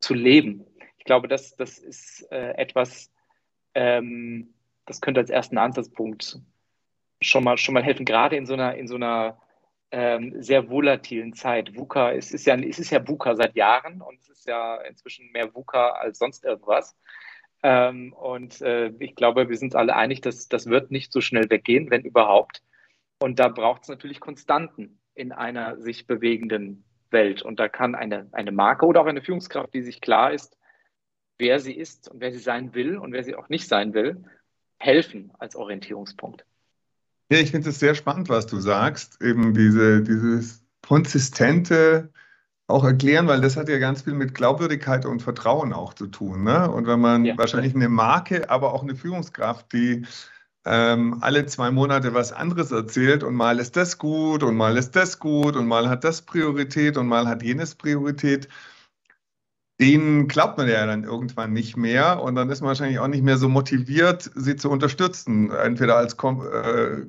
zu 0.01 0.15
leben. 0.15 0.67
Ich 0.99 1.05
glaube, 1.05 1.29
das, 1.29 1.57
das 1.57 1.79
ist 1.79 2.31
äh, 2.31 2.53
etwas, 2.53 3.11
ähm, 3.75 4.55
das 4.87 5.01
könnte 5.01 5.21
als 5.21 5.31
ersten 5.31 5.59
Ansatzpunkt 5.59 6.41
schon 7.21 7.45
mal, 7.45 7.59
schon 7.59 7.75
mal 7.75 7.83
helfen, 7.83 8.05
gerade 8.05 8.37
in 8.37 8.47
so 8.47 8.55
einer, 8.55 8.75
in 8.75 8.89
so 8.89 8.97
einer 8.97 9.39
ähm, 9.91 10.43
sehr 10.43 10.69
volatilen 10.71 11.35
Zeit. 11.35 11.77
VUCA, 11.77 12.13
es 12.13 12.33
ist 12.33 12.47
ja, 12.47 12.57
es 12.57 12.79
ist 12.79 12.91
ja 12.91 13.07
VUCA 13.07 13.37
seit 13.37 13.55
Jahren 13.55 14.01
und 14.01 14.19
es 14.21 14.29
ist 14.29 14.47
ja 14.47 14.77
inzwischen 14.83 15.31
mehr 15.33 15.55
VUCA 15.55 15.91
als 15.91 16.19
sonst 16.19 16.45
irgendwas. 16.45 16.97
Ähm, 17.63 18.13
und 18.15 18.61
äh, 18.63 18.93
ich 18.99 19.15
glaube, 19.15 19.49
wir 19.49 19.57
sind 19.57 19.77
alle 19.77 19.95
einig, 19.95 20.21
dass 20.21 20.49
das 20.49 20.67
wird 20.67 20.91
nicht 20.91 21.13
so 21.13 21.21
schnell 21.21 21.49
weggehen, 21.49 21.91
wenn 21.91 22.03
überhaupt. 22.03 22.63
Und 23.19 23.39
da 23.39 23.49
braucht 23.49 23.83
es 23.83 23.89
natürlich 23.89 24.19
Konstanten 24.19 24.99
in 25.15 25.31
einer 25.31 25.79
sich 25.79 26.07
bewegenden 26.07 26.85
Welt. 27.13 27.43
Und 27.43 27.61
da 27.61 27.69
kann 27.69 27.95
eine, 27.95 28.29
eine 28.33 28.53
Marke 28.53 28.87
oder 28.87 29.01
auch 29.01 29.07
eine 29.07 29.23
Führungskraft, 29.23 29.75
die 29.75 29.83
sich 29.83 30.01
klar 30.01 30.33
ist, 30.33 30.57
wer 31.39 31.61
sie 31.61 31.73
ist 31.73 32.09
und 32.09 32.21
wer 32.21 32.33
sie 32.33 32.39
sein 32.39 32.75
will 32.75 32.97
und 32.97 33.13
wer 33.13 33.25
sie 33.25 33.35
auch 33.35 33.49
nicht 33.49 33.69
sein 33.69 33.95
will, 33.95 34.25
helfen 34.79 35.33
als 35.39 35.57
Orientierungspunkt. 35.57 36.45
Ja, 37.31 37.39
ich 37.39 37.51
finde 37.51 37.71
es 37.71 37.79
sehr 37.79 37.95
spannend, 37.95 38.29
was 38.29 38.47
du 38.47 38.59
sagst. 38.59 39.23
Eben 39.23 39.55
diese, 39.55 40.03
dieses 40.03 40.65
konsistente 40.87 42.11
auch 42.67 42.85
erklären, 42.85 43.27
weil 43.27 43.41
das 43.41 43.57
hat 43.57 43.69
ja 43.69 43.79
ganz 43.79 44.03
viel 44.03 44.15
mit 44.15 44.35
Glaubwürdigkeit 44.35 45.07
und 45.07 45.23
Vertrauen 45.23 45.73
auch 45.73 45.95
zu 45.95 46.07
tun. 46.07 46.45
Ne? 46.45 46.71
Und 46.71 46.87
wenn 46.87 47.01
man 47.01 47.25
ja. 47.25 47.37
wahrscheinlich 47.39 47.75
eine 47.75 47.89
Marke, 47.89 48.51
aber 48.51 48.73
auch 48.73 48.83
eine 48.83 48.97
Führungskraft, 48.97 49.73
die 49.73 50.07
ähm, 50.65 51.19
alle 51.21 51.47
zwei 51.47 51.71
Monate 51.71 52.15
was 52.15 52.33
anderes 52.33 52.71
erzählt 52.71 53.25
und 53.25 53.35
mal 53.35 53.59
ist 53.59 53.77
das 53.77 53.99
gut 53.99 54.43
und 54.43 54.57
mal 54.57 54.77
ist 54.77 54.95
das 54.97 55.19
gut 55.19 55.57
und 55.57 55.67
mal 55.67 55.89
hat 55.89 56.05
das 56.05 56.23
Priorität 56.23 56.97
und 56.97 57.09
mal 57.09 57.27
hat 57.27 57.43
jenes 57.43 57.75
Priorität, 57.75 58.49
denen 59.81 60.29
glaubt 60.29 60.59
man 60.59 60.69
ja 60.69 60.87
dann 60.87 61.05
irgendwann 61.05 61.53
nicht 61.53 61.77
mehr 61.77 62.23
und 62.23 62.37
dann 62.37 62.51
ist 62.51 62.61
man 62.61 62.69
wahrscheinlich 62.69 63.01
auch 63.01 63.09
nicht 63.09 63.25
mehr 63.25 63.39
so 63.39 63.49
motiviert, 63.49 64.31
sie 64.37 64.57
zu 64.57 64.71
unterstützen, 64.71 65.51
entweder 65.51 65.97
als 65.97 66.17
Kom 66.17 66.43
äh, 66.47 67.07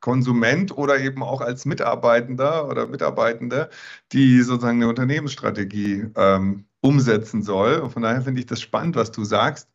Konsument 0.00 0.76
oder 0.76 0.98
eben 1.00 1.22
auch 1.22 1.40
als 1.40 1.64
Mitarbeitender 1.66 2.68
oder 2.68 2.86
Mitarbeitende, 2.86 3.70
die 4.12 4.42
sozusagen 4.42 4.78
eine 4.78 4.88
Unternehmensstrategie 4.88 6.06
ähm, 6.16 6.66
umsetzen 6.80 7.42
soll. 7.42 7.76
Und 7.78 7.90
von 7.90 8.02
daher 8.02 8.22
finde 8.22 8.40
ich 8.40 8.46
das 8.46 8.60
spannend, 8.60 8.96
was 8.96 9.12
du 9.12 9.24
sagst. 9.24 9.70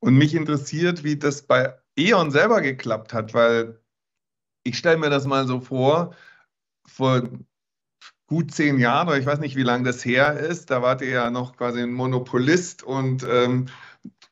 Und 0.00 0.16
mich 0.16 0.34
interessiert, 0.34 1.04
wie 1.04 1.16
das 1.16 1.42
bei 1.42 1.74
E.ON 1.96 2.30
selber 2.30 2.60
geklappt 2.60 3.12
hat, 3.12 3.34
weil 3.34 3.80
ich 4.64 4.78
stelle 4.78 4.98
mir 4.98 5.10
das 5.10 5.26
mal 5.26 5.46
so 5.46 5.60
vor, 5.60 6.14
vor 6.86 7.22
gut 8.26 8.52
zehn 8.52 8.78
Jahren, 8.78 9.08
oder 9.08 9.18
ich 9.18 9.26
weiß 9.26 9.40
nicht, 9.40 9.56
wie 9.56 9.62
lange 9.62 9.84
das 9.84 10.04
her 10.04 10.38
ist, 10.38 10.70
da 10.70 10.82
wart 10.82 11.02
ihr 11.02 11.10
ja 11.10 11.30
noch 11.30 11.56
quasi 11.56 11.82
ein 11.82 11.92
Monopolist 11.92 12.82
und 12.82 13.24
ähm, 13.30 13.66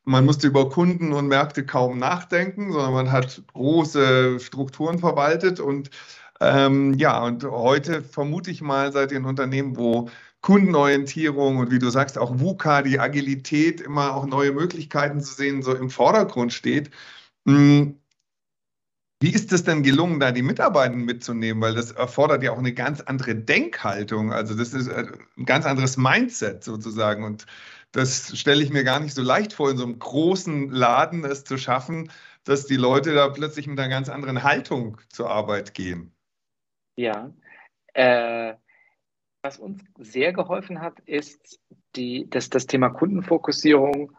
man 0.05 0.25
musste 0.25 0.48
über 0.48 0.68
Kunden 0.68 1.12
und 1.12 1.29
Märkte 1.29 1.64
kaum 1.64 1.98
nachdenken, 1.98 2.72
sondern 2.72 2.92
man 2.94 3.12
hat 3.12 3.42
große 3.53 4.40
Strukturen 4.40 4.98
verwaltet 4.98 5.61
und 5.61 5.90
ähm, 6.40 6.94
ja, 6.94 7.22
und 7.25 7.44
heute 7.44 8.03
vermute 8.03 8.51
ich 8.51 8.62
mal, 8.62 8.92
seid 8.92 9.12
ihr 9.12 9.18
ein 9.20 9.27
Unternehmen, 9.27 9.77
wo 9.77 10.11
Kundenorientierung 10.40 11.59
und 11.59 11.70
wie 11.70 11.79
du 11.79 11.88
sagst, 11.90 12.18
auch 12.18 12.40
VUCA, 12.40 12.83
die 12.83 12.98
Agilität, 12.98 13.81
immer 13.81 14.14
auch 14.16 14.27
neue 14.27 14.53
Möglichkeiten 14.53 15.20
zu 15.20 15.35
sehen, 15.35 15.62
so 15.62 15.75
im 15.75 15.88
Vordergrund 15.88 16.53
steht. 16.53 16.90
Hm, 17.46 18.02
wie 19.22 19.33
ist 19.33 19.52
es 19.52 19.62
denn 19.62 19.85
gelungen, 19.85 20.18
da 20.18 20.33
die 20.33 20.42
Mitarbeitenden 20.42 21.05
mitzunehmen? 21.07 21.62
Weil 21.62 21.76
das 21.76 21.92
erfordert 21.92 22.42
ja 22.42 22.50
auch 22.50 22.59
eine 22.59 22.74
ganz 22.74 23.00
andere 23.00 23.37
Denkhaltung. 23.37 24.33
Also 24.33 24.55
das 24.55 24.74
ist 24.74 24.88
äh, 24.88 25.07
ein 25.37 25.44
ganz 25.44 25.64
anderes 25.64 25.96
Mindset 25.96 26.64
sozusagen. 26.64 27.22
Und 27.22 27.46
das 27.92 28.37
stelle 28.37 28.64
ich 28.64 28.70
mir 28.70 28.83
gar 28.83 28.98
nicht 28.98 29.14
so 29.14 29.22
leicht 29.22 29.52
vor, 29.52 29.70
in 29.70 29.76
so 29.76 29.85
einem 29.85 30.00
großen 30.00 30.70
Laden 30.70 31.24
es 31.24 31.44
zu 31.44 31.57
schaffen, 31.57 32.11
dass 32.42 32.66
die 32.66 32.76
Leute 32.76 33.14
da 33.14 33.28
plötzlich 33.28 33.68
mit 33.68 33.78
einer 33.78 33.88
ganz 33.88 34.09
anderen 34.09 34.42
Haltung 34.42 35.00
zur 35.09 35.31
Arbeit 35.31 35.72
gehen. 35.72 36.12
Ja, 36.96 37.33
äh, 37.94 38.55
was 39.42 39.59
uns 39.59 39.85
sehr 39.98 40.33
geholfen 40.33 40.81
hat, 40.81 40.98
ist 41.00 41.61
die, 41.94 42.28
das, 42.28 42.50
das 42.50 42.66
Thema 42.66 42.90
Kundenfokussierung 42.90 44.16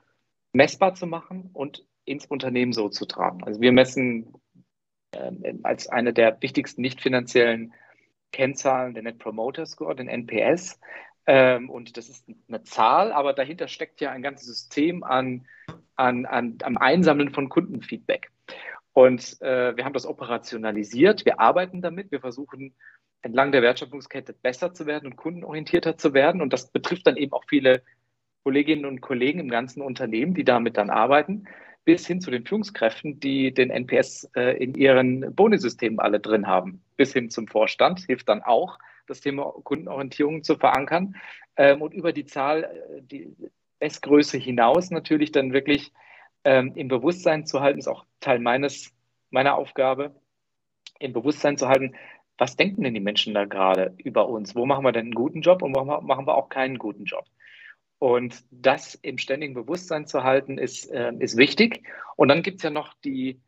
messbar 0.53 0.95
zu 0.95 1.07
machen 1.07 1.49
und 1.51 1.85
ins 2.05 2.25
Unternehmen 2.25 2.73
so 2.73 2.89
zu 2.89 3.05
tragen. 3.05 3.43
Also 3.43 3.61
wir 3.61 3.71
messen 3.71 4.33
äh, 5.11 5.31
als 5.63 5.87
eine 5.87 6.13
der 6.13 6.41
wichtigsten 6.41 6.81
nicht 6.81 7.01
finanziellen 7.01 7.73
Kennzahlen 8.31 8.93
den 8.93 9.03
Net 9.03 9.19
Promoter 9.19 9.65
Score, 9.65 9.95
den 9.95 10.07
NPS, 10.07 10.79
ähm, 11.25 11.69
und 11.69 11.95
das 11.97 12.09
ist 12.09 12.25
eine 12.47 12.63
Zahl, 12.63 13.11
aber 13.13 13.33
dahinter 13.33 13.67
steckt 13.67 14.01
ja 14.01 14.11
ein 14.11 14.21
ganzes 14.21 14.47
System 14.47 15.03
an, 15.03 15.47
an, 15.95 16.25
an, 16.25 16.57
am 16.63 16.77
Einsammeln 16.77 17.33
von 17.33 17.49
Kundenfeedback. 17.49 18.29
Und 18.91 19.41
äh, 19.41 19.75
wir 19.75 19.85
haben 19.85 19.93
das 19.93 20.05
operationalisiert, 20.05 21.25
wir 21.25 21.39
arbeiten 21.39 21.81
damit, 21.81 22.11
wir 22.11 22.19
versuchen 22.19 22.75
entlang 23.21 23.53
der 23.53 23.61
Wertschöpfungskette 23.61 24.33
besser 24.33 24.73
zu 24.73 24.85
werden 24.85 25.11
und 25.11 25.15
kundenorientierter 25.15 25.97
zu 25.97 26.13
werden. 26.13 26.41
Und 26.41 26.51
das 26.51 26.71
betrifft 26.71 27.07
dann 27.07 27.15
eben 27.15 27.31
auch 27.31 27.45
viele 27.47 27.83
Kolleginnen 28.43 28.85
und 28.85 28.99
Kollegen 28.99 29.39
im 29.39 29.49
ganzen 29.49 29.81
Unternehmen, 29.81 30.33
die 30.33 30.43
damit 30.43 30.75
dann 30.75 30.89
arbeiten, 30.89 31.45
bis 31.85 32.07
hin 32.07 32.21
zu 32.21 32.31
den 32.31 32.45
Führungskräften, 32.45 33.19
die 33.19 33.53
den 33.53 33.69
NPS 33.69 34.29
äh, 34.35 34.57
in 34.63 34.73
ihren 34.75 35.35
Bonisystemen 35.35 35.99
alle 35.99 36.19
drin 36.19 36.47
haben, 36.47 36.81
bis 36.95 37.13
hin 37.13 37.29
zum 37.29 37.47
Vorstand, 37.47 37.99
hilft 38.01 38.29
dann 38.29 38.41
auch, 38.41 38.79
das 39.07 39.19
Thema 39.19 39.53
Kundenorientierung 39.63 40.43
zu 40.43 40.55
verankern 40.55 41.15
ähm, 41.57 41.81
und 41.81 41.93
über 41.93 42.13
die 42.13 42.25
Zahl, 42.25 42.63
äh, 42.63 43.01
die 43.01 43.35
S-Größe 43.79 44.37
hinaus 44.37 44.91
natürlich 44.91 45.31
dann 45.33 45.51
wirklich 45.51 45.91
ähm, 46.45 46.71
im 46.75 46.87
Bewusstsein 46.87 47.45
zu 47.45 47.59
halten, 47.59 47.79
ist 47.79 47.87
auch 47.87 48.05
Teil 48.21 48.39
meines, 48.39 48.93
meiner 49.29 49.55
Aufgabe, 49.55 50.15
im 50.99 51.11
Bewusstsein 51.11 51.57
zu 51.57 51.67
halten, 51.67 51.95
was 52.37 52.55
denken 52.55 52.83
denn 52.83 52.93
die 52.93 52.99
Menschen 52.99 53.33
da 53.33 53.45
gerade 53.45 53.93
über 53.97 54.27
uns? 54.27 54.55
Wo 54.55 54.65
machen 54.65 54.83
wir 54.83 54.91
denn 54.91 55.05
einen 55.05 55.13
guten 55.13 55.41
Job 55.41 55.61
und 55.61 55.75
wo 55.75 55.83
machen 55.83 56.27
wir 56.27 56.35
auch 56.35 56.49
keinen 56.49 56.77
guten 56.77 57.05
Job? 57.05 57.25
Und 58.03 58.43
das 58.51 58.95
im 58.95 59.17
ständigen 59.17 59.53
Bewusstsein 59.53 60.05
zu 60.07 60.25
halten, 60.25 60.57
ist, 60.57 60.91
äh, 60.91 61.13
ist 61.19 61.37
wichtig. 61.37 61.87
Und 62.17 62.27
dann 62.27 62.43
gibt 62.43 62.57
es 62.57 62.63
ja 62.63 62.69
noch 62.69 62.95
die, 62.95 63.39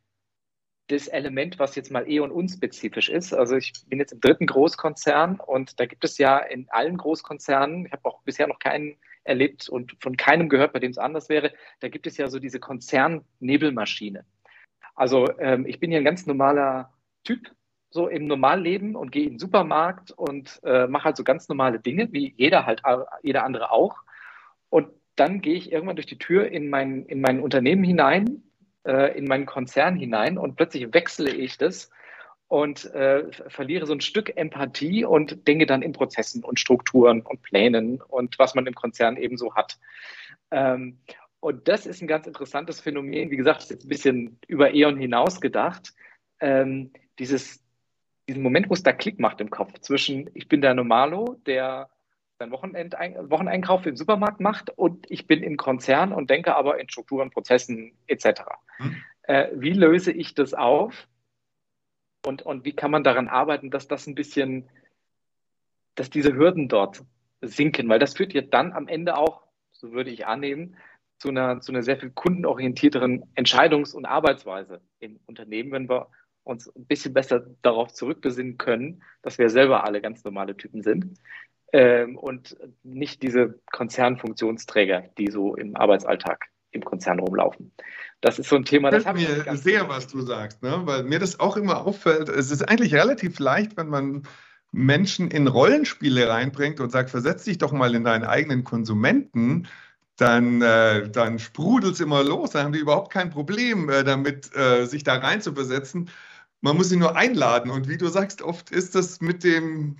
das 0.88 1.10
Element, 1.10 1.60
was 1.60 1.76
jetzt 1.76 1.92
mal 1.92 2.10
eh 2.10 2.22
und 2.22 2.32
unspezifisch 2.32 3.10
ist. 3.10 3.34
Also 3.34 3.58
ich 3.58 3.74
bin 3.88 4.00
jetzt 4.00 4.14
im 4.14 4.22
dritten 4.22 4.46
Großkonzern 4.46 5.42
und 5.42 5.78
da 5.78 5.86
gibt 5.86 6.06
es 6.06 6.18
ja 6.18 6.38
in 6.38 6.70
allen 6.70 6.96
Großkonzernen, 6.96 7.88
ich 7.88 7.92
habe 7.92 8.06
auch 8.06 8.22
bisher 8.22 8.48
noch 8.48 8.60
keinen 8.60 8.96
erlebt 9.26 9.68
und 9.68 9.98
von 10.00 10.16
keinem 10.16 10.48
gehört, 10.48 10.72
bei 10.72 10.80
dem 10.80 10.92
es 10.92 10.98
anders 10.98 11.28
wäre, 11.28 11.52
da 11.82 11.90
gibt 11.90 12.08
es 12.08 12.16
ja 12.16 12.30
so 12.30 12.40
diese 12.40 12.62
Konzernnebelmaschine. 12.62 14.24
Also 14.96 15.38
ähm, 15.38 15.66
ich 15.66 15.82
bin 15.82 15.92
hier 15.92 16.00
ein 16.00 16.06
ganz 16.06 16.28
normaler 16.28 16.94
Typ, 17.26 17.52
so 17.90 18.08
im 18.08 18.26
Normalleben 18.26 18.96
und 18.96 19.12
gehe 19.12 19.26
in 19.26 19.34
den 19.34 19.40
Supermarkt 19.40 20.12
und 20.12 20.62
äh, 20.64 20.88
mache 20.88 21.04
halt 21.04 21.18
so 21.18 21.26
ganz 21.26 21.50
normale 21.50 21.82
Dinge, 21.82 22.08
wie 22.14 22.34
jeder 22.38 22.66
halt, 22.66 22.84
jeder 23.22 23.44
andere 23.44 23.72
auch. 23.72 24.06
Und 24.76 24.90
dann 25.16 25.40
gehe 25.40 25.54
ich 25.56 25.72
irgendwann 25.72 25.96
durch 25.96 26.06
die 26.06 26.18
Tür 26.18 26.52
in 26.52 26.70
mein, 26.70 27.06
in 27.06 27.22
mein 27.22 27.40
Unternehmen 27.40 27.86
hinein 27.86 28.44
äh, 28.84 29.18
in 29.18 29.24
meinen 29.24 29.46
Konzern 29.46 29.96
hinein 29.96 30.38
und 30.38 30.58
plötzlich 30.58 30.94
wechsle 30.94 31.32
ich 31.32 31.58
das 31.58 31.90
und 32.50 32.94
äh, 32.94 33.24
verliere 33.48 33.86
so 33.86 33.94
ein 33.94 34.02
Stück 34.02 34.36
Empathie 34.36 35.06
und 35.06 35.48
denke 35.48 35.66
dann 35.66 35.82
in 35.82 35.94
Prozessen 35.94 36.44
und 36.44 36.60
Strukturen 36.60 37.22
und 37.22 37.42
Plänen 37.42 38.02
und 38.02 38.38
was 38.38 38.54
man 38.54 38.68
im 38.68 38.76
Konzern 38.76 39.16
eben 39.16 39.38
so 39.38 39.56
hat. 39.56 39.80
Ähm, 40.52 41.00
und 41.40 41.70
das 41.70 41.86
ist 41.86 42.02
ein 42.02 42.08
ganz 42.10 42.28
interessantes 42.28 42.82
Phänomen. 42.82 43.32
Wie 43.32 43.38
gesagt, 43.38 43.62
ist 43.62 43.72
jetzt 43.72 43.86
ein 43.86 43.90
bisschen 43.90 44.40
über 44.46 44.74
Eon 44.74 44.98
hinaus 44.98 45.40
gedacht. 45.40 45.94
Ähm, 46.42 46.92
dieses, 47.18 47.64
diesen 48.28 48.44
Moment, 48.44 48.70
wo 48.70 48.74
es 48.74 48.84
da 48.84 48.92
Klick 48.92 49.22
macht 49.22 49.40
im 49.40 49.52
Kopf 49.52 49.80
zwischen, 49.80 50.30
ich 50.34 50.50
bin 50.50 50.60
der 50.60 50.74
Normalo, 50.74 51.40
der 51.46 51.90
seinen 52.38 52.52
Wochenendein 52.52 53.30
Wocheneinkauf 53.30 53.86
im 53.86 53.96
Supermarkt 53.96 54.40
macht 54.40 54.70
und 54.70 55.10
ich 55.10 55.28
bin 55.28 55.42
im 55.42 55.58
Konzern 55.58 56.12
und 56.12 56.30
denke 56.30 56.56
aber 56.56 56.80
in 56.80 56.90
Strukturen, 56.90 57.32
Prozessen 57.32 57.94
etc. 58.08 58.42
Hm. 58.78 58.96
Äh, 59.24 59.48
wie 59.54 59.74
löse 59.74 60.12
ich 60.12 60.34
das 60.34 60.54
auf 60.54 61.08
und, 62.26 62.42
und 62.42 62.66
wie 62.66 62.74
kann 62.74 62.92
man 62.92 63.04
daran 63.04 63.30
arbeiten, 63.30 63.72
dass 63.72 63.88
das 63.88 64.08
ein 64.08 64.16
bisschen, 64.16 64.70
dass 65.96 66.10
diese 66.10 66.34
Hürden 66.34 66.68
dort 66.68 67.04
sinken, 67.42 67.88
weil 67.88 68.00
das 68.00 68.16
führt 68.16 68.34
ja 68.34 68.42
dann 68.42 68.74
am 68.74 68.88
Ende 68.88 69.18
auch, 69.18 69.44
so 69.72 69.92
würde 69.92 70.10
ich 70.10 70.28
annehmen, 70.28 70.76
zu 71.18 71.30
einer, 71.30 71.62
zu 71.62 71.72
einer 71.72 71.84
sehr 71.84 71.98
viel 71.98 72.10
kundenorientierteren 72.10 73.24
Entscheidungs- 73.36 73.94
und 73.94 74.06
Arbeitsweise 74.06 74.82
im 75.00 75.20
Unternehmen, 75.26 75.72
wenn 75.72 75.90
wir 75.90 76.08
uns 76.44 76.68
ein 76.76 76.86
bisschen 76.86 77.14
besser 77.14 77.46
darauf 77.62 77.94
zurückbesinnen 77.94 78.58
können, 78.58 79.04
dass 79.22 79.38
wir 79.38 79.50
selber 79.50 79.84
alle 79.86 80.02
ganz 80.02 80.24
normale 80.24 80.58
Typen 80.58 80.84
sind 80.84 81.18
ähm, 81.74 82.18
und 82.18 82.58
nicht 82.84 83.22
diese 83.22 83.60
Konzernfunktionsträger, 83.72 85.10
die 85.18 85.28
so 85.28 85.56
im 85.56 85.76
Arbeitsalltag 85.76 86.46
im 86.72 86.84
Konzern 86.84 87.20
rumlaufen. 87.20 87.72
Das 88.22 88.40
ist 88.40 88.50
so 88.50 88.56
ein 88.56 88.66
Thema, 88.66 88.92
das, 88.92 89.04
das 89.04 89.14
mir 89.14 89.58
sehr, 89.58 89.88
was 89.90 90.08
du 90.08 90.22
sagst, 90.22 90.62
ne? 90.62 90.82
weil 90.84 91.04
mir 91.04 91.20
das 91.20 91.40
auch 91.40 91.58
immer 91.58 91.86
auffällt. 91.86 92.30
Es 92.30 92.52
ist 92.52 92.68
eigentlich 92.68 92.94
relativ 92.94 93.40
leicht, 93.40 93.78
wenn 93.78 93.88
man 93.88 94.24
Menschen 94.72 95.32
in 95.32 95.48
Rollenspiele 95.48 96.28
reinbringt 96.28 96.80
und 96.80 96.92
sagt, 96.92 97.10
versetz 97.10 97.46
dich 97.46 97.58
doch 97.58 97.72
mal 97.72 97.96
in 97.96 98.04
deinen 98.04 98.26
eigenen 98.26 98.64
Konsumenten, 98.64 99.68
dann, 100.18 100.62
äh, 100.62 101.10
dann 101.10 101.40
sprudelt 101.40 101.94
es 101.94 102.00
immer 102.00 102.24
los. 102.24 102.52
Dann 102.52 102.66
haben 102.66 102.74
die 102.74 102.80
überhaupt 102.80 103.12
kein 103.12 103.30
Problem 103.30 103.90
äh, 103.90 104.04
damit, 104.04 104.56
äh, 104.56 104.86
sich 104.86 105.04
da 105.04 105.16
reinzuversetzen. 105.16 106.10
man 106.62 106.78
muss 106.78 106.90
sie 106.90 106.98
nur 106.98 107.16
einladen. 107.16 107.72
Und 107.72 107.88
wie 107.88 107.98
du 107.98 108.08
sagst, 108.08 108.42
oft 108.42 108.72
ist 108.72 108.96
das 108.96 109.22
mit 109.22 109.44
dem 109.44 109.98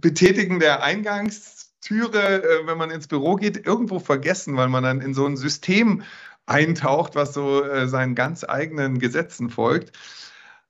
Betätigen 0.00 0.58
der 0.58 0.82
Eingangstüre, 0.82 2.42
äh, 2.42 2.66
wenn 2.66 2.78
man 2.78 2.90
ins 2.90 3.06
Büro 3.06 3.36
geht, 3.36 3.66
irgendwo 3.66 3.98
vergessen, 3.98 4.56
weil 4.56 4.68
man 4.68 4.84
dann 4.84 5.00
in 5.00 5.14
so 5.14 5.26
ein 5.26 5.36
System 5.36 6.02
eintaucht, 6.46 7.14
was 7.14 7.34
so 7.34 7.64
äh, 7.64 7.88
seinen 7.88 8.14
ganz 8.14 8.44
eigenen 8.44 8.98
Gesetzen 8.98 9.50
folgt. 9.50 9.92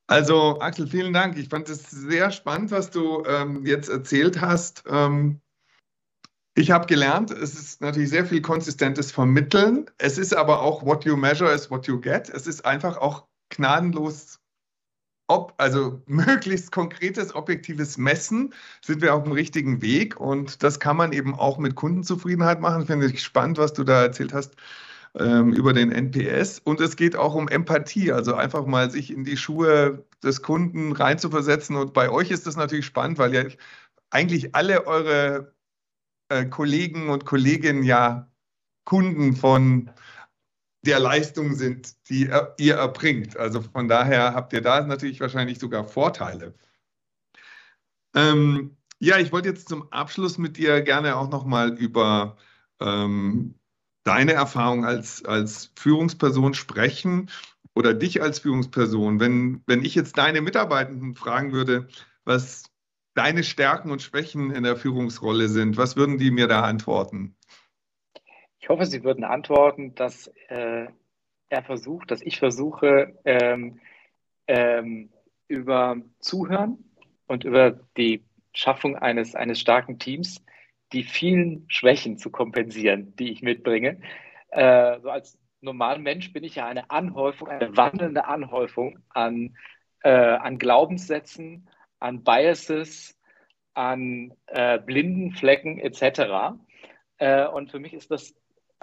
Also 0.07 0.61
Axel, 0.61 0.87
vielen 0.87 1.13
Dank. 1.13 1.39
Ich 1.39 1.49
fand 1.49 1.69
es 1.69 1.91
sehr 1.91 2.31
spannend, 2.31 2.71
was 2.71 2.91
du 2.91 3.25
ähm, 3.27 3.65
jetzt 3.65 3.89
erzählt 3.89 4.41
hast. 4.41 4.85
Ähm, 4.87 5.41
ich 6.57 6.71
habe 6.71 6.87
gelernt, 6.87 7.31
es 7.31 7.55
ist 7.55 7.81
natürlich 7.81 8.11
sehr 8.11 8.27
viel 8.27 8.41
konsistentes 8.41 9.11
Vermitteln. 9.11 9.91
Es 9.99 10.19
ist 10.19 10.37
aber 10.37 10.61
auch 10.61 10.85
what 10.85 11.05
you 11.05 11.17
measure 11.17 11.53
is 11.53 11.71
what 11.71 11.87
you 11.87 12.01
get. 12.01 12.29
Es 12.29 12.47
ist 12.47 12.65
einfach 12.65 12.99
auch 12.99 13.27
gnadenlos, 13.49 14.41
ob, 15.27 15.55
also 15.59 16.03
möglichst 16.07 16.73
konkretes, 16.73 17.35
objektives 17.35 17.99
Messen, 17.99 18.55
sind 18.83 19.03
wir 19.03 19.15
auf 19.15 19.25
dem 19.25 19.33
richtigen 19.33 19.83
Weg. 19.83 20.19
Und 20.21 20.63
das 20.63 20.81
kann 20.81 20.97
man 20.97 21.13
eben 21.13 21.35
auch 21.35 21.59
mit 21.59 21.75
Kundenzufriedenheit 21.75 22.61
machen. 22.61 22.87
Finde 22.87 23.07
ich 23.07 23.23
spannend, 23.23 23.59
was 23.59 23.73
du 23.73 23.85
da 23.85 24.03
erzählt 24.03 24.33
hast 24.33 24.57
ähm, 25.19 25.53
über 25.53 25.73
den 25.73 25.93
NPS. 25.93 26.61
Und 26.61 26.81
es 26.81 26.97
geht 26.97 27.17
auch 27.17 27.35
um 27.35 27.49
Empathie, 27.49 28.13
also 28.13 28.35
einfach 28.35 28.67
mal 28.67 28.91
sich 28.91 29.13
in 29.13 29.25
die 29.25 29.37
Schuhe 29.37 30.05
des 30.23 30.43
Kunden 30.43 30.93
reinzuversetzen. 30.93 31.77
Und 31.77 31.93
bei 31.93 32.11
euch 32.11 32.31
ist 32.31 32.47
das 32.47 32.57
natürlich 32.57 32.87
spannend, 32.87 33.19
weil 33.19 33.35
ja 33.35 33.45
eigentlich 34.11 34.55
alle 34.55 34.87
eure 34.87 35.53
äh, 36.29 36.47
Kollegen 36.47 37.09
und 37.11 37.25
Kolleginnen 37.25 37.83
ja 37.83 38.31
Kunden 38.85 39.35
von 39.35 39.91
der 40.87 41.01
Leistung 41.01 41.55
sind, 41.55 41.95
die 42.09 42.31
ihr 42.59 42.75
erbringt. 42.77 43.37
Also 43.37 43.63
von 43.63 43.89
daher 43.89 44.35
habt 44.35 44.53
ihr 44.53 44.61
da 44.61 44.81
natürlich 44.83 45.21
wahrscheinlich 45.21 45.59
sogar 45.59 45.85
Vorteile. 45.85 46.55
Ähm, 48.15 48.77
ja, 49.01 49.19
ich 49.19 49.33
wollte 49.33 49.49
jetzt 49.49 49.69
zum 49.69 49.91
Abschluss 49.93 50.39
mit 50.39 50.57
dir 50.57 50.81
gerne 50.83 51.17
auch 51.17 51.29
nochmal 51.31 51.77
über 51.77 52.37
ähm, 52.81 53.55
deine 54.05 54.33
Erfahrung 54.33 54.85
als, 54.85 55.25
als 55.25 55.73
Führungsperson 55.77 56.55
sprechen 56.55 57.31
oder 57.75 57.95
dich 57.95 58.23
als 58.23 58.39
Führungsperson. 58.39 59.21
Wenn, 59.21 59.63
wenn 59.67 59.85
ich 59.85 59.95
jetzt 59.95 60.17
deine 60.17 60.41
Mitarbeitenden 60.41 61.15
fragen 61.17 61.53
würde, 61.53 61.89
was 62.25 62.65
deine 63.15 63.45
Stärken 63.45 63.91
und 63.91 64.03
Schwächen 64.03 64.51
in 64.51 64.65
der 64.65 64.77
Führungsrolle 64.77 65.49
sind? 65.49 65.77
Was 65.77 65.97
würden 65.97 66.19
die 66.19 66.31
mir 66.31 66.49
da 66.49 66.63
antworten? 66.63 67.37
Ich 68.65 68.71
hoffe, 68.71 68.87
Sie 68.87 69.05
würden 69.05 69.25
antworten, 69.25 69.95
dass 69.95 70.27
äh, 70.49 70.87
er 71.51 71.63
versucht, 71.65 72.11
dass 72.11 72.23
ich 72.23 72.39
versuche, 72.39 73.15
ähm, 73.27 73.79
ähm, 74.47 75.11
über 75.49 75.99
Zuhören 76.19 76.83
und 77.27 77.45
über 77.45 77.73
die 77.99 78.25
Schaffung 78.55 78.97
eines, 78.97 79.35
eines 79.35 79.61
starken 79.61 79.99
Teams 79.99 80.43
die 80.95 81.03
vielen 81.03 81.67
Schwächen 81.69 82.17
zu 82.17 82.31
kompensieren, 82.31 83.15
die 83.17 83.33
ich 83.33 83.43
mitbringe. 83.43 84.01
Äh, 84.49 84.99
so 85.01 85.11
als 85.11 85.39
normaler 85.61 85.99
Mensch 85.99 86.33
bin 86.33 86.43
ich 86.43 86.55
ja 86.55 86.67
eine 86.67 86.91
Anhäufung, 86.91 87.49
eine 87.49 87.77
wandelnde 87.77 88.25
Anhäufung 88.25 88.99
an, 89.11 89.59
äh, 90.03 90.09
an 90.09 90.57
Glaubenssätzen, 90.57 91.69
an 92.01 92.25
Biases, 92.25 93.15
an 93.75 94.33
äh, 94.47 94.79
blinden 94.79 95.33
Flecken 95.33 95.79
etc. 95.79 96.57
Äh, 97.19 97.47
und 97.47 97.71
für 97.71 97.79
mich 97.79 97.93
ist 97.93 98.11
das 98.11 98.35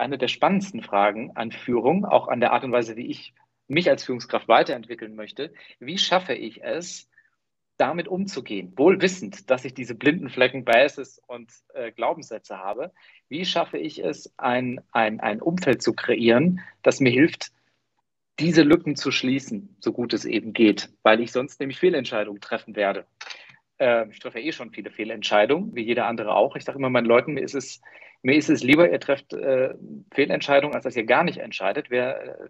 eine 0.01 0.17
der 0.17 0.27
spannendsten 0.27 0.81
Fragen 0.81 1.31
an 1.35 1.51
Führung, 1.51 2.05
auch 2.05 2.27
an 2.27 2.41
der 2.41 2.51
Art 2.51 2.63
und 2.63 2.71
Weise, 2.71 2.95
wie 2.97 3.07
ich 3.07 3.33
mich 3.67 3.89
als 3.89 4.03
Führungskraft 4.03 4.47
weiterentwickeln 4.47 5.15
möchte. 5.15 5.53
Wie 5.79 5.97
schaffe 5.97 6.33
ich 6.33 6.63
es, 6.63 7.07
damit 7.77 8.07
umzugehen, 8.07 8.73
wohl 8.75 9.01
wissend, 9.01 9.49
dass 9.49 9.65
ich 9.65 9.73
diese 9.73 9.95
blinden 9.95 10.29
Flecken, 10.29 10.65
Biases 10.65 11.19
und 11.25 11.51
äh, 11.73 11.91
Glaubenssätze 11.91 12.57
habe? 12.57 12.91
Wie 13.29 13.45
schaffe 13.45 13.77
ich 13.77 14.03
es, 14.03 14.33
ein, 14.37 14.81
ein, 14.91 15.19
ein 15.19 15.41
Umfeld 15.41 15.81
zu 15.81 15.93
kreieren, 15.93 16.59
das 16.83 16.99
mir 16.99 17.11
hilft, 17.11 17.51
diese 18.39 18.63
Lücken 18.63 18.95
zu 18.95 19.11
schließen, 19.11 19.75
so 19.79 19.93
gut 19.93 20.13
es 20.13 20.25
eben 20.25 20.53
geht, 20.53 20.89
weil 21.03 21.21
ich 21.21 21.31
sonst 21.31 21.59
nämlich 21.59 21.79
Fehlentscheidungen 21.79 22.41
treffen 22.41 22.75
werde. 22.75 23.05
Äh, 23.81 24.09
ich 24.09 24.19
treffe 24.19 24.39
eh 24.39 24.51
schon 24.51 24.71
viele 24.71 24.91
Fehlentscheidungen, 24.91 25.75
wie 25.75 25.83
jeder 25.83 26.05
andere 26.05 26.35
auch. 26.35 26.55
Ich 26.55 26.63
sage 26.63 26.77
immer 26.77 26.89
meinen 26.89 27.05
Leuten, 27.05 27.33
mir 27.33 27.41
ist 27.41 27.55
es, 27.55 27.81
mir 28.21 28.35
ist 28.35 28.49
es 28.49 28.63
lieber, 28.63 28.89
ihr 28.89 28.99
trefft 28.99 29.33
äh, 29.33 29.73
Fehlentscheidungen, 30.13 30.75
als 30.75 30.83
dass 30.83 30.95
ihr 30.95 31.05
gar 31.05 31.23
nicht 31.23 31.39
entscheidet. 31.39 31.89
Wer, 31.89 32.39
äh, 32.39 32.49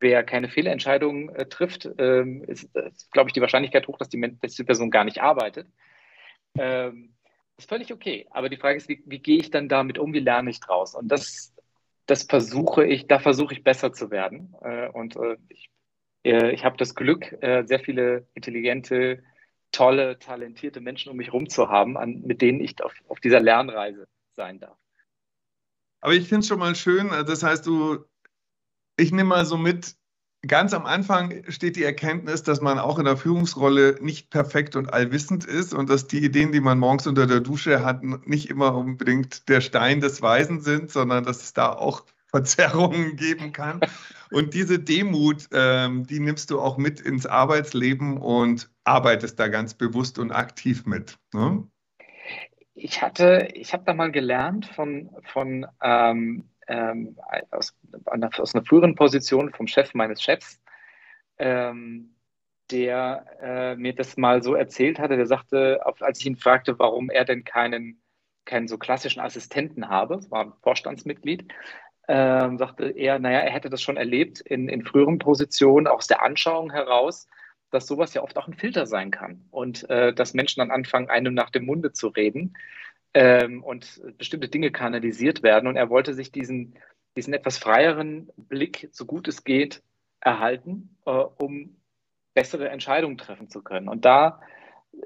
wer 0.00 0.24
keine 0.24 0.48
Fehlentscheidungen 0.48 1.28
äh, 1.34 1.46
trifft, 1.46 1.88
ähm, 1.98 2.42
ist, 2.44 2.74
ist 2.74 3.12
glaube 3.12 3.28
ich, 3.28 3.34
die 3.34 3.40
Wahrscheinlichkeit 3.40 3.86
hoch, 3.86 3.98
dass 3.98 4.08
die, 4.08 4.20
dass 4.40 4.54
die 4.54 4.64
Person 4.64 4.90
gar 4.90 5.04
nicht 5.04 5.20
arbeitet. 5.20 5.68
Ähm, 6.56 7.14
ist 7.58 7.68
völlig 7.68 7.92
okay. 7.92 8.26
Aber 8.30 8.48
die 8.48 8.56
Frage 8.56 8.78
ist, 8.78 8.88
wie, 8.88 9.02
wie 9.04 9.18
gehe 9.18 9.38
ich 9.38 9.50
dann 9.50 9.68
damit 9.68 9.98
um? 9.98 10.14
Wie 10.14 10.20
lerne 10.20 10.50
ich 10.50 10.60
draus? 10.60 10.94
Und 10.94 11.08
das 11.08 11.52
das 12.08 12.22
versuche 12.22 12.86
ich, 12.86 13.06
da 13.06 13.18
versuche 13.18 13.52
ich 13.52 13.62
besser 13.62 13.92
zu 13.92 14.10
werden. 14.10 14.54
Äh, 14.62 14.88
und 14.88 15.14
äh, 15.16 15.36
ich, 15.48 15.70
äh, 16.24 16.50
ich 16.52 16.64
habe 16.64 16.76
das 16.76 16.94
Glück, 16.94 17.36
sehr 17.40 17.80
viele 17.80 18.26
intelligente, 18.34 19.22
tolle, 19.72 20.18
talentierte 20.18 20.80
Menschen 20.80 21.10
um 21.10 21.16
mich 21.16 21.28
herum 21.28 21.48
zu 21.48 21.68
haben, 21.68 21.96
an, 21.96 22.22
mit 22.22 22.42
denen 22.42 22.60
ich 22.60 22.82
auf, 22.82 22.92
auf 23.08 23.20
dieser 23.20 23.40
Lernreise 23.40 24.08
sein 24.36 24.60
darf. 24.60 24.76
Aber 26.00 26.14
ich 26.14 26.28
finde 26.28 26.40
es 26.40 26.48
schon 26.48 26.58
mal 26.58 26.74
schön, 26.74 27.08
das 27.08 27.42
heißt, 27.42 27.66
du, 27.66 28.04
ich 28.96 29.10
nehme 29.10 29.30
mal 29.30 29.46
so 29.46 29.56
mit, 29.56 29.96
ganz 30.46 30.72
am 30.72 30.86
Anfang 30.86 31.42
steht 31.48 31.76
die 31.76 31.82
Erkenntnis, 31.82 32.42
dass 32.42 32.60
man 32.60 32.78
auch 32.78 32.98
in 32.98 33.04
der 33.04 33.16
Führungsrolle 33.16 33.96
nicht 34.00 34.30
perfekt 34.30 34.76
und 34.76 34.92
allwissend 34.92 35.44
ist 35.44 35.74
und 35.74 35.90
dass 35.90 36.06
die 36.06 36.24
Ideen, 36.24 36.52
die 36.52 36.60
man 36.60 36.78
morgens 36.78 37.06
unter 37.06 37.26
der 37.26 37.40
Dusche 37.40 37.84
hat, 37.84 38.02
nicht 38.02 38.48
immer 38.48 38.74
unbedingt 38.76 39.48
der 39.48 39.60
Stein 39.60 40.00
des 40.00 40.22
Weisen 40.22 40.60
sind, 40.60 40.90
sondern 40.90 41.24
dass 41.24 41.42
es 41.42 41.52
da 41.52 41.72
auch 41.72 42.04
Verzerrungen 42.30 43.16
geben 43.16 43.52
kann. 43.52 43.80
Und 44.30 44.52
diese 44.52 44.78
Demut, 44.78 45.48
ähm, 45.52 46.06
die 46.06 46.20
nimmst 46.20 46.50
du 46.50 46.60
auch 46.60 46.76
mit 46.76 47.00
ins 47.00 47.24
Arbeitsleben 47.24 48.18
und 48.18 48.70
arbeitest 48.88 49.38
da 49.38 49.48
ganz 49.48 49.74
bewusst 49.74 50.18
und 50.18 50.32
aktiv 50.32 50.86
mit. 50.86 51.18
Ne? 51.32 51.68
Ich 52.74 53.02
hatte, 53.02 53.48
ich 53.54 53.72
habe 53.72 53.84
da 53.84 53.94
mal 53.94 54.12
gelernt 54.12 54.66
von, 54.66 55.10
von 55.24 55.66
ähm, 55.82 56.48
ähm, 56.68 57.16
aus, 57.50 57.74
aus, 58.04 58.54
einer 58.54 58.64
früheren 58.64 58.94
Position 58.94 59.52
vom 59.52 59.66
Chef 59.66 59.94
meines 59.94 60.22
Chefs, 60.22 60.60
ähm, 61.38 62.14
der 62.70 63.26
äh, 63.40 63.76
mir 63.76 63.94
das 63.94 64.16
mal 64.16 64.42
so 64.42 64.54
erzählt 64.54 64.98
hatte. 64.98 65.16
Der 65.16 65.26
sagte, 65.26 65.80
als 66.00 66.20
ich 66.20 66.26
ihn 66.26 66.36
fragte, 66.36 66.78
warum 66.78 67.10
er 67.10 67.24
denn 67.24 67.44
keinen, 67.44 68.02
keinen 68.44 68.68
so 68.68 68.78
klassischen 68.78 69.20
Assistenten 69.20 69.88
habe, 69.88 70.20
war 70.30 70.44
ein 70.44 70.52
Vorstandsmitglied, 70.62 71.50
äh, 72.06 72.56
sagte 72.56 72.90
er, 72.90 73.18
naja, 73.18 73.40
er 73.40 73.52
hätte 73.52 73.70
das 73.70 73.82
schon 73.82 73.96
erlebt 73.96 74.40
in, 74.40 74.68
in 74.68 74.84
früheren 74.84 75.18
Positionen, 75.18 75.86
aus 75.86 76.06
der 76.06 76.22
Anschauung 76.22 76.70
heraus, 76.70 77.26
dass 77.70 77.86
sowas 77.86 78.14
ja 78.14 78.22
oft 78.22 78.36
auch 78.36 78.48
ein 78.48 78.54
Filter 78.54 78.86
sein 78.86 79.10
kann 79.10 79.44
und 79.50 79.88
äh, 79.90 80.12
dass 80.12 80.34
Menschen 80.34 80.60
dann 80.60 80.70
anfangen, 80.70 81.10
einem 81.10 81.34
nach 81.34 81.50
dem 81.50 81.66
Munde 81.66 81.92
zu 81.92 82.08
reden 82.08 82.56
ähm, 83.14 83.62
und 83.62 84.00
bestimmte 84.16 84.48
Dinge 84.48 84.70
kanalisiert 84.70 85.42
werden. 85.42 85.66
Und 85.66 85.76
er 85.76 85.90
wollte 85.90 86.14
sich 86.14 86.32
diesen, 86.32 86.74
diesen 87.16 87.34
etwas 87.34 87.58
freieren 87.58 88.30
Blick, 88.36 88.88
so 88.92 89.04
gut 89.06 89.28
es 89.28 89.44
geht, 89.44 89.82
erhalten, 90.20 90.96
äh, 91.06 91.10
um 91.10 91.76
bessere 92.34 92.68
Entscheidungen 92.68 93.18
treffen 93.18 93.48
zu 93.48 93.62
können. 93.62 93.88
Und 93.88 94.04
da, 94.04 94.40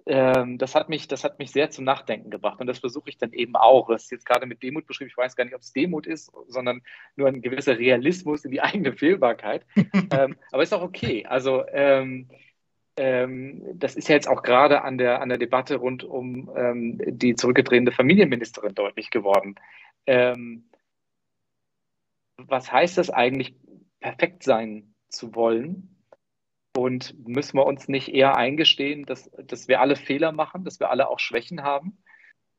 ähm, 0.06 0.58
das, 0.58 0.74
hat 0.74 0.88
mich, 0.88 1.08
das 1.08 1.24
hat 1.24 1.38
mich 1.38 1.50
sehr 1.50 1.70
zum 1.70 1.84
Nachdenken 1.84 2.30
gebracht. 2.30 2.60
Und 2.60 2.66
das 2.66 2.78
versuche 2.78 3.08
ich 3.08 3.18
dann 3.18 3.32
eben 3.32 3.56
auch. 3.56 3.88
Das 3.88 4.04
ist 4.04 4.10
jetzt 4.10 4.26
gerade 4.26 4.46
mit 4.46 4.62
Demut 4.62 4.86
beschrieben. 4.86 5.10
Ich 5.10 5.16
weiß 5.16 5.34
gar 5.34 5.44
nicht, 5.44 5.54
ob 5.54 5.62
es 5.62 5.72
Demut 5.72 6.06
ist, 6.06 6.30
sondern 6.48 6.82
nur 7.16 7.28
ein 7.28 7.42
gewisser 7.42 7.78
Realismus 7.78 8.44
in 8.44 8.50
die 8.50 8.60
eigene 8.60 8.92
Fehlbarkeit. 8.92 9.64
ähm, 10.12 10.36
aber 10.50 10.62
ist 10.62 10.74
auch 10.74 10.82
okay. 10.82 11.26
Also, 11.26 11.64
ähm, 11.68 12.28
das 12.96 13.96
ist 13.96 14.08
ja 14.08 14.14
jetzt 14.14 14.28
auch 14.28 14.42
gerade 14.42 14.82
an 14.82 14.98
der, 14.98 15.22
an 15.22 15.30
der 15.30 15.38
Debatte 15.38 15.76
rund 15.76 16.04
um 16.04 16.50
ähm, 16.54 17.00
die 17.06 17.34
zurückgetretene 17.34 17.92
Familienministerin 17.92 18.74
deutlich 18.74 19.10
geworden. 19.10 19.54
Ähm, 20.06 20.68
was 22.36 22.70
heißt 22.70 22.98
das 22.98 23.10
eigentlich, 23.10 23.54
perfekt 24.00 24.42
sein 24.42 24.94
zu 25.08 25.34
wollen? 25.34 25.88
Und 26.76 27.14
müssen 27.28 27.56
wir 27.58 27.66
uns 27.66 27.88
nicht 27.88 28.08
eher 28.08 28.36
eingestehen, 28.36 29.04
dass, 29.04 29.30
dass 29.38 29.68
wir 29.68 29.80
alle 29.80 29.96
Fehler 29.96 30.32
machen, 30.32 30.64
dass 30.64 30.80
wir 30.80 30.90
alle 30.90 31.08
auch 31.08 31.18
Schwächen 31.18 31.62
haben? 31.62 31.98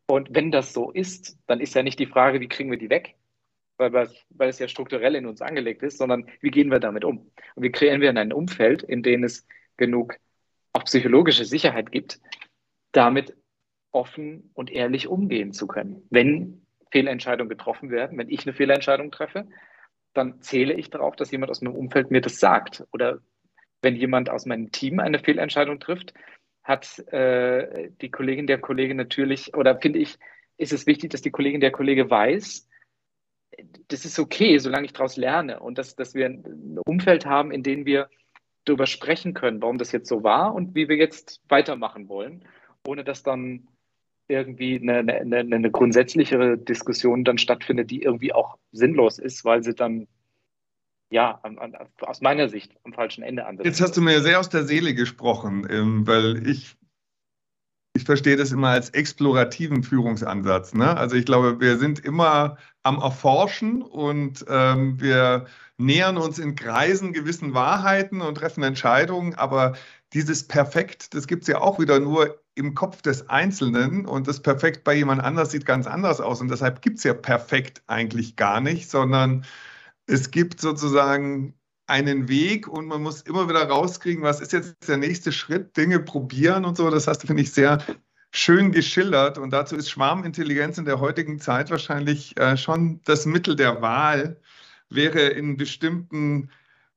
Und 0.07 0.29
wenn 0.35 0.51
das 0.51 0.73
so 0.73 0.91
ist, 0.91 1.37
dann 1.47 1.59
ist 1.59 1.73
ja 1.73 1.83
nicht 1.83 1.99
die 1.99 2.05
Frage, 2.05 2.39
wie 2.39 2.47
kriegen 2.47 2.69
wir 2.69 2.77
die 2.77 2.89
weg, 2.89 3.15
weil, 3.77 3.91
weil 4.29 4.49
es 4.49 4.59
ja 4.59 4.67
strukturell 4.67 5.15
in 5.15 5.25
uns 5.25 5.41
angelegt 5.41 5.81
ist, 5.81 5.97
sondern 5.97 6.29
wie 6.41 6.51
gehen 6.51 6.69
wir 6.69 6.79
damit 6.79 7.03
um? 7.03 7.31
Und 7.55 7.63
wie 7.63 7.71
kreieren 7.71 8.01
wir 8.01 8.09
ein 8.09 8.33
Umfeld, 8.33 8.83
in 8.83 9.01
dem 9.01 9.23
es 9.23 9.47
genug 9.85 10.17
auch 10.73 10.85
psychologische 10.85 11.45
Sicherheit 11.45 11.91
gibt, 11.91 12.19
damit 12.91 13.35
offen 13.91 14.49
und 14.53 14.71
ehrlich 14.71 15.07
umgehen 15.07 15.53
zu 15.53 15.67
können. 15.67 16.07
Wenn 16.09 16.65
Fehlentscheidungen 16.91 17.49
getroffen 17.49 17.89
werden, 17.89 18.17
wenn 18.17 18.29
ich 18.29 18.45
eine 18.45 18.53
Fehlentscheidung 18.53 19.11
treffe, 19.11 19.47
dann 20.13 20.41
zähle 20.41 20.73
ich 20.73 20.89
darauf, 20.89 21.15
dass 21.15 21.31
jemand 21.31 21.51
aus 21.51 21.61
meinem 21.61 21.75
Umfeld 21.75 22.11
mir 22.11 22.21
das 22.21 22.39
sagt 22.39 22.83
oder 22.91 23.19
wenn 23.81 23.95
jemand 23.95 24.29
aus 24.29 24.45
meinem 24.45 24.71
Team 24.71 24.99
eine 24.99 25.19
Fehlentscheidung 25.19 25.79
trifft, 25.79 26.13
hat 26.63 26.99
äh, 27.11 27.89
die 28.01 28.09
Kollegin 28.09 28.47
der 28.47 28.59
Kollege 28.59 28.95
natürlich, 28.95 29.53
oder 29.55 29.77
finde 29.79 29.99
ich, 29.99 30.17
ist 30.57 30.71
es 30.71 30.87
wichtig, 30.87 31.09
dass 31.09 31.21
die 31.21 31.31
Kollegin 31.31 31.59
der 31.59 31.71
Kollege 31.71 32.09
weiß, 32.09 32.69
das 33.89 34.05
ist 34.05 34.19
okay, 34.19 34.57
solange 34.57 34.85
ich 34.85 34.93
daraus 34.93 35.17
lerne 35.17 35.59
und 35.59 35.77
dass, 35.77 35.95
dass 35.95 36.15
wir 36.15 36.27
ein 36.27 36.79
Umfeld 36.85 37.25
haben, 37.25 37.51
in 37.51 37.63
dem 37.63 37.85
wir 37.85 38.09
darüber 38.65 38.87
sprechen 38.87 39.33
können, 39.33 39.61
warum 39.61 39.77
das 39.77 39.91
jetzt 39.91 40.07
so 40.07 40.23
war 40.23 40.53
und 40.53 40.75
wie 40.75 40.87
wir 40.89 40.95
jetzt 40.95 41.41
weitermachen 41.49 42.09
wollen, 42.09 42.45
ohne 42.87 43.03
dass 43.03 43.23
dann 43.23 43.67
irgendwie 44.27 44.79
eine, 44.79 44.99
eine, 45.13 45.39
eine 45.39 45.71
grundsätzlichere 45.71 46.57
Diskussion 46.57 47.23
dann 47.23 47.37
stattfindet, 47.37 47.91
die 47.91 48.01
irgendwie 48.01 48.33
auch 48.33 48.57
sinnlos 48.71 49.19
ist, 49.19 49.43
weil 49.43 49.63
sie 49.63 49.75
dann 49.75 50.07
ja, 51.13 51.39
an, 51.43 51.59
an, 51.59 51.75
aus 52.01 52.21
meiner 52.21 52.49
Sicht 52.49 52.75
am 52.83 52.93
falschen 52.93 53.23
Ende 53.23 53.45
ansetzt. 53.45 53.67
Jetzt 53.67 53.81
hast 53.81 53.95
du 53.95 54.01
mir 54.01 54.21
sehr 54.21 54.39
aus 54.39 54.49
der 54.49 54.63
Seele 54.63 54.95
gesprochen, 54.95 55.67
ähm, 55.69 56.07
weil 56.07 56.47
ich, 56.47 56.75
ich 57.95 58.05
verstehe 58.05 58.37
das 58.37 58.51
immer 58.51 58.69
als 58.69 58.89
explorativen 58.89 59.83
Führungsansatz. 59.83 60.73
Ne? 60.73 60.97
Also 60.97 61.15
ich 61.15 61.25
glaube, 61.25 61.59
wir 61.59 61.77
sind 61.77 61.99
immer 61.99 62.57
am 62.81 62.99
Erforschen 62.99 63.81
und 63.83 64.43
ähm, 64.49 64.99
wir 64.99 65.45
nähern 65.77 66.17
uns 66.17 66.39
in 66.39 66.55
Kreisen 66.55 67.13
gewissen 67.13 67.53
Wahrheiten 67.53 68.21
und 68.21 68.35
treffen 68.35 68.63
Entscheidungen, 68.63 69.35
aber 69.35 69.73
dieses 70.13 70.47
Perfekt, 70.47 71.13
das 71.13 71.27
gibt 71.27 71.43
es 71.43 71.47
ja 71.47 71.61
auch 71.61 71.79
wieder 71.79 71.99
nur 71.99 72.39
im 72.55 72.75
Kopf 72.75 73.01
des 73.01 73.29
Einzelnen 73.29 74.05
und 74.05 74.27
das 74.27 74.41
Perfekt 74.41 74.83
bei 74.83 74.93
jemand 74.95 75.23
anders 75.23 75.51
sieht 75.51 75.65
ganz 75.65 75.87
anders 75.87 76.19
aus 76.19 76.41
und 76.41 76.49
deshalb 76.49 76.81
gibt 76.81 76.97
es 76.97 77.03
ja 77.03 77.13
perfekt 77.13 77.83
eigentlich 77.87 78.35
gar 78.35 78.59
nicht, 78.59 78.89
sondern 78.89 79.45
es 80.07 80.31
gibt 80.31 80.59
sozusagen 80.61 81.55
einen 81.87 82.29
Weg 82.29 82.67
und 82.67 82.87
man 82.87 83.01
muss 83.01 83.21
immer 83.21 83.49
wieder 83.49 83.67
rauskriegen, 83.67 84.23
was 84.23 84.41
ist 84.41 84.53
jetzt 84.53 84.87
der 84.87 84.97
nächste 84.97 85.31
Schritt, 85.31 85.75
Dinge 85.75 85.99
probieren 85.99 86.65
und 86.65 86.77
so. 86.77 86.89
Das 86.89 87.07
hast 87.07 87.19
du, 87.19 87.27
finde 87.27 87.43
ich, 87.43 87.51
sehr 87.51 87.79
schön 88.31 88.71
geschildert 88.71 89.37
und 89.37 89.51
dazu 89.51 89.75
ist 89.75 89.89
Schwarmintelligenz 89.89 90.77
in 90.77 90.85
der 90.85 90.99
heutigen 90.99 91.39
Zeit 91.39 91.69
wahrscheinlich 91.69 92.37
äh, 92.39 92.57
schon 92.57 93.01
das 93.05 93.25
Mittel 93.25 93.55
der 93.55 93.81
Wahl, 93.81 94.37
wäre 94.89 95.21
in 95.21 95.57
bestimmten 95.57 96.49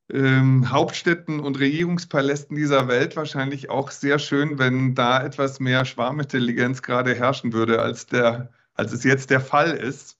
ähm, 0.09 0.71
Hauptstädten 0.71 1.39
und 1.39 1.59
Regierungspalästen 1.59 2.55
dieser 2.55 2.87
Welt 2.87 3.15
wahrscheinlich 3.15 3.69
auch 3.69 3.91
sehr 3.91 4.19
schön, 4.19 4.57
wenn 4.57 4.95
da 4.95 5.23
etwas 5.23 5.59
mehr 5.59 5.85
Schwarmintelligenz 5.85 6.81
gerade 6.81 7.13
herrschen 7.13 7.53
würde, 7.53 7.81
als, 7.81 8.05
der, 8.07 8.49
als 8.73 8.93
es 8.93 9.03
jetzt 9.03 9.29
der 9.29 9.41
Fall 9.41 9.71
ist. 9.71 10.17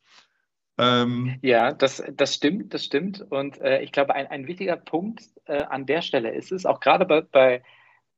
Ähm, 0.77 1.39
ja, 1.41 1.73
das, 1.73 2.03
das 2.15 2.35
stimmt, 2.35 2.73
das 2.73 2.85
stimmt. 2.85 3.25
Und 3.29 3.59
äh, 3.61 3.81
ich 3.81 3.91
glaube, 3.91 4.13
ein, 4.15 4.27
ein 4.27 4.47
wichtiger 4.47 4.77
Punkt 4.77 5.23
äh, 5.45 5.63
an 5.63 5.85
der 5.85 6.01
Stelle 6.01 6.31
ist 6.31 6.51
es, 6.51 6.65
auch 6.65 6.79
gerade 6.79 7.05
bei, 7.05 7.21
bei 7.21 7.63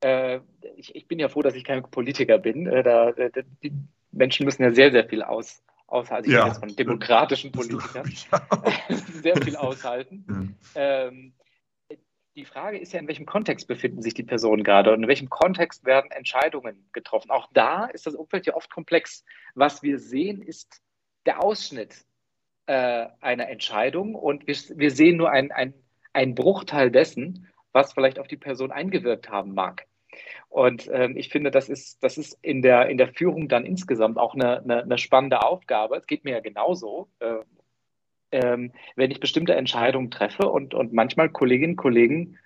äh, 0.02 0.40
ich, 0.76 0.96
ich, 0.96 1.08
bin 1.08 1.20
ja 1.20 1.30
froh, 1.30 1.42
dass 1.42 1.56
ich 1.56 1.64
kein 1.64 1.84
Politiker 1.84 2.38
bin. 2.38 2.68
Äh, 2.68 2.84
da, 2.84 3.12
die 3.12 3.74
Menschen 4.12 4.46
müssen 4.46 4.64
ja 4.64 4.72
sehr, 4.72 4.92
sehr 4.92 5.08
viel 5.08 5.24
aus, 5.24 5.64
aushalten. 5.88 6.30
Ich 6.30 6.36
ja. 6.36 6.48
jetzt 6.48 6.60
von 6.60 6.76
demokratischen 6.76 7.52
Politikern 7.52 8.12
sehr 8.90 9.38
viel 9.38 9.56
aushalten. 9.56 10.58
Ja. 10.76 11.08
Ähm, 11.10 11.34
die 12.36 12.46
Frage 12.46 12.78
ist 12.78 12.94
ja, 12.94 13.00
in 13.00 13.08
welchem 13.08 13.26
Kontext 13.26 13.68
befinden 13.68 14.02
sich 14.02 14.14
die 14.14 14.24
Personen 14.24 14.64
gerade 14.64 14.94
und 14.94 15.04
in 15.04 15.10
welchem 15.10 15.30
Kontext 15.30 15.86
werden 15.86 16.12
Entscheidungen 16.12 16.90
getroffen. 16.94 17.32
Auch 17.32 17.50
da 17.54 17.86
ist 17.86 18.06
das 18.08 18.16
Umfeld 18.16 18.46
ja 18.46 18.56
oft 18.56 18.70
komplex. 18.70 19.26
Was 19.56 19.84
wir 19.84 20.00
sehen, 20.00 20.42
ist 20.42 20.82
der 21.26 21.44
Ausschnitt 21.44 22.06
äh, 22.70 23.08
einer 23.20 23.50
Entscheidung 23.50 24.14
und 24.14 24.46
wir, 24.46 24.56
wir 24.76 24.92
sehen 24.92 25.18
nur 25.18 25.32
einen 25.32 25.74
ein 26.14 26.36
Bruchteil 26.36 26.92
dessen, 26.92 27.48
was 27.72 27.94
vielleicht 27.94 28.20
auf 28.20 28.28
die 28.28 28.38
Person 28.38 28.72
eingewirkt 28.72 29.30
haben 29.30 29.56
mag. 29.56 29.88
Und 30.50 30.88
ähm, 30.94 31.18
ich 31.18 31.30
finde, 31.30 31.50
das 31.50 31.68
ist, 31.68 32.04
das 32.04 32.20
ist 32.20 32.38
in, 32.44 32.62
der, 32.62 32.88
in 32.90 32.98
der 32.98 33.08
Führung 33.08 33.48
dann 33.50 33.66
insgesamt 33.66 34.20
auch 34.20 34.36
eine, 34.36 34.62
eine, 34.62 34.84
eine 34.84 34.98
spannende 35.00 35.42
Aufgabe. 35.42 35.96
Es 35.98 36.06
geht 36.06 36.26
mir 36.26 36.34
ja 36.34 36.42
genauso. 36.42 37.10
Äh, 37.20 37.40
ähm, 38.32 38.72
wenn 38.96 39.10
ich 39.10 39.20
bestimmte 39.20 39.56
Entscheidungen 39.56 40.12
treffe 40.12 40.48
und, 40.48 40.76
und 40.76 40.94
manchmal 40.94 41.30
Kolleginnen 41.30 41.74
und 41.74 41.78
Kollegen 41.78 42.38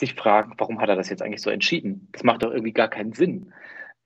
sich 0.00 0.14
fragen, 0.14 0.54
warum 0.58 0.80
hat 0.80 0.88
er 0.88 0.96
das 0.96 1.10
jetzt 1.10 1.22
eigentlich 1.22 1.42
so 1.42 1.50
entschieden? 1.50 2.08
Das 2.10 2.24
macht 2.24 2.42
doch 2.42 2.50
irgendwie 2.50 2.72
gar 2.72 2.88
keinen 2.88 3.12
Sinn. 3.12 3.52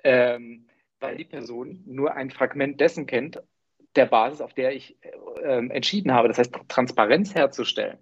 Ähm, 0.03 0.67
weil 1.01 1.17
die 1.17 1.25
Person 1.25 1.83
nur 1.87 2.15
ein 2.15 2.31
Fragment 2.31 2.81
dessen 2.81 3.07
kennt, 3.07 3.43
der 3.97 4.07
Basis, 4.07 4.41
auf 4.41 4.55
der 4.55 4.75
ich 4.75 4.97
äh, 5.43 5.67
entschieden 5.69 6.13
habe. 6.13 6.29
Das 6.29 6.39
heißt, 6.39 6.55
Transparenz 6.69 7.35
herzustellen. 7.35 7.99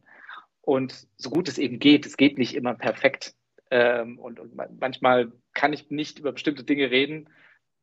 Und 0.60 1.06
so 1.16 1.30
gut 1.30 1.48
es 1.48 1.58
eben 1.58 1.78
geht, 1.78 2.06
es 2.06 2.16
geht 2.16 2.38
nicht 2.38 2.54
immer 2.54 2.74
perfekt. 2.74 3.34
Ähm, 3.70 4.18
und, 4.18 4.38
und, 4.38 4.54
manchmal 4.80 5.32
kann 5.54 5.72
ich 5.72 5.90
nicht 5.90 6.18
über 6.18 6.32
bestimmte 6.32 6.64
Dinge 6.64 6.90
reden. 6.90 7.28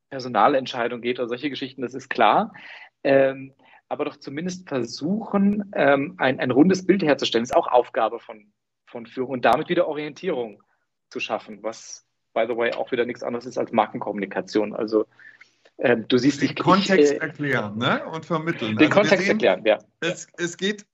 Personalentscheidung 0.08 1.00
geht 1.00 1.18
oder 1.18 1.28
solche 1.28 1.50
Geschichten, 1.50 1.82
das 1.82 1.94
ist 1.94 2.08
klar. 2.08 2.52
Ähm, 3.04 3.54
aber 3.88 4.04
doch 4.04 4.16
zumindest 4.16 4.68
versuchen, 4.68 5.70
ähm, 5.74 6.14
ein, 6.18 6.40
ein 6.40 6.50
rundes 6.50 6.86
Bild 6.86 7.02
herzustellen, 7.02 7.42
ist 7.42 7.56
auch 7.56 7.66
Aufgabe 7.66 8.20
von, 8.20 8.52
von 8.86 9.06
Führung 9.06 9.32
und 9.32 9.44
damit 9.44 9.68
wieder 9.68 9.88
Orientierung 9.88 10.62
zu 11.10 11.20
schaffen, 11.20 11.62
was, 11.62 12.06
by 12.32 12.44
the 12.48 12.56
way, 12.56 12.72
auch 12.72 12.92
wieder 12.92 13.04
nichts 13.04 13.22
anderes 13.22 13.46
ist 13.46 13.58
als 13.58 13.72
Markenkommunikation. 13.72 14.74
Also 14.74 15.06
ähm, 15.80 16.04
du 16.08 16.18
siehst 16.18 16.42
den 16.42 16.54
Kontext 16.54 17.12
äh, 17.12 17.16
erklären 17.16 17.78
ne? 17.78 18.04
und 18.06 18.26
vermitteln. 18.26 18.76
Den 18.76 18.88
also 18.88 19.00
Kontext 19.00 19.24
sehen, 19.24 19.40
erklären, 19.40 19.64
ja. 19.64 19.78
Es, 20.00 20.26
es 20.36 20.56
geht, 20.56 20.86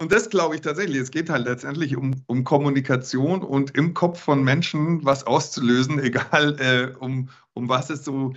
und 0.00 0.12
das 0.12 0.30
glaube 0.30 0.54
ich 0.54 0.62
tatsächlich, 0.62 0.98
es 0.98 1.10
geht 1.10 1.28
halt 1.28 1.46
letztendlich 1.46 1.96
um, 1.96 2.22
um 2.26 2.44
Kommunikation 2.44 3.42
und 3.42 3.76
im 3.76 3.92
Kopf 3.92 4.20
von 4.20 4.42
Menschen 4.42 5.04
was 5.04 5.26
auszulösen, 5.26 5.98
egal 6.02 6.58
äh, 6.58 6.96
um, 6.98 7.28
um 7.52 7.68
was 7.68 7.90
es 7.90 8.04
so 8.04 8.32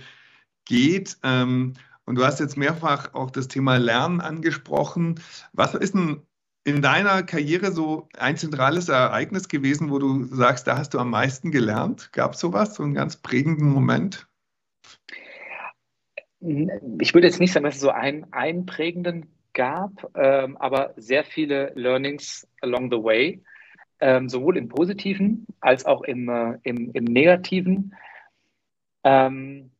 geht. 0.66 1.16
Ähm, 1.22 1.74
und 2.06 2.16
du 2.16 2.24
hast 2.24 2.38
jetzt 2.38 2.58
mehrfach 2.58 3.14
auch 3.14 3.30
das 3.30 3.48
Thema 3.48 3.78
Lernen 3.78 4.20
angesprochen. 4.20 5.20
Was 5.54 5.74
ist 5.74 5.94
denn 5.94 6.20
in 6.64 6.82
deiner 6.82 7.22
Karriere 7.22 7.72
so 7.72 8.08
ein 8.18 8.36
zentrales 8.36 8.90
Ereignis 8.90 9.48
gewesen, 9.48 9.90
wo 9.90 9.98
du 9.98 10.24
sagst, 10.24 10.66
da 10.66 10.76
hast 10.76 10.92
du 10.92 10.98
am 10.98 11.10
meisten 11.10 11.50
gelernt? 11.50 12.12
Gab 12.12 12.34
es 12.34 12.40
sowas, 12.40 12.74
so 12.74 12.82
einen 12.82 12.94
ganz 12.94 13.16
prägenden 13.16 13.70
Moment? 13.70 14.26
Ich 17.00 17.14
würde 17.14 17.26
jetzt 17.26 17.40
nicht 17.40 17.52
sagen, 17.52 17.64
dass 17.64 17.76
es 17.76 17.80
so 17.80 17.90
einen 17.90 18.32
einprägenden 18.32 19.30
gab, 19.54 20.10
ähm, 20.14 20.56
aber 20.58 20.92
sehr 20.96 21.24
viele 21.24 21.72
Learnings 21.74 22.46
along 22.60 22.90
the 22.90 23.02
way, 23.02 23.42
ähm, 24.00 24.28
sowohl 24.28 24.58
im 24.58 24.68
Positiven 24.68 25.46
als 25.60 25.86
auch 25.86 26.02
im, 26.02 26.28
äh, 26.28 26.58
im, 26.64 26.90
im 26.92 27.04
Negativen. 27.04 27.94
Ähm, 29.04 29.70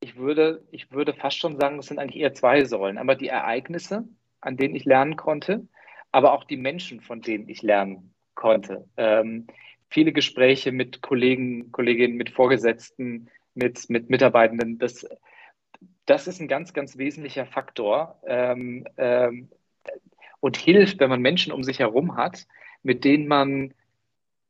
ich 0.00 0.16
würde, 0.16 0.64
ich 0.70 0.92
würde 0.92 1.12
fast 1.12 1.38
schon 1.38 1.58
sagen, 1.58 1.76
das 1.76 1.86
sind 1.86 1.98
eigentlich 1.98 2.22
eher 2.22 2.32
zwei 2.34 2.64
Säulen. 2.64 2.98
Aber 2.98 3.14
die 3.14 3.28
Ereignisse, 3.28 4.08
an 4.40 4.56
denen 4.56 4.76
ich 4.76 4.84
lernen 4.84 5.16
konnte, 5.16 5.66
aber 6.12 6.32
auch 6.32 6.44
die 6.44 6.56
Menschen, 6.56 7.00
von 7.00 7.20
denen 7.20 7.48
ich 7.48 7.62
lernen 7.62 8.14
konnte. 8.34 8.88
Ähm, 8.96 9.48
viele 9.90 10.12
Gespräche 10.12 10.72
mit 10.72 11.02
Kollegen, 11.02 11.72
Kolleginnen, 11.72 12.16
mit 12.16 12.30
Vorgesetzten, 12.30 13.28
mit, 13.58 13.90
mit 13.90 14.08
Mitarbeitenden, 14.08 14.78
das, 14.78 15.06
das 16.06 16.26
ist 16.26 16.40
ein 16.40 16.48
ganz, 16.48 16.72
ganz 16.72 16.96
wesentlicher 16.96 17.44
Faktor 17.44 18.20
ähm, 18.26 18.86
ähm, 18.96 19.48
und 20.40 20.56
hilft, 20.56 21.00
wenn 21.00 21.10
man 21.10 21.20
Menschen 21.20 21.52
um 21.52 21.64
sich 21.64 21.80
herum 21.80 22.16
hat, 22.16 22.46
mit 22.82 23.04
denen 23.04 23.26
man 23.26 23.74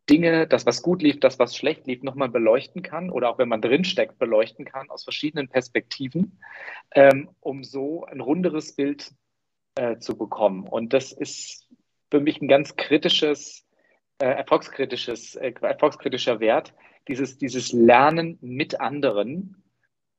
Dinge, 0.08 0.46
das, 0.46 0.64
was 0.64 0.82
gut 0.82 1.02
lief, 1.02 1.20
das, 1.20 1.38
was 1.38 1.56
schlecht 1.56 1.86
lief, 1.86 2.02
nochmal 2.02 2.28
beleuchten 2.28 2.82
kann 2.82 3.10
oder 3.10 3.28
auch 3.28 3.38
wenn 3.38 3.48
man 3.48 3.60
drinsteckt, 3.60 4.18
beleuchten 4.18 4.64
kann 4.64 4.88
aus 4.90 5.04
verschiedenen 5.04 5.48
Perspektiven, 5.48 6.40
ähm, 6.92 7.28
um 7.40 7.64
so 7.64 8.04
ein 8.04 8.20
runderes 8.20 8.74
Bild 8.74 9.12
äh, 9.74 9.98
zu 9.98 10.16
bekommen. 10.16 10.66
Und 10.66 10.92
das 10.92 11.12
ist 11.12 11.68
für 12.10 12.20
mich 12.20 12.40
ein 12.40 12.48
ganz 12.48 12.76
kritisches, 12.76 13.66
äh, 14.18 14.26
erfolgskritisches, 14.26 15.34
äh, 15.36 15.52
erfolgskritischer 15.60 16.40
Wert, 16.40 16.72
dieses, 17.08 17.38
dieses 17.38 17.72
Lernen 17.72 18.38
mit 18.40 18.80
anderen, 18.80 19.62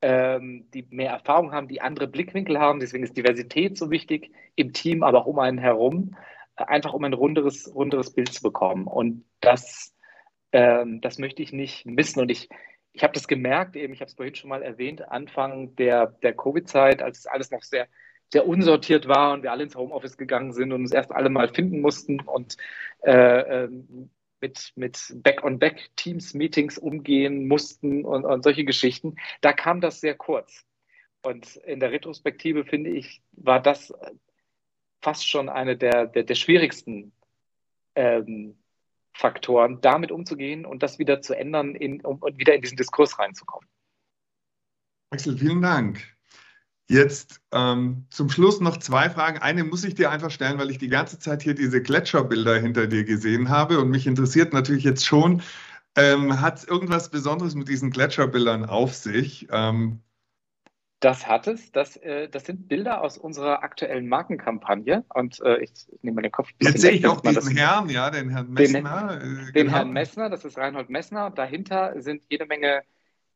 ähm, 0.02 0.68
die 0.74 0.88
mehr 0.90 1.12
Erfahrung 1.12 1.52
haben, 1.52 1.68
die 1.68 1.82
andere 1.82 2.08
Blickwinkel 2.08 2.60
haben. 2.60 2.80
Deswegen 2.80 3.04
ist 3.04 3.18
Diversität 3.18 3.78
so 3.78 3.92
wichtig 3.92 4.32
im 4.56 4.74
Team, 4.74 5.04
aber 5.04 5.22
auch 5.22 5.28
um 5.28 5.40
einen 5.40 5.58
herum 5.58 6.16
einfach 6.68 6.94
um 6.94 7.04
ein 7.04 7.14
runderes, 7.14 7.74
runderes 7.74 8.12
Bild 8.12 8.34
zu 8.34 8.42
bekommen. 8.42 8.88
Und 8.88 9.26
das, 9.40 9.94
ähm, 10.52 11.02
das 11.02 11.18
möchte 11.18 11.42
ich 11.42 11.54
nicht 11.54 11.86
missen. 11.86 12.20
Und 12.20 12.30
ich, 12.30 12.50
ich 12.94 13.04
habe 13.04 13.14
das 13.14 13.28
gemerkt, 13.28 13.76
eben, 13.76 13.94
ich 13.94 14.02
habe 14.02 14.10
es 14.10 14.16
vorhin 14.16 14.36
schon 14.36 14.50
mal 14.50 14.64
erwähnt, 14.64 15.10
Anfang 15.10 15.76
der, 15.76 16.08
der 16.08 16.36
Covid-Zeit, 16.36 17.02
als 17.02 17.26
alles 17.28 17.52
noch 17.52 17.64
sehr, 17.64 17.88
sehr 18.32 18.48
unsortiert 18.48 19.08
war 19.08 19.34
und 19.34 19.44
wir 19.44 19.52
alle 19.52 19.64
ins 19.64 19.76
Homeoffice 19.76 20.18
gegangen 20.18 20.54
sind 20.54 20.72
und 20.72 20.82
uns 20.82 20.92
erst 20.92 21.12
alle 21.12 21.30
mal 21.30 21.48
finden 21.48 21.82
mussten 21.82 22.20
und 22.22 22.58
äh, 23.02 23.64
ähm, 23.64 24.12
mit, 24.42 24.72
mit 24.76 25.14
Back-on-Back-Teams-Meetings 25.16 26.78
umgehen 26.78 27.48
mussten 27.48 28.06
und, 28.06 28.26
und 28.26 28.44
solche 28.44 28.66
Geschichten. 28.66 29.16
Da 29.42 29.54
kam 29.54 29.82
das 29.82 30.02
sehr 30.02 30.16
kurz. 30.16 30.66
Und 31.22 31.58
in 31.58 31.80
der 31.80 31.92
Retrospektive 31.92 32.64
finde 32.64 32.92
ich, 32.92 33.22
war 33.32 33.62
das 33.62 33.94
fast 35.02 35.28
schon 35.28 35.50
eine 35.50 35.78
der, 35.78 36.08
der, 36.08 36.24
der 36.24 36.36
schwierigsten 36.36 37.12
ähm, 37.96 38.58
Faktoren, 39.14 39.82
damit 39.82 40.12
umzugehen 40.12 40.66
und 40.66 40.82
das 40.82 41.00
wieder 41.00 41.22
zu 41.22 41.36
ändern 41.36 41.76
in, 41.76 42.02
um 42.06 42.22
wieder 42.38 42.56
in 42.56 42.62
diesen 42.62 42.78
Diskurs 42.78 43.20
reinzukommen. 43.20 43.68
Axel, 45.12 45.38
vielen 45.38 45.62
Dank. 45.62 46.19
Jetzt 46.92 47.42
ähm, 47.52 48.08
zum 48.10 48.32
Schluss 48.32 48.62
noch 48.62 48.78
zwei 48.78 49.12
Fragen. 49.12 49.38
Eine 49.38 49.64
muss 49.64 49.84
ich 49.84 49.94
dir 49.94 50.10
einfach 50.10 50.32
stellen, 50.32 50.58
weil 50.58 50.72
ich 50.72 50.80
die 50.80 50.90
ganze 50.90 51.20
Zeit 51.20 51.44
hier 51.44 51.54
diese 51.54 51.84
Gletscherbilder 51.84 52.60
hinter 52.60 52.88
dir 52.88 53.04
gesehen 53.04 53.50
habe 53.50 53.80
und 53.80 53.92
mich 53.92 54.08
interessiert 54.08 54.54
natürlich 54.54 54.86
jetzt 54.86 55.06
schon, 55.06 55.44
ähm, 55.96 56.42
hat 56.42 56.58
es 56.58 56.64
irgendwas 56.64 57.12
Besonderes 57.12 57.54
mit 57.54 57.68
diesen 57.68 57.92
Gletscherbildern 57.92 58.66
auf 58.66 58.96
sich? 58.96 59.48
Ähm, 59.52 60.02
das 61.00 61.28
hat 61.28 61.46
es. 61.46 61.72
Das, 61.72 61.96
äh, 61.98 62.28
das 62.28 62.46
sind 62.46 62.68
Bilder 62.68 63.02
aus 63.02 63.20
unserer 63.20 63.62
aktuellen 63.62 64.08
Markenkampagne. 64.08 65.06
Und 65.14 65.40
äh, 65.42 65.60
ich, 65.60 65.72
ich 65.92 66.04
nehme 66.04 66.24
den 66.24 66.32
Kopf. 66.32 66.50
Jetzt 66.60 66.82
sehe 66.82 66.92
ich 66.92 67.06
auch 67.06 67.22
diesen 67.22 67.56
Herrn, 67.56 67.90
ja, 67.90 68.10
den 68.10 68.30
Herrn 68.30 68.50
Messner. 68.50 69.20
Den, 69.20 69.22
äh, 69.22 69.52
den 69.52 69.54
genau. 69.54 69.72
Herrn 69.74 69.92
Messner, 69.92 70.30
das 70.30 70.44
ist 70.44 70.58
Reinhold 70.58 70.90
Messner. 70.90 71.30
Dahinter 71.30 72.02
sind 72.02 72.24
jede 72.30 72.48
Menge 72.48 72.82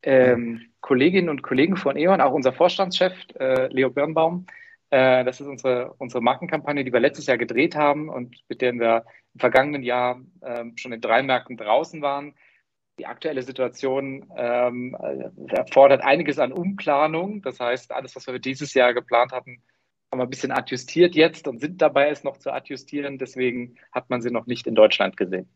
ähm, 0.04 0.62
Kolleginnen 0.82 1.30
und 1.30 1.44
Kollegen 1.44 1.78
von 1.78 1.98
E.ON, 1.98 2.22
auch 2.22 2.34
unser 2.34 2.54
Vorstandschef 2.54 3.14
äh, 3.40 3.68
Leo 3.68 3.90
Birnbaum. 3.90 4.46
Äh, 4.90 5.24
das 5.24 5.42
ist 5.42 5.48
unsere, 5.48 5.94
unsere 5.98 6.22
Markenkampagne, 6.22 6.84
die 6.84 6.94
wir 6.94 7.00
letztes 7.00 7.26
Jahr 7.26 7.38
gedreht 7.38 7.76
haben 7.76 8.10
und 8.10 8.38
mit 8.48 8.62
der 8.62 8.74
wir 8.74 9.06
im 9.34 9.40
vergangenen 9.40 9.82
Jahr 9.82 10.22
ähm, 10.44 10.78
schon 10.78 10.94
in 10.94 11.02
drei 11.02 11.24
Märkten 11.24 11.58
draußen 11.58 12.02
waren. 12.02 12.36
Die 13.00 13.08
aktuelle 13.08 13.42
Situation 13.42 14.32
ähm, 14.36 14.96
erfordert 15.48 16.04
einiges 16.04 16.38
an 16.38 16.52
Umplanung. 16.52 17.42
Das 17.42 17.60
heißt, 17.60 17.92
alles, 17.92 18.16
was 18.16 18.28
wir 18.28 18.38
dieses 18.38 18.76
Jahr 18.76 18.94
geplant 18.94 19.32
hatten, 19.32 19.64
haben 20.12 20.20
wir 20.20 20.26
ein 20.26 20.30
bisschen 20.30 20.52
adjustiert 20.52 21.16
jetzt 21.16 21.48
und 21.48 21.60
sind 21.60 21.82
dabei, 21.82 22.10
es 22.10 22.24
noch 22.24 22.38
zu 22.38 22.52
adjustieren. 22.52 23.18
Deswegen 23.18 23.80
hat 23.92 24.12
man 24.12 24.22
sie 24.22 24.30
noch 24.30 24.46
nicht 24.46 24.68
in 24.68 24.76
Deutschland 24.76 25.18
gesehen. 25.18 25.50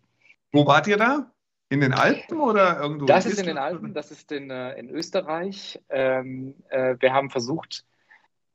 Wo 0.52 0.66
wart 0.66 0.88
ihr 0.88 0.98
da? 0.98 1.32
In 1.70 1.82
den 1.82 1.94
Alpen 1.94 2.40
oder 2.40 2.80
irgendwo? 2.80 3.06
Das 3.06 3.26
ist 3.26 3.40
in 3.40 3.46
den 3.46 3.58
Alpen, 3.58 3.94
das 3.94 4.12
ist 4.12 4.32
in, 4.32 4.50
äh, 4.50 4.80
in 4.80 4.90
Österreich. 4.90 5.80
Ähm, 5.90 6.56
äh, 6.70 6.96
wir 7.00 7.14
haben 7.14 7.30
versucht, 7.30 7.86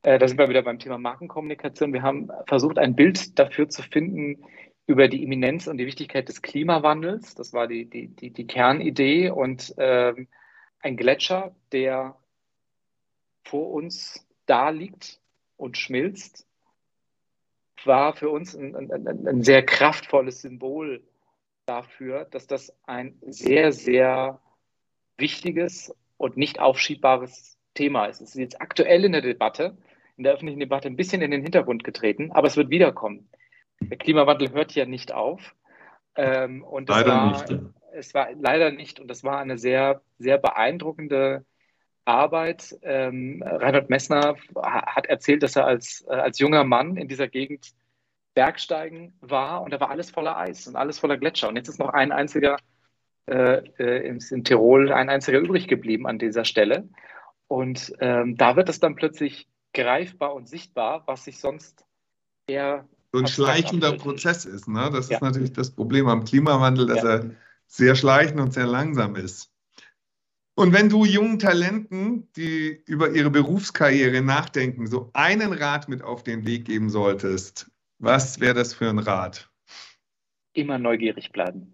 äh, 0.01 0.17
da 0.17 0.27
sind 0.27 0.39
wir 0.39 0.49
wieder 0.49 0.63
beim 0.63 0.79
Thema 0.79 0.97
Markenkommunikation, 0.97 1.93
wir 1.93 2.01
haben 2.01 2.29
versucht, 2.47 2.79
ein 2.79 2.95
Bild 2.95 3.37
dafür 3.37 3.69
zu 3.69 3.83
finden 3.83 4.43
über 4.87 5.07
die 5.07 5.23
Imminenz 5.23 5.67
und 5.67 5.77
die 5.77 5.85
Wichtigkeit 5.85 6.27
des 6.27 6.41
Klimawandels. 6.41 7.35
Das 7.35 7.53
war 7.53 7.67
die, 7.67 7.85
die, 7.85 8.07
die, 8.07 8.31
die 8.31 8.47
Kernidee 8.47 9.29
und 9.29 9.73
ähm, 9.77 10.27
ein 10.79 10.97
Gletscher, 10.97 11.55
der 11.71 12.17
vor 13.43 13.71
uns 13.71 14.27
da 14.45 14.69
liegt 14.69 15.21
und 15.55 15.77
schmilzt, 15.77 16.45
war 17.85 18.13
für 18.15 18.29
uns 18.29 18.55
ein, 18.55 18.75
ein, 18.75 19.27
ein 19.27 19.43
sehr 19.43 19.63
kraftvolles 19.63 20.41
Symbol 20.41 21.03
dafür, 21.65 22.25
dass 22.25 22.47
das 22.47 22.75
ein 22.85 23.17
sehr, 23.21 23.71
sehr 23.71 24.39
wichtiges 25.17 25.95
und 26.17 26.37
nicht 26.37 26.59
aufschiebbares 26.59 27.57
Thema 27.73 28.05
ist. 28.05 28.21
Es 28.21 28.29
ist 28.29 28.39
jetzt 28.39 28.61
aktuell 28.61 29.05
in 29.05 29.13
der 29.13 29.21
Debatte, 29.21 29.77
in 30.17 30.23
der 30.23 30.33
öffentlichen 30.33 30.59
Debatte 30.59 30.87
ein 30.87 30.95
bisschen 30.95 31.21
in 31.21 31.31
den 31.31 31.41
Hintergrund 31.41 31.83
getreten, 31.83 32.31
aber 32.31 32.47
es 32.47 32.57
wird 32.57 32.69
wiederkommen. 32.69 33.29
Der 33.79 33.97
Klimawandel 33.97 34.51
hört 34.51 34.73
ja 34.73 34.85
nicht 34.85 35.11
auf. 35.11 35.55
Ähm, 36.15 36.63
und 36.63 36.89
leider 36.89 37.09
war, 37.09 37.31
nicht. 37.31 37.63
Es 37.93 38.13
war 38.13 38.29
leider 38.33 38.71
nicht 38.71 38.99
und 38.99 39.07
das 39.07 39.23
war 39.23 39.39
eine 39.39 39.57
sehr, 39.57 40.01
sehr 40.19 40.37
beeindruckende 40.37 41.45
Arbeit. 42.05 42.77
Ähm, 42.83 43.43
Reinhard 43.45 43.89
Messner 43.89 44.35
hat 44.55 45.07
erzählt, 45.07 45.41
dass 45.41 45.55
er 45.55 45.65
als, 45.65 46.05
äh, 46.07 46.13
als 46.13 46.39
junger 46.39 46.63
Mann 46.63 46.97
in 46.97 47.07
dieser 47.07 47.27
Gegend 47.27 47.73
Bergsteigen 48.33 49.13
war 49.21 49.61
und 49.61 49.71
da 49.71 49.79
war 49.79 49.89
alles 49.89 50.09
voller 50.09 50.37
Eis 50.37 50.67
und 50.67 50.75
alles 50.75 50.99
voller 50.99 51.17
Gletscher. 51.17 51.49
Und 51.49 51.55
jetzt 51.55 51.69
ist 51.69 51.79
noch 51.79 51.89
ein 51.89 52.11
einziger 52.11 52.57
äh, 53.27 53.57
äh 53.77 54.07
in, 54.07 54.19
in, 54.29 54.43
Tirol, 54.43 54.91
ein 54.91 55.09
einziger 55.09 55.39
übrig 55.39 55.67
geblieben 55.67 56.07
an 56.07 56.19
dieser 56.19 56.45
Stelle. 56.45 56.89
Und 57.47 57.93
ähm, 57.99 58.35
da 58.37 58.55
wird 58.55 58.69
es 58.69 58.79
dann 58.79 58.95
plötzlich 58.95 59.47
greifbar 59.73 60.33
und 60.33 60.47
sichtbar, 60.47 61.03
was 61.05 61.25
sich 61.25 61.39
sonst 61.39 61.85
eher. 62.47 62.87
So 63.11 63.19
ein 63.19 63.27
schleichender 63.27 63.93
Prozess 63.93 64.45
ist. 64.45 64.67
Ne? 64.67 64.89
Das 64.91 65.09
ja. 65.09 65.17
ist 65.17 65.21
natürlich 65.21 65.53
das 65.53 65.71
Problem 65.71 66.07
am 66.07 66.23
Klimawandel, 66.23 66.87
dass 66.87 67.03
ja. 67.03 67.15
er 67.15 67.31
sehr 67.67 67.95
schleichend 67.95 68.39
und 68.39 68.53
sehr 68.53 68.65
langsam 68.65 69.15
ist. 69.15 69.51
Und 70.55 70.71
wenn 70.71 70.89
du 70.89 71.05
jungen 71.05 71.39
Talenten, 71.39 72.31
die 72.35 72.83
über 72.85 73.11
ihre 73.11 73.31
Berufskarriere 73.31 74.21
nachdenken, 74.21 74.85
so 74.85 75.09
einen 75.13 75.51
Rat 75.51 75.89
mit 75.89 76.03
auf 76.03 76.23
den 76.23 76.45
Weg 76.45 76.65
geben 76.65 76.89
solltest, 76.89 77.71
was 78.03 78.39
wäre 78.39 78.53
das 78.53 78.73
für 78.73 78.89
ein 78.89 78.99
Rat? 78.99 79.49
Immer 80.53 80.77
neugierig 80.77 81.31
bleiben. 81.31 81.73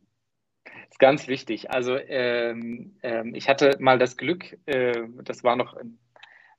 Das 0.63 0.91
ist 0.91 0.99
ganz 0.99 1.27
wichtig. 1.27 1.71
Also 1.71 1.97
ähm, 1.97 2.97
ähm, 3.01 3.33
ich 3.35 3.49
hatte 3.49 3.77
mal 3.79 3.97
das 3.97 4.15
Glück, 4.15 4.57
äh, 4.65 5.07
das 5.23 5.43
war 5.43 5.55
noch 5.55 5.75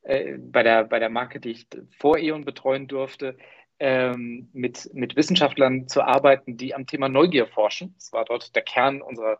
äh, 0.02 0.36
bei, 0.38 0.62
der, 0.62 0.84
bei 0.84 0.98
der 0.98 1.08
Marke, 1.08 1.40
die 1.40 1.50
ich 1.50 1.68
vor 1.98 2.18
E.ON 2.18 2.44
betreuen 2.44 2.88
durfte, 2.88 3.36
ähm, 3.78 4.50
mit, 4.52 4.90
mit 4.92 5.16
Wissenschaftlern 5.16 5.88
zu 5.88 6.02
arbeiten, 6.02 6.56
die 6.56 6.74
am 6.74 6.86
Thema 6.86 7.08
Neugier 7.08 7.46
forschen. 7.46 7.94
Das 7.94 8.12
war 8.12 8.24
dort 8.24 8.54
der 8.54 8.62
Kern 8.62 9.00
unserer, 9.00 9.38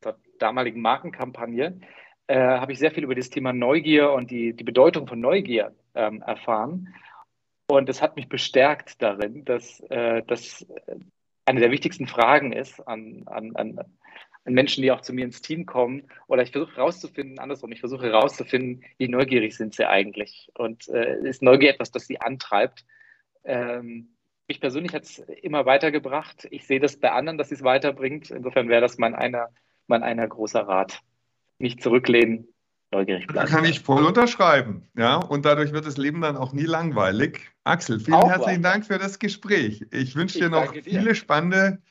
unserer 0.00 0.18
damaligen 0.38 0.82
Markenkampagne. 0.82 1.80
Äh, 2.26 2.38
habe 2.38 2.72
ich 2.72 2.78
sehr 2.78 2.90
viel 2.90 3.04
über 3.04 3.14
das 3.14 3.30
Thema 3.30 3.52
Neugier 3.52 4.12
und 4.12 4.30
die, 4.30 4.54
die 4.54 4.64
Bedeutung 4.64 5.06
von 5.06 5.20
Neugier 5.20 5.74
ähm, 5.94 6.20
erfahren. 6.20 6.92
Und 7.68 7.88
es 7.88 8.00
hat 8.00 8.16
mich 8.16 8.28
bestärkt 8.28 9.02
darin, 9.02 9.44
dass 9.44 9.80
äh, 9.90 10.22
das 10.26 10.66
eine 11.44 11.60
der 11.60 11.70
wichtigsten 11.70 12.06
Fragen 12.06 12.52
ist 12.52 12.80
an, 12.86 13.24
an, 13.26 13.54
an, 13.56 13.80
Menschen, 14.44 14.82
die 14.82 14.90
auch 14.90 15.02
zu 15.02 15.12
mir 15.12 15.26
ins 15.26 15.42
Team 15.42 15.66
kommen. 15.66 16.10
Oder 16.26 16.42
ich 16.42 16.52
versuche 16.52 16.76
herauszufinden, 16.76 17.38
andersrum, 17.38 17.70
ich 17.72 17.80
versuche 17.80 18.06
herauszufinden, 18.06 18.84
wie 18.96 19.08
neugierig 19.08 19.54
sind 19.54 19.74
sie 19.74 19.86
eigentlich. 19.86 20.50
Und 20.54 20.88
äh, 20.88 21.20
ist 21.20 21.42
Neugier 21.42 21.70
etwas, 21.70 21.90
das 21.90 22.06
sie 22.06 22.20
antreibt? 22.20 22.86
Ähm, 23.44 24.16
mich 24.46 24.60
persönlich 24.62 24.94
hat 24.94 25.02
es 25.02 25.18
immer 25.18 25.66
weitergebracht. 25.66 26.48
Ich 26.50 26.66
sehe 26.66 26.80
das 26.80 26.96
bei 26.96 27.12
anderen, 27.12 27.36
dass 27.36 27.52
es 27.52 27.62
weiterbringt. 27.62 28.30
Insofern 28.30 28.70
wäre 28.70 28.80
das 28.80 28.96
mein 28.96 29.14
einer, 29.14 29.50
mein 29.86 30.02
einer 30.02 30.26
großer 30.26 30.62
Rat. 30.62 31.02
Nicht 31.58 31.82
zurücklehnen, 31.82 32.48
neugierig 32.90 33.26
bleiben. 33.26 33.46
Da 33.46 33.52
kann 33.52 33.64
ich 33.64 33.80
voll 33.80 34.04
unterschreiben. 34.04 34.88
Ja, 34.96 35.16
und 35.16 35.44
dadurch 35.44 35.72
wird 35.72 35.86
das 35.86 35.96
Leben 35.96 36.20
dann 36.20 36.36
auch 36.36 36.52
nie 36.52 36.64
langweilig. 36.64 37.50
Axel, 37.64 38.00
vielen 38.00 38.16
auch 38.16 38.28
herzlichen 38.28 38.62
wahr. 38.62 38.72
Dank 38.72 38.86
für 38.86 38.98
das 38.98 39.18
Gespräch. 39.18 39.86
Ich 39.90 40.16
wünsche 40.16 40.38
dir 40.38 40.50
noch 40.50 40.72
viele 40.72 41.14
spannende 41.14 41.82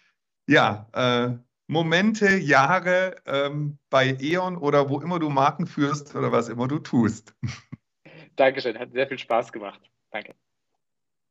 ja, 0.47 0.87
äh, 0.93 1.37
Momente, 1.67 2.37
Jahre 2.37 3.17
ähm, 3.25 3.77
bei 3.89 4.15
E.ON 4.19 4.57
oder 4.57 4.89
wo 4.89 5.01
immer 5.01 5.19
du 5.19 5.29
Marken 5.29 5.67
führst 5.67 6.15
oder 6.15 6.31
was 6.31 6.49
immer 6.49 6.67
du 6.67 6.79
tust. 6.79 7.35
Dankeschön, 8.37 8.77
hat 8.79 8.93
sehr 8.93 9.07
viel 9.07 9.19
Spaß 9.19 9.51
gemacht. 9.51 9.81
Danke. 10.11 10.33